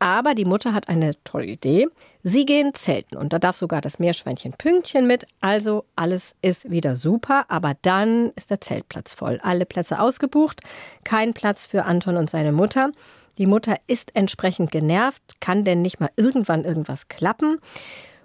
Aber 0.01 0.33
die 0.33 0.45
Mutter 0.45 0.73
hat 0.73 0.87
eine 0.87 1.21
tolle 1.25 1.45
Idee. 1.45 1.87
Sie 2.23 2.45
gehen 2.45 2.73
zelten 2.73 3.17
und 3.17 3.33
da 3.33 3.39
darf 3.39 3.57
sogar 3.57 3.81
das 3.81 3.99
Meerschweinchen 3.99 4.53
Pünktchen 4.53 5.07
mit. 5.07 5.25
Also 5.41 5.83
alles 5.95 6.35
ist 6.41 6.69
wieder 6.71 6.95
super, 6.95 7.45
aber 7.49 7.73
dann 7.81 8.31
ist 8.35 8.49
der 8.49 8.61
Zeltplatz 8.61 9.13
voll. 9.13 9.39
Alle 9.43 9.65
Plätze 9.65 9.99
ausgebucht, 9.99 10.61
kein 11.03 11.33
Platz 11.33 11.67
für 11.67 11.83
Anton 11.83 12.15
und 12.15 12.29
seine 12.29 12.53
Mutter. 12.53 12.91
Die 13.39 13.47
Mutter 13.47 13.77
ist 13.87 14.15
entsprechend 14.15 14.69
genervt, 14.69 15.21
kann 15.39 15.63
denn 15.63 15.81
nicht 15.81 16.01
mal 16.01 16.09
irgendwann 16.17 16.65
irgendwas 16.65 17.07
klappen. 17.07 17.57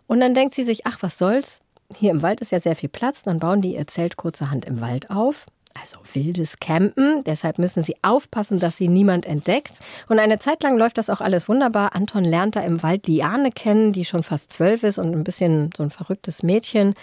Und 0.09 0.21
dann 0.21 0.35
denkt 0.35 0.55
sie 0.55 0.65
sich, 0.65 0.87
ach, 0.87 0.99
was 1.03 1.19
soll's? 1.19 1.61
Hier 1.97 2.11
im 2.11 2.23
Wald 2.23 2.41
ist 2.41 2.51
ja 2.51 2.59
sehr 2.59 2.75
viel 2.75 2.89
Platz, 2.89 3.23
dann 3.23 3.39
bauen 3.39 3.63
die 3.63 3.77
ihr 3.77 3.87
Zelt 3.87 4.17
kurzerhand 4.17 4.65
im 4.65 4.81
Wald 4.81 5.11
auf. 5.11 5.47
Also 5.81 5.99
wildes 6.13 6.59
Campen. 6.59 7.23
Deshalb 7.25 7.59
müssen 7.59 7.85
sie 7.85 7.95
aufpassen, 8.03 8.59
dass 8.59 8.77
sie 8.77 8.89
niemand 8.89 9.25
entdeckt. 9.25 9.79
Und 10.09 10.19
eine 10.19 10.41
Zeit 10.41 10.65
lang 10.65 10.77
läuft 10.77 10.99
das 10.99 11.11
auch 11.11 11.21
alles 11.21 11.49
wunderbar. 11.49 11.95
Anton 11.95 12.25
lernt 12.25 12.57
da 12.57 12.61
im 12.61 12.83
Wald 12.83 13.07
Liane 13.07 13.53
kennen, 13.53 13.93
die 13.93 14.05
schon 14.05 14.25
fast 14.25 14.53
zwölf 14.53 14.83
ist 14.83 14.99
und 14.99 15.13
ein 15.13 15.25
bisschen 15.25 15.71
so 15.77 15.85
ein 15.85 15.91
verrücktes 15.91 16.43
Mädchen. 16.43 16.95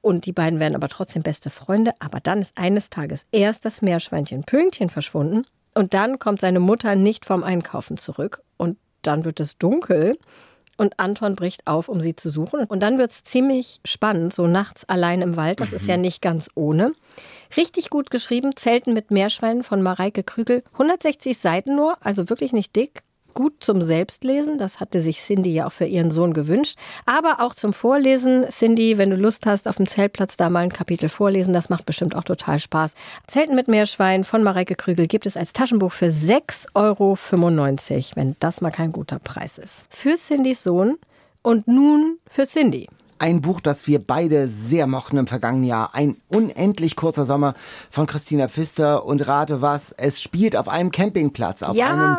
Und 0.00 0.26
die 0.26 0.32
beiden 0.32 0.58
werden 0.58 0.74
aber 0.74 0.88
trotzdem 0.88 1.22
beste 1.22 1.50
Freunde. 1.50 1.92
Aber 2.00 2.18
dann 2.18 2.40
ist 2.40 2.58
eines 2.58 2.90
Tages 2.90 3.26
erst 3.30 3.64
das 3.64 3.80
Meerschweinchen 3.80 4.42
Pünktchen 4.42 4.90
verschwunden 4.90 5.44
und 5.74 5.94
dann 5.94 6.18
kommt 6.18 6.40
seine 6.40 6.60
Mutter 6.60 6.94
nicht 6.94 7.24
vom 7.24 7.42
Einkaufen 7.42 7.96
zurück. 7.96 8.42
Und 8.56 8.78
dann 9.02 9.24
wird 9.24 9.40
es 9.40 9.58
dunkel. 9.58 10.18
Und 10.78 10.98
Anton 10.98 11.36
bricht 11.36 11.66
auf, 11.66 11.88
um 11.88 12.00
sie 12.00 12.16
zu 12.16 12.30
suchen. 12.30 12.64
Und 12.64 12.80
dann 12.80 12.98
wird 12.98 13.12
es 13.12 13.24
ziemlich 13.24 13.80
spannend, 13.84 14.34
so 14.34 14.46
nachts 14.46 14.88
allein 14.88 15.22
im 15.22 15.36
Wald. 15.36 15.60
Das 15.60 15.70
mhm. 15.70 15.76
ist 15.76 15.86
ja 15.86 15.96
nicht 15.96 16.22
ganz 16.22 16.48
ohne. 16.54 16.92
Richtig 17.56 17.90
gut 17.90 18.10
geschrieben, 18.10 18.56
Zelten 18.56 18.94
mit 18.94 19.10
Meerschweinen 19.10 19.64
von 19.64 19.82
Mareike 19.82 20.22
Krügel. 20.22 20.62
160 20.72 21.36
Seiten 21.38 21.76
nur, 21.76 21.96
also 22.00 22.28
wirklich 22.28 22.52
nicht 22.52 22.74
dick 22.74 23.02
gut 23.34 23.54
zum 23.60 23.82
Selbstlesen. 23.82 24.58
Das 24.58 24.80
hatte 24.80 25.00
sich 25.00 25.20
Cindy 25.20 25.52
ja 25.52 25.66
auch 25.66 25.72
für 25.72 25.84
ihren 25.84 26.10
Sohn 26.10 26.32
gewünscht. 26.32 26.78
Aber 27.06 27.40
auch 27.40 27.54
zum 27.54 27.72
Vorlesen. 27.72 28.46
Cindy, 28.48 28.98
wenn 28.98 29.10
du 29.10 29.16
Lust 29.16 29.46
hast, 29.46 29.68
auf 29.68 29.76
dem 29.76 29.86
Zeltplatz 29.86 30.36
da 30.36 30.50
mal 30.50 30.60
ein 30.60 30.72
Kapitel 30.72 31.08
vorlesen, 31.08 31.52
das 31.52 31.68
macht 31.68 31.86
bestimmt 31.86 32.14
auch 32.14 32.24
total 32.24 32.58
Spaß. 32.58 32.94
Zelten 33.26 33.54
mit 33.54 33.68
Meerschwein 33.68 34.24
von 34.24 34.42
Mareike 34.42 34.74
Krügel 34.74 35.06
gibt 35.06 35.26
es 35.26 35.36
als 35.36 35.52
Taschenbuch 35.52 35.92
für 35.92 36.06
6,95 36.06 36.72
Euro, 36.74 37.16
wenn 38.14 38.36
das 38.40 38.60
mal 38.60 38.70
kein 38.70 38.92
guter 38.92 39.18
Preis 39.18 39.58
ist. 39.58 39.84
Für 39.90 40.16
Cindys 40.16 40.62
Sohn 40.62 40.98
und 41.42 41.66
nun 41.68 42.18
für 42.28 42.46
Cindy. 42.46 42.88
Ein 43.22 43.40
Buch, 43.40 43.60
das 43.60 43.86
wir 43.86 44.04
beide 44.04 44.48
sehr 44.48 44.88
mochten 44.88 45.16
im 45.16 45.28
vergangenen 45.28 45.62
Jahr. 45.62 45.94
Ein 45.94 46.16
unendlich 46.26 46.96
kurzer 46.96 47.24
Sommer 47.24 47.54
von 47.88 48.08
Christina 48.08 48.48
Pfister. 48.48 49.06
Und 49.06 49.28
rate 49.28 49.62
was, 49.62 49.92
es 49.92 50.20
spielt 50.20 50.56
auf 50.56 50.68
einem 50.68 50.90
Campingplatz, 50.90 51.62
auf 51.62 51.76
ja. 51.76 51.86
einem 51.86 52.16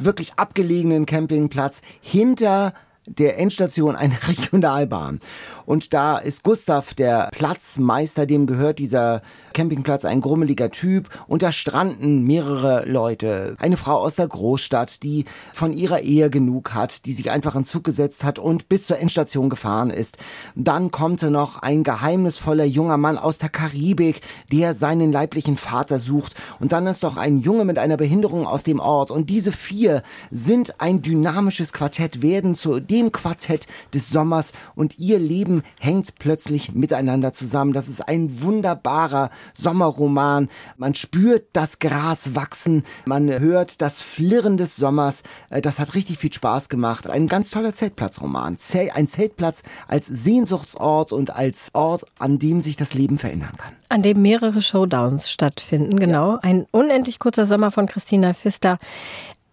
wirklich 0.00 0.32
abgelegenen 0.34 1.06
Campingplatz 1.06 1.82
hinter 2.00 2.74
der 3.06 3.38
Endstation 3.38 3.96
eine 3.96 4.16
Regionalbahn. 4.28 5.20
Und 5.66 5.94
da 5.94 6.18
ist 6.18 6.42
Gustav, 6.42 6.94
der 6.94 7.28
Platzmeister, 7.32 8.26
dem 8.26 8.46
gehört 8.46 8.78
dieser 8.78 9.22
Campingplatz, 9.52 10.04
ein 10.04 10.20
grummeliger 10.20 10.70
Typ. 10.70 11.08
Und 11.26 11.42
da 11.42 11.52
stranden 11.52 12.24
mehrere 12.24 12.84
Leute. 12.86 13.56
Eine 13.58 13.76
Frau 13.76 13.96
aus 13.96 14.16
der 14.16 14.28
Großstadt, 14.28 15.02
die 15.02 15.24
von 15.52 15.72
ihrer 15.72 16.00
Ehe 16.00 16.30
genug 16.30 16.74
hat, 16.74 17.06
die 17.06 17.12
sich 17.12 17.30
einfach 17.30 17.56
in 17.56 17.64
Zug 17.64 17.84
gesetzt 17.84 18.24
hat 18.24 18.38
und 18.38 18.68
bis 18.68 18.86
zur 18.86 18.98
Endstation 18.98 19.48
gefahren 19.48 19.90
ist. 19.90 20.18
Dann 20.54 20.90
kommt 20.90 21.22
noch 21.22 21.58
ein 21.58 21.82
geheimnisvoller 21.82 22.64
junger 22.64 22.96
Mann 22.96 23.18
aus 23.18 23.38
der 23.38 23.48
Karibik, 23.48 24.20
der 24.52 24.74
seinen 24.74 25.12
leiblichen 25.12 25.56
Vater 25.56 25.98
sucht. 25.98 26.34
Und 26.60 26.72
dann 26.72 26.86
ist 26.86 27.02
doch 27.02 27.16
ein 27.16 27.38
Junge 27.38 27.64
mit 27.64 27.78
einer 27.78 27.96
Behinderung 27.96 28.46
aus 28.46 28.64
dem 28.64 28.80
Ort. 28.80 29.10
Und 29.10 29.30
diese 29.30 29.52
vier 29.52 30.02
sind 30.30 30.80
ein 30.80 31.02
dynamisches 31.02 31.72
Quartett, 31.72 32.22
werden 32.22 32.54
zu 32.54 32.80
dem 32.90 33.12
Quartett 33.12 33.66
des 33.94 34.10
Sommers 34.10 34.52
und 34.74 34.98
ihr 34.98 35.18
Leben 35.18 35.62
hängt 35.78 36.16
plötzlich 36.18 36.72
miteinander 36.72 37.32
zusammen. 37.32 37.72
Das 37.72 37.88
ist 37.88 38.06
ein 38.06 38.42
wunderbarer 38.42 39.30
Sommerroman. 39.54 40.48
Man 40.76 40.94
spürt 40.94 41.48
das 41.52 41.78
Gras 41.78 42.34
wachsen, 42.34 42.84
man 43.04 43.30
hört 43.30 43.80
das 43.80 44.00
Flirren 44.00 44.56
des 44.56 44.76
Sommers. 44.76 45.22
Äh, 45.50 45.62
das 45.62 45.78
hat 45.78 45.94
richtig 45.94 46.18
viel 46.18 46.32
Spaß 46.32 46.68
gemacht. 46.68 47.08
Ein 47.08 47.28
ganz 47.28 47.50
toller 47.50 47.72
Zeltplatzroman. 47.72 48.56
Ein 48.94 49.06
Zeltplatz 49.06 49.62
als 49.86 50.06
Sehnsuchtsort 50.06 51.12
und 51.12 51.30
als 51.34 51.70
Ort, 51.72 52.04
an 52.18 52.38
dem 52.38 52.60
sich 52.60 52.76
das 52.76 52.94
Leben 52.94 53.18
verändern 53.18 53.56
kann. 53.56 53.74
An 53.88 54.02
dem 54.02 54.22
mehrere 54.22 54.60
Showdowns 54.60 55.30
stattfinden, 55.30 55.98
genau. 55.98 56.32
Ja. 56.32 56.40
Ein 56.42 56.66
unendlich 56.70 57.18
kurzer 57.18 57.46
Sommer 57.46 57.70
von 57.70 57.86
Christina 57.86 58.34
Pfister 58.34 58.78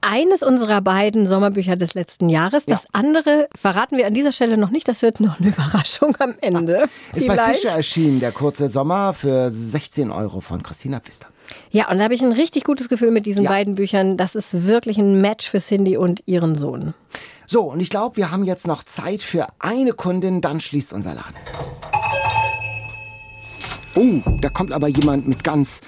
eines 0.02 0.44
unserer 0.44 0.82
beiden 0.82 1.28
Sommerbücher 1.28 1.76
des 1.76 1.94
letzten 1.94 2.30
Jahres. 2.30 2.66
Das 2.66 2.84
ja. 2.84 2.90
andere 2.94 3.50
verraten 3.56 3.98
wir 3.98 4.08
an 4.08 4.14
dieser 4.14 4.32
Stelle 4.32 4.58
noch 4.58 4.70
nicht. 4.70 4.88
Das 4.88 5.02
wird 5.02 5.20
noch 5.20 5.40
eine 5.40 5.50
Überraschung 5.58 6.16
am 6.20 6.36
Ende. 6.42 6.90
Ist 7.14 7.24
Vielleicht. 7.24 7.38
bei 7.38 7.54
Fischer 7.54 7.72
erschienen, 7.72 8.20
der 8.20 8.32
kurze 8.32 8.70
Sommer 8.70 9.14
für 9.14 9.50
16 9.50 10.12
Euro 10.12 10.42
von 10.42 10.64
Christina 10.64 11.00
Pfister. 11.00 11.28
Ja, 11.72 11.90
und 11.90 11.98
da 11.98 12.06
habe 12.06 12.14
ich 12.14 12.22
ein 12.22 12.32
richtig 12.32 12.64
gutes 12.64 12.90
Gefühl 12.90 13.12
mit 13.12 13.26
diesen 13.26 13.44
ja. 13.44 13.50
beiden 13.50 13.76
Büchern. 13.76 14.18
Das 14.18 14.36
ist 14.36 14.66
wirklich 14.68 14.98
ein 14.98 15.22
Match 15.22 15.50
für 15.50 15.60
Cindy 15.60 15.98
und 15.98 16.24
ihren 16.26 16.56
Sohn. 16.56 16.94
So, 17.46 17.64
und 17.64 17.80
ich 17.80 17.90
glaube, 17.90 18.18
wir 18.18 18.32
haben 18.32 18.44
jetzt 18.44 18.68
noch 18.68 18.84
Zeit 18.84 19.22
für 19.22 19.48
eine 19.60 19.94
Kundin, 19.94 20.42
dann 20.42 20.60
schließt 20.60 20.94
unser 20.94 21.14
Laden. 21.14 21.36
Oh, 23.96 24.22
da 24.42 24.50
kommt 24.50 24.74
aber 24.74 24.88
jemand 24.88 25.28
mit 25.28 25.44
ganz 25.44 25.82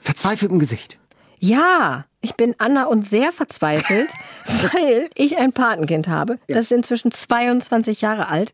verzweifeltem 0.00 0.58
Gesicht. 0.58 0.98
Ja, 1.38 2.04
ich 2.22 2.36
bin 2.36 2.54
Anna 2.58 2.84
und 2.84 3.08
sehr 3.08 3.32
verzweifelt, 3.32 4.08
weil 4.72 5.10
ich 5.14 5.36
ein 5.36 5.52
Patenkind 5.52 6.08
habe. 6.08 6.38
Das 6.48 6.66
ist 6.66 6.72
inzwischen 6.72 7.10
22 7.10 8.00
Jahre 8.00 8.28
alt. 8.28 8.52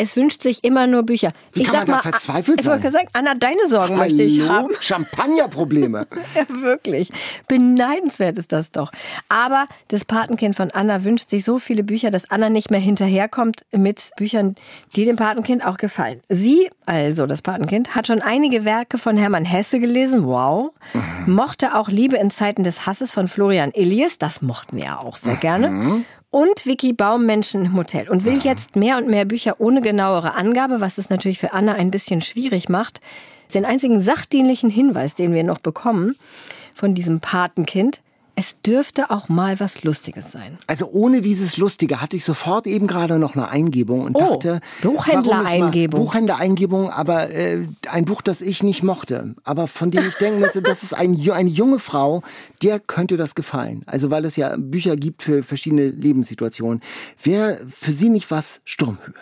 Es 0.00 0.14
wünscht 0.14 0.42
sich 0.42 0.62
immer 0.62 0.86
nur 0.86 1.02
Bücher. 1.02 1.32
Wie 1.52 1.62
ich 1.62 1.66
kann 1.66 1.80
sag 1.80 1.80
man 1.80 1.86
da 1.88 1.92
mal, 1.96 2.02
verzweifelt 2.02 2.60
ich 2.60 2.66
wollte 2.66 2.84
sein? 2.84 2.92
sagen, 2.92 3.08
Anna, 3.14 3.34
deine 3.34 3.66
Sorgen 3.68 3.96
möchte 3.96 4.22
ich 4.22 4.40
Hallo? 4.40 4.50
haben. 4.52 4.68
Champagnerprobleme. 4.80 6.06
Ja, 6.36 6.44
wirklich. 6.62 7.10
Beneidenswert 7.48 8.38
ist 8.38 8.52
das 8.52 8.70
doch. 8.70 8.92
Aber 9.28 9.66
das 9.88 10.04
Patenkind 10.04 10.54
von 10.54 10.70
Anna 10.70 11.02
wünscht 11.02 11.30
sich 11.30 11.44
so 11.44 11.58
viele 11.58 11.82
Bücher, 11.82 12.10
dass 12.12 12.30
Anna 12.30 12.48
nicht 12.48 12.70
mehr 12.70 12.80
hinterherkommt 12.80 13.62
mit 13.72 14.10
Büchern, 14.16 14.54
die 14.94 15.04
dem 15.04 15.16
Patenkind 15.16 15.66
auch 15.66 15.76
gefallen. 15.78 16.20
Sie, 16.28 16.70
also 16.86 17.26
das 17.26 17.42
Patenkind, 17.42 17.96
hat 17.96 18.06
schon 18.06 18.22
einige 18.22 18.64
Werke 18.64 18.98
von 18.98 19.16
Hermann 19.16 19.44
Hesse 19.44 19.80
gelesen. 19.80 20.24
Wow. 20.26 20.72
Mochte 21.26 21.74
auch 21.74 21.88
Liebe 21.88 22.16
in 22.16 22.30
Zeiten 22.30 22.62
des 22.62 22.86
Hasses 22.86 23.10
von 23.10 23.26
Florian 23.26 23.72
Illies. 23.72 24.18
Das 24.18 24.42
mochten 24.42 24.76
wir 24.76 24.84
ja 24.84 24.98
auch 25.00 25.16
sehr 25.16 25.36
gerne. 25.36 26.04
Und 26.30 26.66
Vicky 26.66 26.92
Baum 26.92 27.24
Menschen 27.24 27.64
im 27.64 27.76
Hotel. 27.76 28.08
Und 28.08 28.24
will 28.24 28.38
jetzt 28.38 28.76
mehr 28.76 28.98
und 28.98 29.08
mehr 29.08 29.24
Bücher 29.24 29.60
ohne 29.60 29.80
genauere 29.80 30.34
Angabe, 30.34 30.80
was 30.80 30.98
es 30.98 31.08
natürlich 31.08 31.38
für 31.38 31.52
Anna 31.52 31.72
ein 31.72 31.90
bisschen 31.90 32.20
schwierig 32.20 32.68
macht. 32.68 33.00
Den 33.54 33.64
einzigen 33.64 34.02
sachdienlichen 34.02 34.68
Hinweis, 34.68 35.14
den 35.14 35.32
wir 35.32 35.42
noch 35.42 35.58
bekommen 35.58 36.16
von 36.74 36.94
diesem 36.94 37.20
Patenkind, 37.20 38.02
es 38.38 38.54
dürfte 38.64 39.10
auch 39.10 39.28
mal 39.28 39.58
was 39.58 39.82
Lustiges 39.82 40.30
sein. 40.30 40.58
Also 40.68 40.88
ohne 40.92 41.22
dieses 41.22 41.56
Lustige 41.56 42.00
hatte 42.00 42.16
ich 42.16 42.24
sofort 42.24 42.68
eben 42.68 42.86
gerade 42.86 43.18
noch 43.18 43.34
eine 43.34 43.48
Eingebung 43.48 44.02
und 44.02 44.14
Oh, 44.14 44.36
dachte, 44.36 44.60
Buchhändler-Eingebung. 44.82 46.00
Buchhändler-Eingebung, 46.04 46.90
aber 46.90 47.30
äh, 47.30 47.66
ein 47.90 48.04
Buch, 48.04 48.22
das 48.22 48.40
ich 48.40 48.62
nicht 48.62 48.84
mochte, 48.84 49.34
aber 49.42 49.66
von 49.66 49.90
dem 49.90 50.06
ich 50.06 50.14
denken 50.14 50.38
musste, 50.38 50.62
das 50.62 50.84
ist 50.84 50.94
ein, 50.94 51.20
eine 51.32 51.50
junge 51.50 51.80
Frau, 51.80 52.22
der 52.62 52.78
könnte 52.78 53.16
das 53.16 53.34
gefallen. 53.34 53.82
Also 53.86 54.10
weil 54.10 54.24
es 54.24 54.36
ja 54.36 54.54
Bücher 54.56 54.94
gibt 54.94 55.24
für 55.24 55.42
verschiedene 55.42 55.88
Lebenssituationen. 55.88 56.80
Wäre 57.20 57.58
für 57.68 57.92
Sie 57.92 58.08
nicht 58.08 58.30
was 58.30 58.60
Sturmhöhe? 58.64 59.14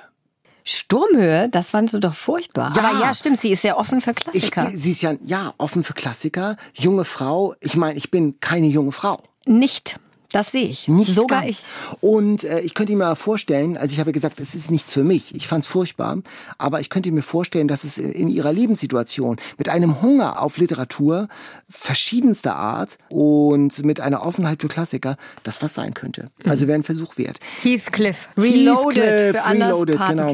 Sturmhöhe, 0.69 1.49
das 1.49 1.71
fandst 1.71 1.95
du 1.95 2.01
doch 2.01 2.14
furchtbar. 2.14 2.73
Ja. 2.75 2.83
Aber 2.83 3.01
ja, 3.01 3.14
stimmt, 3.14 3.41
sie 3.41 3.53
ist 3.53 3.62
ja 3.62 3.77
offen 3.77 4.01
für 4.01 4.11
Ich, 4.11 4.51
Klassiker. 4.51 4.69
sie 4.75 4.91
ist 4.91 5.01
ja, 5.01 5.14
ja 5.25 5.55
offen 5.59 5.85
für 5.85 5.95
Klassiker, 5.95 6.57
junge 6.75 7.05
Frau. 7.05 7.55
Ich 7.61 7.77
meine, 7.77 7.97
ich 7.97 8.11
bin 8.11 8.41
keine 8.41 8.67
junge 8.67 8.91
Frau. 8.91 9.19
Nicht. 9.47 10.01
Das 10.37 10.53
sehe 10.53 10.68
ich. 10.68 10.87
Nicht 10.87 11.14
Sogar 11.14 11.41
ganz. 11.41 11.62
ich. 11.62 12.03
Und 12.03 12.45
äh, 12.45 12.61
ich 12.61 12.74
könnte 12.74 12.95
mir 12.95 13.16
vorstellen, 13.16 13.78
also 13.78 13.95
ich 13.95 14.01
habe 14.01 14.12
gesagt, 14.12 14.39
es 14.39 14.55
ist 14.55 14.70
nichts 14.70 14.93
für 14.93 15.03
mich. 15.03 15.34
Ich 15.34 15.49
fand 15.49 15.64
es 15.64 15.66
furchtbar, 15.66 16.18
aber 16.59 16.82
ich 16.82 16.91
könnte 16.91 17.11
mir 17.11 17.22
vorstellen, 17.22 17.68
dass 17.68 17.84
es 17.84 17.97
in, 17.97 18.12
in 18.12 18.28
ihrer 18.28 18.53
Lebenssituation 18.53 19.39
mit 19.57 19.70
einem 19.70 20.03
Hunger 20.03 20.43
auf 20.43 20.59
Literatur 20.59 21.28
verschiedenster 21.70 22.55
Art 22.55 22.99
und 23.09 23.82
mit 23.82 23.99
einer 23.99 24.26
Offenheit 24.26 24.61
für 24.61 24.68
Klassiker 24.68 25.16
das 25.43 25.62
was 25.62 25.72
sein 25.72 25.95
könnte. 25.95 26.30
Also 26.45 26.66
wäre 26.66 26.78
ein 26.78 26.84
Versuch 26.84 27.16
wert. 27.16 27.41
Heathcliff. 27.62 28.28
Reloaded 28.37 29.03
Heathcliff, 29.03 29.43
für 29.43 29.51
Reloaded. 29.51 30.01
Genau. 30.07 30.32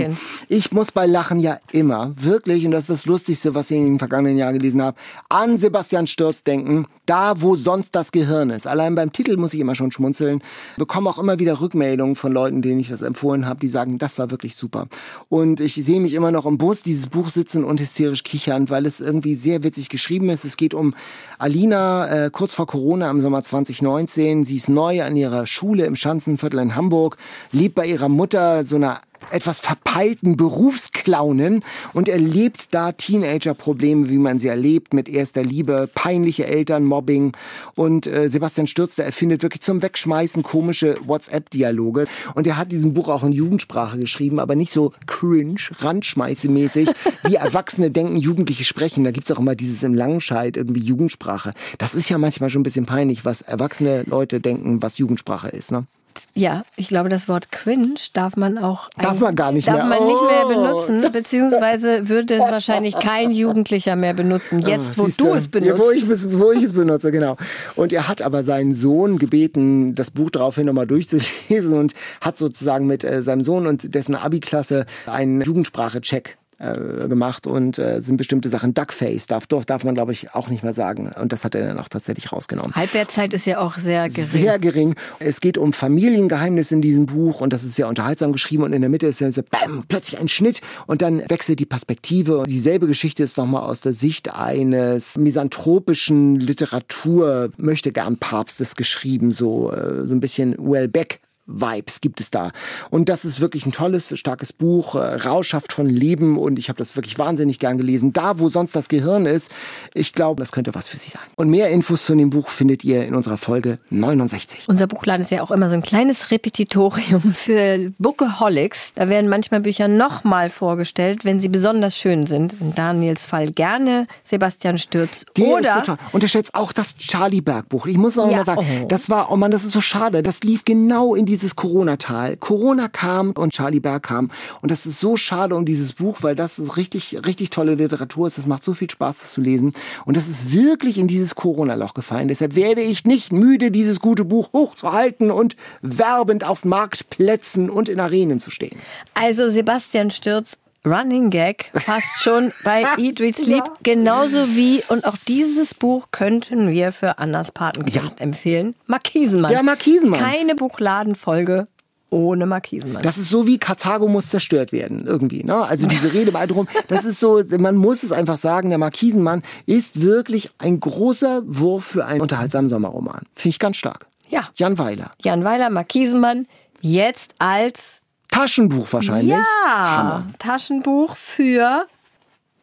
Ich 0.49 0.73
muss 0.73 0.91
bei 0.91 1.07
Lachen 1.07 1.39
ja 1.39 1.61
immer, 1.71 2.13
wirklich, 2.17 2.67
und 2.67 2.73
das 2.73 2.89
ist 2.89 2.91
das 2.91 3.07
Lustigste, 3.07 3.55
was 3.55 3.71
ich 3.71 3.77
in 3.77 3.85
den 3.85 3.99
vergangenen 4.01 4.37
Jahren 4.37 4.55
gelesen 4.59 4.83
habe, 4.83 4.97
an 5.29 5.59
Sebastian 5.59 6.09
Stürz 6.09 6.43
denken, 6.43 6.87
da 7.07 7.41
wo 7.41 7.55
sonst 7.55 7.95
das 7.95 8.11
Gehirn 8.11 8.51
ist. 8.51 8.67
Allein 8.67 8.97
beim 8.97 9.13
Titel 9.13 9.37
muss 9.37 9.55
ich 9.55 9.61
immer 9.61 9.77
schon 9.77 9.92
schmunzeln. 9.93 10.43
Bekomme 10.77 11.11
auch 11.11 11.19
immer 11.19 11.39
wieder 11.39 11.61
Rückmeldungen 11.61 12.17
von 12.17 12.33
Leuten, 12.33 12.63
denen 12.63 12.81
ich 12.81 12.89
das 12.89 13.03
empfohlen 13.03 13.47
habe, 13.47 13.61
die 13.61 13.69
sagen, 13.69 13.99
das 13.99 14.19
war 14.19 14.31
wirklich 14.31 14.57
super. 14.57 14.87
Und 15.29 15.61
ich 15.61 15.75
sehe 15.75 16.01
mich 16.01 16.15
immer 16.15 16.33
noch 16.33 16.47
im 16.47 16.59
Bus 16.59 16.83
dieses 16.83 17.07
Buch 17.07 17.29
sitzen 17.29 17.65
und 17.65 17.81
hysterisch 17.81 18.23
kichern, 18.23 18.71
weil 18.71 18.87
es 18.87 19.01
irgendwie 19.01 19.35
sehr 19.35 19.63
witzig 19.63 19.89
geschrieben 19.89 20.31
ist. 20.31 20.45
Es 20.45 20.57
geht 20.57 20.75
um 20.75 20.95
Alina, 21.39 22.27
äh, 22.27 22.31
kurz 22.31 22.55
vor 22.55 22.67
Corona 22.67 23.11
im 23.11 23.21
Sommer 23.21 23.43
2019. 23.43 24.45
Sie 24.45 24.57
ist 24.57 24.69
neu 24.69 25.03
an 25.03 25.17
ihrer 25.17 25.47
Schule 25.47 25.85
im 25.87 25.97
Schanzenviertel 25.97 26.61
in 26.61 26.77
Hamburg, 26.77 27.17
lebt 27.53 27.75
bei 27.75 27.87
ihrer 27.87 28.09
Mutter, 28.09 28.65
so 28.65 28.77
einer 28.77 29.01
etwas 29.31 29.61
verpeilten 29.61 30.37
Berufsklaunen 30.37 31.65
und 31.93 32.09
erlebt 32.09 32.69
da 32.75 32.93
Teenager-Probleme, 32.93 34.09
wie 34.09 34.19
man 34.19 34.39
sie 34.39 34.49
erlebt, 34.49 34.95
mit 34.95 35.09
erster 35.09 35.43
Liebe, 35.43 35.89
peinliche 35.95 36.47
Eltern, 36.47 36.85
Mobbing 36.85 37.33
und 37.75 38.07
äh, 38.07 38.29
Sebastian 38.29 38.67
Stürz, 38.67 38.97
der 38.97 39.07
erfindet 39.07 39.43
wirklich 39.43 39.63
zum 39.63 39.83
Wegschmeißen 39.83 40.43
komische 40.43 40.97
WhatsApp-Dialoge 41.05 42.07
und 42.35 42.47
er 42.47 42.57
hat 42.57 42.73
diesen 42.73 42.95
Buch 42.95 43.09
auch 43.09 43.23
in 43.23 43.33
Jugendsprache 43.33 43.99
geschrieben, 43.99 44.41
aber 44.41 44.55
nicht 44.55 44.73
so 44.73 44.93
cringe, 45.07 45.61
randschmeißemäßig, 45.79 46.89
wie 47.25 47.35
Erwachsene 47.37 47.91
denken, 47.91 48.17
Jugendliche 48.17 48.65
sprechen. 48.65 49.05
Da 49.05 49.11
gibt's 49.11 49.31
auch 49.31 49.39
immer 49.39 49.55
dieses 49.55 49.83
im 49.83 49.95
Langscheid 49.95 50.57
irgendwie 50.57 50.83
Jugendsprache. 50.83 51.53
Das 51.79 51.95
ist 51.95 52.09
ja 52.09 52.19
manchmal 52.19 52.51
schon 52.51 52.61
ein 52.61 52.65
bisschen 52.65 52.87
peinlich, 52.87 53.25
was 53.25 53.43
erwachsene 53.43 54.03
Leute 54.05 54.41
denken, 54.41 54.83
was 54.83 54.99
Jugendsprache 54.99 55.49
ist, 55.49 55.73
ne? 55.73 55.87
Ja, 56.35 56.63
ich 56.77 56.89
glaube, 56.89 57.09
das 57.09 57.29
Wort 57.29 57.51
cringe 57.53 57.95
darf 58.13 58.37
man 58.37 58.59
auch 58.59 58.89
Darf 59.01 59.21
man 59.21 59.37
gar 59.37 59.53
nicht 59.53 59.69
darf 59.69 59.77
mehr. 59.77 59.85
man 59.99 60.07
nicht 60.07 60.23
mehr 60.23 60.43
Oh. 60.45 60.49
benutzen, 60.49 61.13
beziehungsweise 61.13 62.09
würde 62.09 62.35
es 62.35 62.41
wahrscheinlich 62.51 62.95
kein 62.99 63.31
Jugendlicher 63.31 63.97
mehr 63.97 64.15
benutzen. 64.15 64.61
Jetzt, 64.61 64.97
wo 64.99 65.03
Ah, 65.03 65.07
Siehst 65.07 65.21
du 65.21 65.35
es 65.35 65.49
benutzt. 65.49 65.71
Ja, 65.71 65.79
wo, 65.79 65.91
ich, 65.91 66.09
es- 66.09 66.33
wo 66.39 66.53
ich 66.53 66.63
es 66.65 66.73
benutze, 66.73 67.11
genau. 67.13 67.37
Und 67.77 67.93
er 67.93 68.09
hat 68.09 68.23
aber 68.23 68.43
seinen 68.43 68.75
Sohn 68.75 69.19
gebeten, 69.19 69.95
das 69.95 70.11
Buch 70.11 70.31
daraufhin 70.31 70.67
nochmal 70.67 70.87
durchzulesen 70.87 71.75
und 71.79 71.95
hat 72.21 72.37
sozusagen 72.37 72.87
mit 72.87 73.05
äh, 73.05 73.23
seinem 73.23 73.43
Sohn 73.45 73.67
und 73.67 73.95
dessen 73.95 74.15
Abi-Klasse 74.15 74.87
einen 75.07 75.41
Jugendsprache-Check 75.43 76.39
äh, 76.63 77.09
gemacht 77.09 77.47
und 77.47 77.79
äh, 77.79 78.01
sind 78.01 78.17
bestimmte 78.17 78.49
Sachen 78.49 78.73
Duckface, 78.75 79.27
darf, 79.27 79.47
darf, 79.47 79.85
man 79.85 79.95
glaube 79.95 80.13
ich 80.13 80.35
auch 80.35 80.49
nicht 80.49 80.63
mehr 80.63 80.73
sagen. 80.73 81.11
Und 81.21 81.33
das 81.33 81.45
hat 81.45 81.55
er 81.55 81.67
dann 81.67 81.79
auch 81.79 81.89
tatsächlich 81.89 82.33
rausgenommen. 82.33 82.75
Halbwertzeit 82.75 83.35
ist 83.35 83.47
ja 83.47 83.59
auch 83.59 83.79
sehr 83.79 84.09
gering. 84.09 84.25
Sehr 84.27 84.59
gering. 84.59 84.95
Es 85.19 85.41
geht 85.41 85.59
um 85.59 85.73
Familiengeheimnisse 85.73 86.75
in 86.75 86.81
diesem 86.81 87.07
Buch 87.07 87.41
und 87.41 87.53
das 87.53 87.65
ist 87.65 87.75
sehr 87.75 87.89
unterhaltsam 87.89 88.33
geschrieben 88.33 88.63
und 88.63 88.73
in 88.73 88.81
der 88.81 88.91
Mitte 88.91 89.07
ist 89.07 89.21
dann 89.21 89.33
so 89.33 89.43
bam, 89.43 89.85
plötzlich 89.89 90.21
ein 90.21 90.29
Schnitt 90.29 90.61
und 90.87 91.03
dann 91.03 91.23
wechselt 91.29 91.59
die 91.59 91.67
Perspektive. 91.67 92.39
Und 92.39 92.51
dieselbe 92.51 92.87
Geschichte 92.87 93.23
ist 93.23 93.37
nochmal 93.37 93.63
aus 93.63 93.81
der 93.81 93.93
Sicht 93.93 94.35
eines 94.35 95.19
misanthropischen 95.19 96.39
Literatur 96.39 97.51
möchte 97.57 97.93
gern 97.93 98.19
Papstes 98.19 98.77
geschrieben, 98.77 99.31
so, 99.31 99.73
äh, 99.73 100.07
so 100.07 100.15
ein 100.15 100.21
bisschen 100.21 100.55
Wellbeck. 100.59 101.21
Vibes 101.47 102.01
gibt 102.01 102.21
es 102.21 102.31
da. 102.31 102.51
Und 102.91 103.09
das 103.09 103.25
ist 103.25 103.41
wirklich 103.41 103.67
ein 103.67 103.73
tolles, 103.73 104.17
starkes 104.17 104.53
Buch, 104.53 104.95
äh, 104.95 104.99
rauschhaft 104.99 105.73
von 105.73 105.87
Leben 105.87 106.39
und 106.39 106.59
ich 106.59 106.69
habe 106.69 106.79
das 106.79 106.95
wirklich 106.97 107.19
wahnsinnig 107.19 107.59
gern 107.59 107.79
gelesen. 107.79 108.13
Da, 108.13 108.39
wo 108.39 108.49
sonst 108.49 108.77
das 108.77 108.89
Gehirn 108.89 109.27
ist, 109.27 109.51
ich 109.93 110.13
glaube, 110.13 110.41
das 110.41 110.53
könnte 110.53 110.75
was 110.75 110.89
für 110.89 110.97
Sie 110.97 111.11
sein. 111.11 111.23
Und 111.37 111.51
mehr 111.51 111.69
Infos 111.71 112.07
zu 112.07 112.15
dem 112.15 112.31
Buch 112.31 112.49
findet 112.49 112.85
ihr 112.85 113.05
in 113.05 113.15
unserer 113.15 113.39
Folge 113.39 113.79
69. 113.91 114.69
Unser 114.69 114.87
Buchladen 114.87 115.23
ist 115.23 115.31
ja 115.31 115.43
auch 115.43 115.51
immer 115.51 115.69
so 115.69 115.75
ein 115.75 115.83
kleines 115.83 116.31
Repetitorium 116.31 117.21
für 117.35 117.91
Bookaholics. 117.99 118.93
Da 118.95 119.09
werden 119.09 119.29
manchmal 119.29 119.61
Bücher 119.61 119.89
nochmal 119.89 120.49
vorgestellt, 120.49 121.25
wenn 121.25 121.41
sie 121.41 121.49
besonders 121.49 121.97
schön 121.97 122.27
sind. 122.27 122.55
In 122.61 122.75
Daniels 122.75 123.27
Fall 123.27 123.51
gerne 123.51 124.07
Sebastian 124.25 124.79
Stürz. 124.79 125.25
Ist 125.35 125.41
Oder 125.41 125.83
so. 125.85 125.97
Unterschätzt 126.13 126.55
auch 126.55 126.73
das 126.73 126.97
Charlie 126.97 127.41
Berg 127.41 127.69
Buch. 127.69 127.87
Ich 127.87 127.97
muss 127.97 128.17
auch 128.19 128.31
Ja, 128.31 128.39
mal 128.39 128.45
sagen, 128.45 128.67
oh. 128.83 128.87
das 128.87 129.11
war, 129.11 129.31
oh 129.33 129.37
Mann, 129.37 129.51
das 129.51 129.65
ist 129.65 129.73
so 129.73 129.81
schade. 129.81 130.23
Das 130.23 130.43
lief 130.43 130.65
genau 130.65 131.15
in 131.15 131.27
dieses 131.33 131.57
Corona-Tal. 131.57 132.37
Corona 132.37 132.89
kam 132.89 133.31
und 133.33 133.55
Charlie 133.55 133.81
Berg 133.81 134.03
kam. 134.03 134.31
Und 134.61 134.71
das 134.71 134.85
ist 134.85 135.01
so 135.01 135.17
schade 135.17 135.57
um 135.57 135.65
dieses 135.65 135.95
Buch, 135.95 136.19
weil 136.21 136.35
das 136.35 136.59
ist 136.59 136.77
richtig, 136.77 137.19
richtig 137.25 137.49
tolle 137.49 137.75
Literatur 137.75 138.27
ist. 138.27 138.37
Das 138.37 138.47
macht 138.47 138.63
so 138.63 138.75
viel 138.75 138.91
Spaß, 138.91 139.21
das 139.21 139.33
zu 139.33 139.41
lesen. 139.41 139.73
Und 140.05 140.17
das 140.19 140.29
ist 140.29 140.53
wirklich 140.53 140.99
in 140.99 141.09
dieses 141.09 141.35
Corona-Loch 141.35 141.95
gefallen. 141.95 142.29
Deshalb 142.29 142.55
werde 142.55 142.83
ich 142.83 143.07
nicht 143.07 143.33
müde, 143.33 143.71
dieses 143.71 143.99
gute 143.99 144.27
Buch 144.27 144.53
hochzuhalten 144.53 145.31
und 145.31 145.57
werbend 145.81 146.45
auf 146.45 146.67
Marktplätzen 146.67 147.71
und 147.71 147.89
in 147.89 147.99
Arenen 147.99 148.39
zu 148.39 148.51
stehen. 148.51 148.79
also 149.15 149.49
Sebastian 149.49 150.11
Stürz. 150.11 150.59
Running 150.85 151.31
Gag, 151.31 151.71
fast 151.75 152.23
schon 152.23 152.53
bei 152.65 152.83
Eat, 152.99 153.21
Read, 153.21 153.37
Sleep. 153.37 153.63
Genauso 153.85 154.49
wie, 154.57 154.83
und 154.89 155.05
auch 155.05 155.17
dieses 155.29 155.75
Buch 155.75 156.09
könnten 156.11 156.71
wir 156.71 156.91
für 156.91 157.19
Annas 157.19 157.53
Patenkind 157.53 157.95
Ja. 157.95 158.11
empfehlen. 158.19 158.75
Markisenmann. 158.87 159.53
Der 159.53 159.63
Markisenmann. 159.63 160.19
Keine 160.19 160.57
Buchladenfolge 160.57 161.69
ohne 162.11 162.47
Markisenmann. 162.47 163.03
Das 163.03 163.17
ist 163.17 163.29
so 163.31 163.47
wie 163.47 163.59
Karthago 163.59 164.07
muss 164.09 164.29
zerstört 164.29 164.73
werden, 164.73 165.07
irgendwie. 165.07 165.45
Ne? 165.45 165.55
Also 165.55 165.87
diese 165.87 166.13
Rede 166.13 166.31
mal 166.33 166.47
drum, 166.47 166.69
das 166.89 167.05
ist 167.05 167.21
so, 167.21 167.41
man 167.59 167.77
muss 167.77 168.03
es 168.03 168.13
einfach 168.13 168.37
sagen, 168.37 168.69
der 168.69 168.79
Markisenmann 168.79 169.43
ist 169.67 170.03
wirklich 170.03 170.51
ein 170.59 170.79
großer 170.81 171.43
Wurf 171.47 171.85
für 171.87 172.05
einen 172.05 172.21
unterhaltsamen 172.21 172.69
Sommerroman. 172.69 173.23
Finde 173.35 173.51
ich 173.55 173.59
ganz 173.59 173.77
stark. 173.79 174.07
Ja. 174.29 174.49
Jan 174.57 174.77
Weiler. 174.79 175.13
Jan 175.23 175.45
Weiler, 175.45 175.71
Markisenmann, 175.71 176.47
jetzt 176.83 177.35
als 177.39 178.01
Taschenbuch 178.33 178.93
wahrscheinlich. 178.93 179.37
ja, 179.37 179.45
Hammer. 179.67 180.27
Taschenbuch 180.39 181.15
für 181.17 181.87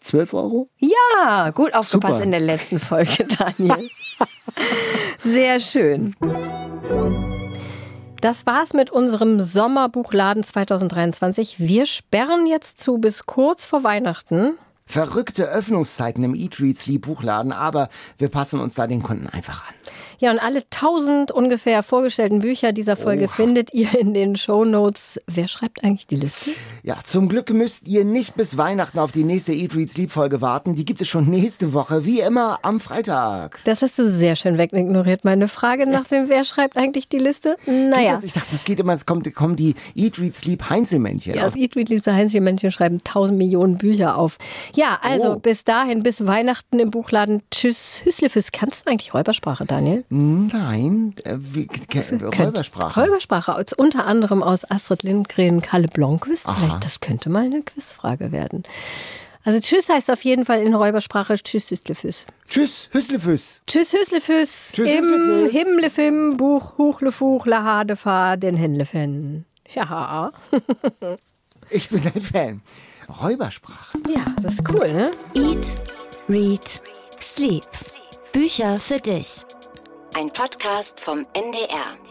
12 0.01 0.33
Euro? 0.33 0.69
ja, 0.77 1.51
gut 1.51 1.73
aufgepasst 1.73 2.13
Super. 2.13 2.23
in 2.23 2.31
der 2.31 2.39
letzten 2.41 2.79
Folge, 2.79 3.25
Daniel. 3.57 3.87
Sehr 5.19 5.59
schön. 5.59 6.15
Das 8.21 8.45
war's 8.45 8.73
mit 8.73 8.89
unserem 8.89 9.39
Sommerbuchladen 9.39 10.43
2023. 10.43 11.59
Wir 11.59 11.85
sperren 11.85 12.45
jetzt 12.47 12.81
zu 12.81 12.97
bis 12.97 13.25
kurz 13.25 13.63
vor 13.65 13.83
Weihnachten. 13.83 14.57
Verrückte 14.85 15.45
Öffnungszeiten 15.45 16.23
im 16.23 16.33
Eat, 16.33 16.59
Read, 16.59 16.77
Sleep 16.77 17.03
Buchladen, 17.03 17.51
aber 17.51 17.89
wir 18.17 18.29
passen 18.29 18.59
uns 18.59 18.73
da 18.75 18.87
den 18.87 19.03
Kunden 19.03 19.27
einfach 19.27 19.69
an. 19.69 19.75
Ja, 20.19 20.31
und 20.31 20.39
alle 20.39 20.69
tausend 20.69 21.31
ungefähr 21.31 21.81
vorgestellten 21.81 22.39
Bücher 22.39 22.73
dieser 22.73 22.97
Folge 22.97 23.25
Oha. 23.25 23.33
findet 23.33 23.73
ihr 23.73 23.97
in 23.97 24.13
den 24.13 24.35
Show 24.35 24.65
Notes. 24.65 25.19
Wer 25.27 25.47
schreibt 25.47 25.83
eigentlich 25.83 26.07
die 26.07 26.17
Liste? 26.17 26.51
Ja, 26.83 26.97
zum 27.03 27.29
Glück 27.29 27.49
müsst 27.51 27.87
ihr 27.87 28.03
nicht 28.03 28.35
bis 28.35 28.57
Weihnachten 28.57 28.99
auf 28.99 29.13
die 29.13 29.23
nächste 29.23 29.53
Eat, 29.53 29.75
Read, 29.75 29.89
Sleep 29.89 30.11
Folge 30.11 30.41
warten. 30.41 30.75
Die 30.75 30.83
gibt 30.83 30.99
es 30.99 31.07
schon 31.07 31.29
nächste 31.29 31.71
Woche, 31.71 32.03
wie 32.03 32.19
immer 32.19 32.59
am 32.63 32.81
Freitag. 32.81 33.61
Das 33.63 33.81
hast 33.81 33.97
du 33.97 34.09
sehr 34.09 34.35
schön 34.35 34.57
wegignoriert, 34.57 35.23
meine 35.23 35.47
Frage 35.47 35.87
nach 35.87 36.05
dem, 36.05 36.27
wer 36.27 36.43
schreibt 36.43 36.75
eigentlich 36.75 37.07
die 37.07 37.19
Liste? 37.19 37.55
Naja. 37.65 38.19
Ich 38.21 38.33
dachte, 38.33 38.53
es 38.53 38.65
geht 38.65 38.81
immer, 38.81 38.93
es 38.93 39.05
kommt, 39.05 39.33
kommen 39.33 39.55
die 39.55 39.75
Eat, 39.95 40.19
Read, 40.19 40.35
Sleep 40.35 40.69
Heinzelmännchen. 40.69 41.33
Ja, 41.35 41.43
das 41.43 41.55
Eat, 41.55 41.77
Read, 41.77 41.87
Sleep 41.87 42.05
Heinzelmännchen 42.05 42.73
schreiben 42.73 42.97
tausend 43.05 43.37
Millionen 43.37 43.77
Bücher 43.77 44.17
auf. 44.17 44.37
Ja, 44.75 44.99
also 45.01 45.33
oh. 45.33 45.39
bis 45.39 45.63
dahin, 45.63 46.03
bis 46.03 46.27
Weihnachten 46.27 46.79
im 46.79 46.91
Buchladen. 46.91 47.41
Tschüss, 47.51 48.01
Hüslefüß. 48.03 48.51
Kannst 48.51 48.85
du 48.85 48.91
eigentlich 48.91 49.13
Räubersprache, 49.13 49.65
Daniel? 49.65 50.03
Nein, 50.09 51.13
äh, 51.23 51.35
wie, 51.37 51.67
Räubersprache. 51.67 52.99
Räubersprache, 52.99 53.65
unter 53.77 54.05
anderem 54.05 54.41
aus 54.41 54.69
Astrid 54.69 55.03
Lindgren, 55.03 55.61
Kalle 55.61 55.87
Blomqvist. 55.87 56.47
Vielleicht, 56.49 56.83
das 56.83 56.99
könnte 56.99 57.29
mal 57.29 57.45
eine 57.45 57.61
Quizfrage 57.61 58.31
werden. 58.31 58.63
Also 59.43 59.59
Tschüss 59.59 59.87
heißt 59.87 60.11
auf 60.11 60.23
jeden 60.25 60.45
Fall 60.45 60.61
in 60.61 60.73
Räubersprache 60.73 61.35
Tschüss 61.35 61.71
Hüslefüß. 61.71 62.25
Tschüss 62.47 62.89
Hüslefüß. 62.91 63.61
Tschüss 63.67 63.93
Hüslefüß. 63.93 64.71
Tschüss 64.73 64.89
Im 64.89 65.49
Himmelfim 65.49 66.37
Buch 66.37 66.77
Huchlefuch 66.77 67.45
Lahadefa 67.45 68.35
den 68.35 68.57
Henlefen. 68.57 69.45
Ja. 69.73 70.31
ich 71.69 71.89
bin 71.89 72.01
ein 72.13 72.21
Fan. 72.21 72.61
Räubersprache. 73.21 73.97
Ja, 74.07 74.25
das 74.41 74.55
ist 74.55 74.69
cool, 74.69 74.91
ne? 74.91 75.11
Eat, 75.35 75.81
Read, 76.27 76.81
Sleep. 77.19 77.63
Bücher 78.33 78.79
für 78.79 78.99
dich. 78.99 79.45
Ein 80.15 80.31
Podcast 80.31 80.99
vom 80.99 81.25
NDR. 81.33 82.08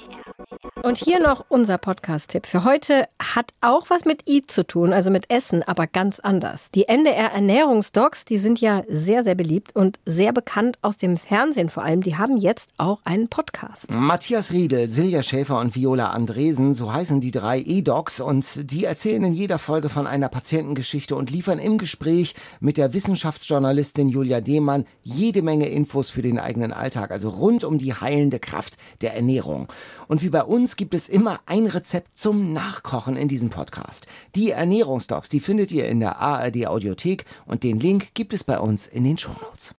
Und 0.83 0.97
hier 0.97 1.21
noch 1.21 1.45
unser 1.49 1.77
Podcast-Tipp 1.77 2.47
für 2.47 2.63
heute 2.63 3.07
hat 3.21 3.53
auch 3.61 3.91
was 3.91 4.05
mit 4.05 4.29
Eat 4.29 4.51
zu 4.51 4.65
tun, 4.65 4.93
also 4.93 5.11
mit 5.11 5.29
Essen, 5.31 5.65
aber 5.65 5.89
ganz 5.89 6.21
anders. 6.21 6.71
Die 6.73 6.87
NDR 6.87 7.33
Ernährungsdocs, 7.33 8.25
die 8.25 8.39
sind 8.39 8.61
ja 8.61 8.85
sehr, 8.89 9.25
sehr 9.25 9.35
beliebt 9.35 9.75
und 9.75 9.99
sehr 10.07 10.33
bekannt 10.33 10.79
aus 10.81 10.97
dem 10.97 11.17
Fernsehen 11.17 11.69
vor 11.69 11.83
allem. 11.83 12.03
Die 12.03 12.17
haben 12.17 12.37
jetzt 12.37 12.71
auch 12.79 13.01
einen 13.05 13.27
Podcast. 13.27 13.93
Matthias 13.93 14.53
Riedel, 14.53 14.89
Silja 14.89 15.25
Schäfer 15.25 15.59
und 15.59 15.75
Viola 15.75 16.11
Andresen, 16.11 16.73
so 16.73 16.93
heißen 16.93 17.21
die 17.21 17.33
drei 17.33 17.59
E-Docs 17.59 18.21
und 18.21 18.71
die 18.71 18.85
erzählen 18.85 19.25
in 19.25 19.35
jeder 19.35 19.59
Folge 19.59 19.89
von 19.89 20.07
einer 20.07 20.29
Patientengeschichte 20.29 21.17
und 21.17 21.31
liefern 21.31 21.59
im 21.59 21.79
Gespräch 21.79 22.37
mit 22.61 22.77
der 22.77 22.93
Wissenschaftsjournalistin 22.93 24.09
Julia 24.09 24.41
Demann 24.41 24.87
jede 25.03 25.43
Menge 25.43 25.69
Infos 25.69 26.11
für 26.11 26.23
den 26.23 26.39
eigenen 26.39 26.73
Alltag, 26.73 27.11
also 27.11 27.29
rund 27.29 27.65
um 27.65 27.79
die 27.79 27.95
heilende 27.95 28.39
Kraft 28.39 28.77
der 29.01 29.17
Ernährung. 29.17 29.67
Und 30.07 30.23
wie 30.29 30.33
bei 30.33 30.45
uns 30.45 30.77
gibt 30.77 30.93
es 30.93 31.09
immer 31.09 31.41
ein 31.47 31.67
Rezept 31.67 32.19
zum 32.19 32.53
Nachkochen 32.53 33.17
in 33.17 33.29
diesem 33.29 33.49
Podcast. 33.49 34.07
Die 34.35 34.51
Ernährungsdocs, 34.51 35.31
die 35.31 35.41
findet 35.41 35.73
ihr 35.73 35.89
in 35.89 36.01
der 36.01 36.19
ARD 36.19 36.67
Audiothek 36.67 37.25
und 37.47 37.63
den 37.63 37.81
Link 37.81 38.13
gibt 38.13 38.35
es 38.35 38.45
bei 38.45 38.59
uns 38.59 38.87
in 38.87 39.05
den 39.05 39.17
Shownotes. 39.17 39.75